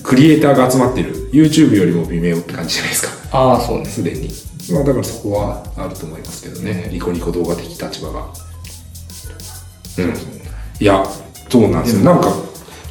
[0.03, 3.37] クリエイターが集まってる YouTube よりも微妙って感じじゃないですか。
[3.37, 3.85] ああそうね。
[3.85, 4.29] すでに。
[4.73, 8.27] まあだからそこはあると思いますけどね、ニコニコ動画的立場が。
[9.99, 10.13] うん。
[10.81, 11.05] いや
[11.49, 12.03] そうなんですよ。
[12.03, 12.33] なんか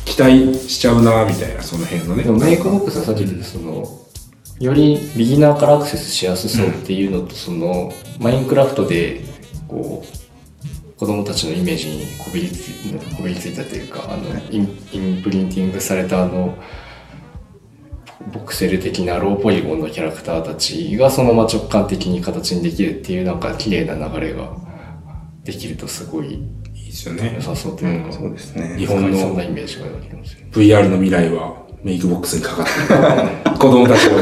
[0.06, 2.22] 期待しちゃうなみたいなその辺のね。
[2.22, 4.00] でもメイクボックスはさっき言ったその
[4.60, 9.20] よりビギナーからアクセスしやすそうっていうのと、そのマインクラフトで
[9.68, 10.23] こう
[10.96, 16.56] 子供たちのイメージにこびりついこびりついたというかあのインインプリンティングされたあの
[18.32, 24.56] ボクセル的なローポリゴンのキャラクターたちがそのまま直感的に形にできるっていうなんか綺麗な流れが
[25.42, 27.34] できるとすごいいいですよね。
[27.34, 28.76] 良さそうというか、そうですね。
[28.78, 30.48] 日本のそんなイメージが湧きますよね。
[30.52, 32.66] VR の未来はメイクボックスにかかっ
[33.44, 33.58] てる。
[33.58, 34.12] 子供たちを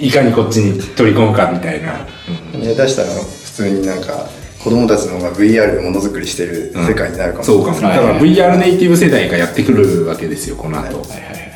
[0.00, 2.06] いかにこっちに取り込むかみたいな、
[2.52, 4.28] 下手したら普通になんか
[4.64, 7.44] 子供たちの方が VR でものづくりしてる世界になるかも。
[7.44, 7.64] しれない。
[7.64, 7.72] そうか。
[7.72, 11.02] もだから VR ネイティブ世代がやってくるわけですよこの後、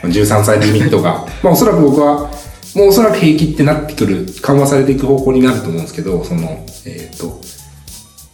[0.02, 1.26] 13歳リミットが。
[1.42, 2.30] まあおそらく僕は
[2.74, 7.40] もうおそらく平気ってなってくる緩和されていく方向になると思うんですけどそのえっ、と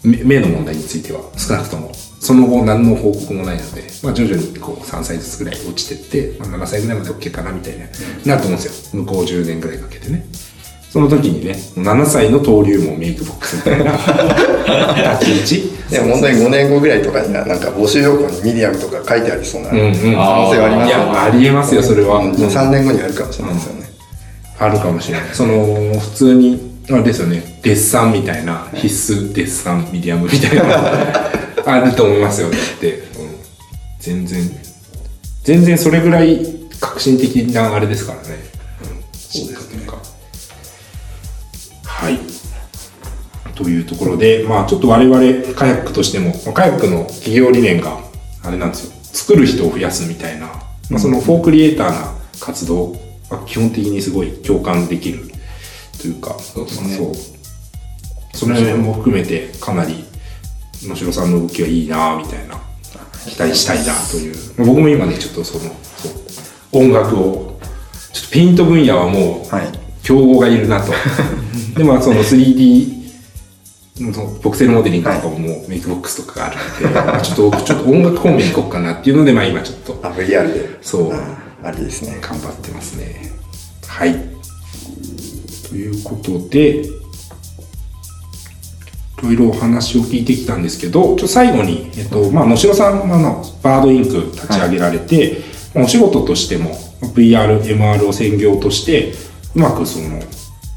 [0.03, 1.21] 目目の問題については。
[1.37, 7.85] 少なくともその後何の報告もないので、まあ、徐々にこう3歳ずつぐらい落ちてって、まあ、7歳ぐらいまで OK かなみたいな、
[8.25, 9.01] なると思うんですよ。
[9.01, 10.27] 向こう10年ぐらいかけてね
[10.95, 13.91] その時にね7歳の登竜門メイクボックスみたいな
[15.19, 20.87] 立ち位置でも本当に5年後ぐらいとかにはなんか募集要項にミディアムとか書いてありそうな可うんうん能性はありますよね。
[20.87, 23.87] いやありえますよそれはうん3年後にあるかもしれないですよね。
[24.61, 25.35] あるかもしれない。
[25.35, 32.51] その、普通に、あれですよね、デッサンみたいな、必須デッサン、ミディアムみたいな、 あると思いますよ。
[32.51, 33.05] だって、うん、
[33.99, 34.49] 全然、
[35.43, 36.47] 全然それぐらい
[36.79, 38.45] 革新的なあれですからね。
[38.83, 40.14] うん、そうですね。
[43.55, 47.99] というところで、まあちょっと我々カヤックとしても、まあカヤックの企業理念が、
[48.43, 50.47] あれなんですよ、作る人を増やすみたいな、
[50.91, 52.93] まあ、そのフォークリエイターな活動
[53.31, 55.31] は基本的にすごい共感できる
[56.01, 57.13] というか、そうそう。
[58.35, 60.05] その辺も含めてかなり
[60.83, 62.61] 野城さんの動きはいいなみたいな。
[63.27, 65.75] 期待したいなという、まあ僕も今ねちょっとその
[66.73, 67.59] 音楽を
[68.13, 69.85] ちょっとペイント分野はもうはい。
[70.03, 70.93] 競合がいるなと。
[71.75, 73.04] でまあその 3D の
[74.43, 80.79] ボクセルモデリングとかももうメイクボックスとかがあるんで、まあちょっとちょっと音楽方面行こうかなっていうのでまあ今ちょっとあ、VR で。
[80.83, 82.19] そうあありですね。
[82.21, 83.31] 頑張ってますね。
[83.87, 84.15] はい。
[85.69, 86.89] ということで、い
[89.23, 95.39] ろいろお話を聞いてきたんですけど、ちょっと最後に、えっと、まあ、野代さんあのバードインク立ち上げられて、
[95.73, 96.73] まあお仕事としても
[97.15, 99.15] VR、MR を専業として、
[99.55, 100.21] うまくその、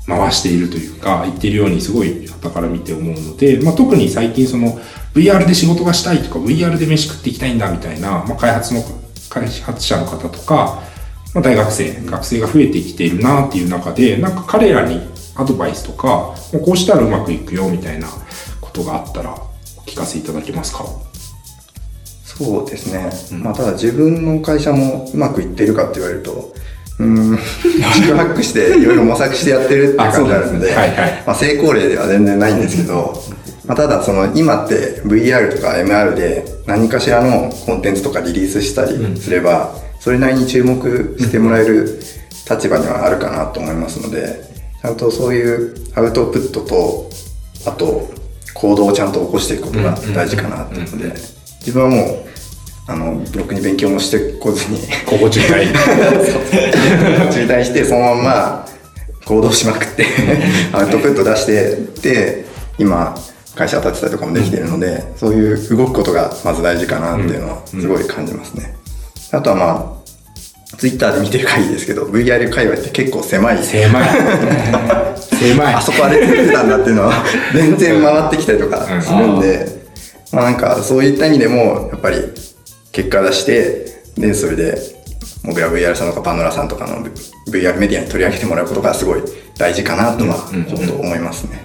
[0.07, 4.79] 回しているというか、言っているようにすごい傍から見て思うので、まあ、特に最近その
[5.13, 8.81] VR で仕事がしたいとか、VR で飯食っていきたいんだみたいな、まあ、開発の、
[9.29, 10.81] 開発者の方とか、
[11.34, 15.01] まあ、大学生、学生が増えてきているなっていう中で、なんか彼らに
[15.35, 18.07] アドバイスとか、もうこうしたらうまくいくよみたいな
[18.61, 20.85] ことがあったら、お聞かせいただけますか？
[22.23, 23.09] そうですね。
[23.41, 26.53] まあ、ただ自分の会社もうまくいってるかって言われると、
[26.99, 30.76] うーん、自ハックしていろいろ模索してやってるっていう感じなんですね。
[30.76, 31.24] はいはい。
[31.26, 33.14] まあ、成功例では全然ないんですけど、
[33.68, 41.99] まあ、ただその今って VR とか MR で何かしらのコンテンツとかリリースしたりすれば、それなりに注目してもらえる
[42.49, 44.41] 立場にはあるかなと思いますので、
[44.82, 47.10] ちゃんとそういうアウトプットと、
[47.65, 48.10] あと
[48.53, 51.14] 行動をちゃんと起こしていくことが大事かなと思うので、
[51.60, 52.36] 自分はもう、
[52.88, 55.68] あの、ブロックに勉強もしてこずに、ここ中退。
[57.31, 58.68] 中退してそのまんま
[59.26, 60.05] 行動しまくって
[60.72, 62.45] アウトプット出してで
[62.77, 63.14] 今
[63.55, 68.76] 会社立てたりとかもできてるので、そういう動くことがまず大事かなっていうのはすごい感じますね。
[69.31, 73.64] あとはまあツイッターで見てる限りですけど VR 界隈って結構狭い。
[73.64, 74.09] 狭い。
[75.39, 75.73] 狭い。
[75.73, 77.14] あそこあれ作ってたんだっていうのは
[77.53, 79.68] 全然回ってきたりとかするんで、
[80.31, 82.18] まあなんかそういった意味でもやっぱり
[82.98, 84.76] 結果出してでそれで
[85.44, 87.06] 僕ら VR さんとかパノラさんとかの
[87.48, 89.22] VR メディアに取り上げてもらうことがすごい
[89.56, 91.64] 大事かなとはちょっと思いますね。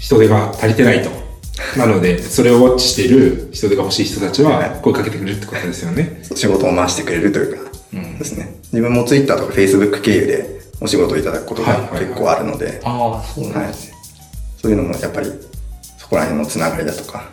[0.00, 1.10] 人手が足りてないと。
[1.78, 6.20] なので、それをウォッチしている人手が欲しい人たちは声かけてくれるってことですよね。
[6.34, 7.70] 仕事を回してくれるというか、
[8.18, 8.56] ですね。
[8.72, 13.94] 自分も Twitter とか Facebook 経由でお仕事をいただくことが結構あるので、ああ、そうなんですね。
[14.60, 15.30] そういうのもやっぱり
[15.96, 17.30] そこら辺のつながりだとか、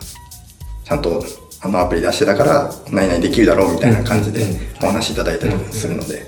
[0.84, 1.24] ちゃんと
[1.62, 4.44] あのアプリ出してたから何々できるだろうみたいな感じで
[4.82, 6.26] お話いただいたりするので、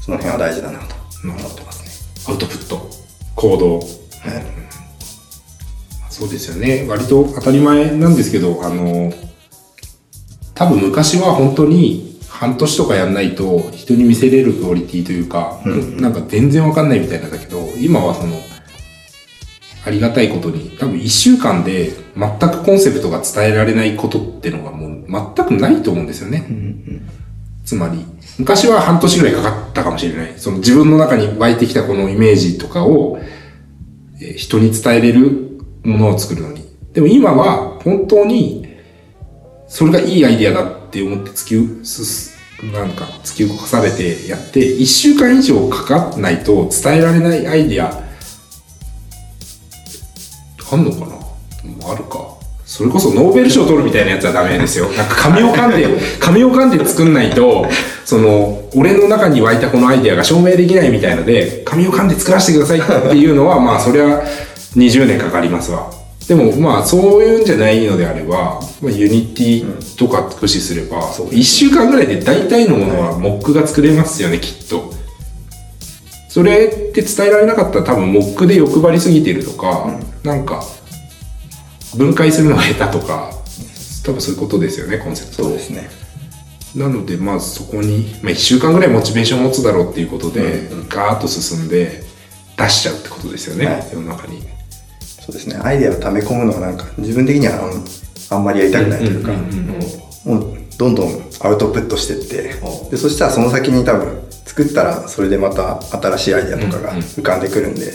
[0.00, 0.94] その辺は大事だなと
[1.24, 1.82] 思ってます
[2.28, 2.32] ね。
[2.32, 2.88] アウトプット、
[3.34, 3.78] 行動。
[3.78, 4.62] はい
[6.12, 6.84] そうですよね。
[6.88, 9.12] 割と当たり前なんですけど、あの、
[10.54, 18.36] 多分昔は本当に半年とかやんないと人に見せれるクオリティというか、なんか全然わかんないみたいなんだけど、今はその、
[19.84, 25.04] ありがたいことに、多分一週間で全くコンセプトが伝えられないことってのがもう
[25.36, 26.46] 全くないと思うんですよね。
[27.64, 28.04] つまり、
[28.38, 30.34] 昔は半年ぐらいかかったかもしれない。
[30.36, 33.42] その自分の中に湧いてきたこのイメージとかを、えー
[34.36, 36.64] 人に伝えれるものを作るのに。
[36.92, 38.68] でも今は本当に、
[39.66, 42.36] それがいいアイデアだって思って突きす、
[42.72, 48.00] なんか突き動かされてやって、一週間以上かかんないと伝えられないアイデア、
[50.72, 51.92] あんのかな？
[51.92, 52.36] あるか。
[52.64, 54.86] それこそノーベル賞取るみたいなやつはダメですよ。
[54.92, 55.86] なんか紙を噛んで、
[56.18, 57.66] 紙を噛んで作んないと、
[58.04, 64.22] その、俺の中に湧いたこのアイデアが証明できないみたいので、紙を噛んで作らせてくださいっていうのは、まあそれは
[64.76, 65.90] 20年かかりますわ。
[66.26, 74.94] でもまあそういうんじゃないのであれば、まあ、 Unity とか駆使すれば、1週間ぐらいで大体のものはモックが作れますよね、きっと。
[76.32, 79.86] それって伝えられなかったら多分モックで欲張りすぎてるとか、
[80.24, 80.64] なんか
[81.94, 83.30] 分解するのが下手とか
[84.02, 85.42] 多分そういうことですよねコンセプト。
[85.44, 85.90] そうですね。
[86.74, 92.02] なのでまあそこに、まあ、1週間ぐらいモチベーションを持つだろうっていうことで、ガーッと進んで
[92.56, 93.90] 出しちゃうってことですよね、はい。
[93.92, 94.40] 世の中に。
[95.00, 95.56] そうですね。
[95.62, 97.62] アイデアを溜め込むのはなんか自分的には
[98.30, 99.32] あんあんまりやりたくないというか、
[100.24, 102.54] もうどんどんアウトプットしてって、
[102.90, 107.92] でそしたらその先に多分作ったらそれでまた新しいアイデアとかが浮かんでくるんで、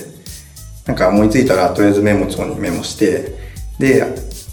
[0.86, 3.36] なんか思いついたらとりあえずメモ帳にメモして、
[3.80, 4.04] で、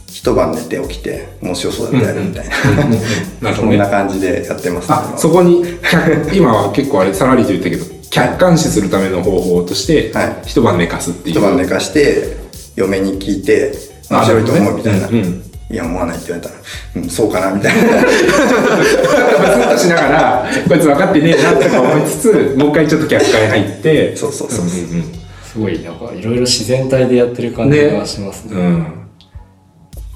[0.09, 3.55] 一晩寝て起きて面白そうだったらやるみたいな、なるほどね。
[3.57, 4.97] そんな感じでやってますね。
[4.97, 10.37] あそこに客 今は結構あれさらりと言ったけど客観視するための方法として、はい。
[10.47, 11.37] 一晩寝かすっていう。
[11.37, 12.37] 一晩寝かして、
[12.77, 13.73] 嫁に聞いて、
[14.09, 15.09] 面白いと思うみたいな。
[15.09, 16.61] あなるほどねいや、思わないって言われたら、
[16.97, 17.97] うん、そうかなみたいな。
[17.97, 24.65] バツンとしながら、こいつ分かってねえなとか思いつつ、もう一回ちょっと客観に入って、そうそうそう。
[24.65, 25.24] うん
[25.55, 28.57] すごい、なんか、いろいろ自然体でやってる感じがしますね。
[28.57, 28.86] うん。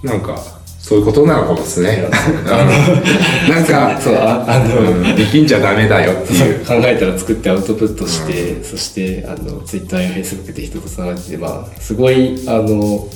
[0.02, 0.36] なんか、
[0.80, 2.02] そういうことなのかもですね。
[2.04, 2.10] うん
[3.54, 6.64] なんか、そう、ああの、うん、力んじゃダメだよっていう。
[6.64, 13.06] 考えたら作ってアウトプットして、そしてあのツイッターやフェイスブックで人とつながってまあすごいあの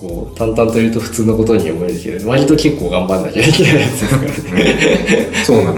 [0.00, 3.96] こう淡々と言うと普通のことに思えるけど割と結構頑張んなきゃいけないやつで
[4.32, 5.44] すからね。
[5.44, 5.74] そうなの。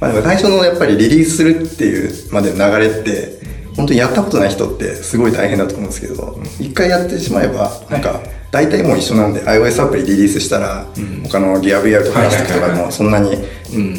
[0.00, 3.36] まあでも最初のやっぱりリリースするっていうまでの流れって、
[3.76, 8.20] 本当にやったことない人ってすごい大変だと思うんですけど、一回やってしまえば、なんか、
[8.50, 10.86] 大体もう一緒なんで、iOS アプリリリースしたら、
[11.24, 13.36] 他の GearVR とかラスティックとかでもそんなに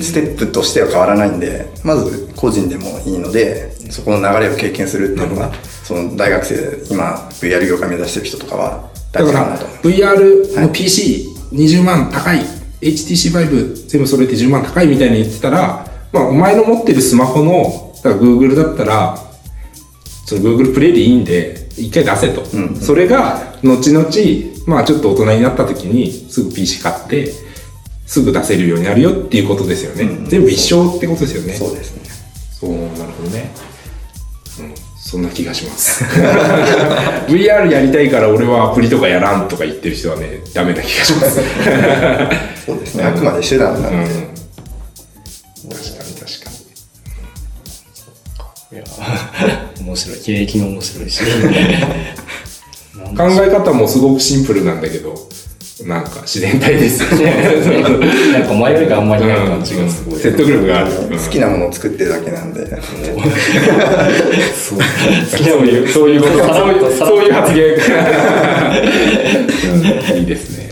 [0.01, 5.51] ステップとしては変わらないんで、まず個人でもいいので、そこの流れを経験するっていうのが、
[5.83, 9.89] その大学生、今 VR 業界目指してる人とかは大だから事かなと。
[9.89, 12.39] VR の PC20 万高い、
[12.81, 19.17] HTC5 全部揃えて10万高いみたいに言ってたら、まあお前の持ってるスマホの、だから Google だったら、
[20.25, 22.43] その Google プレイでいいんで、一回出せと。
[22.53, 24.07] うんそれが、後々、
[24.65, 27.31] まあちょっと大人になった時に、すぐ PC 買って、
[28.05, 30.03] すぐ出せるようになるよっていうことですよね。
[30.03, 31.53] うん全部一緒ってことですよね。
[31.53, 32.03] そうですね。
[32.59, 33.51] そう、なるほどね。
[35.07, 36.03] うん、そんな気がします。
[37.27, 41.41] VR やりたいから俺はアプリとかやらんとか言ってる人はね、ダメな気がします。
[42.65, 43.03] そうですね。
[43.03, 43.97] あくまで手段なんで。
[43.97, 44.37] うん。
[45.69, 46.57] 確かに確か
[48.69, 48.83] いや
[49.79, 51.23] 面白い経歴も面白いし
[53.15, 55.15] 考え方もすごくシンプルなんだけど、
[55.85, 57.33] なんか自然体ですよね。
[58.33, 60.91] なんか前よりがあんまりない感じがすごい、うん説得力がある。
[61.11, 62.65] うん好きなものを作ってるだけなんで。
[62.67, 62.75] そ
[64.75, 64.83] う好
[65.37, 67.65] きなそういう、そういうこと、さそういう、らっとさらっとそういう発言。
[70.13, 70.69] うんいいですね。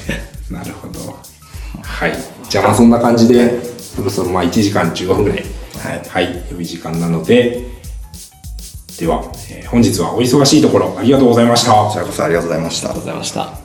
[0.50, 1.16] なるほど。
[1.82, 2.14] はい。
[2.50, 3.60] じゃあまあそんな感じで、
[3.96, 5.46] そろそろまあ1時間15分ぐらい
[5.84, 7.64] はいはい、良い時間なので、
[9.00, 11.74] では、えー本日はお忙しいところありがとうございました。
[11.74, 13.65] こちらこそありがとうございましたありがとうございました。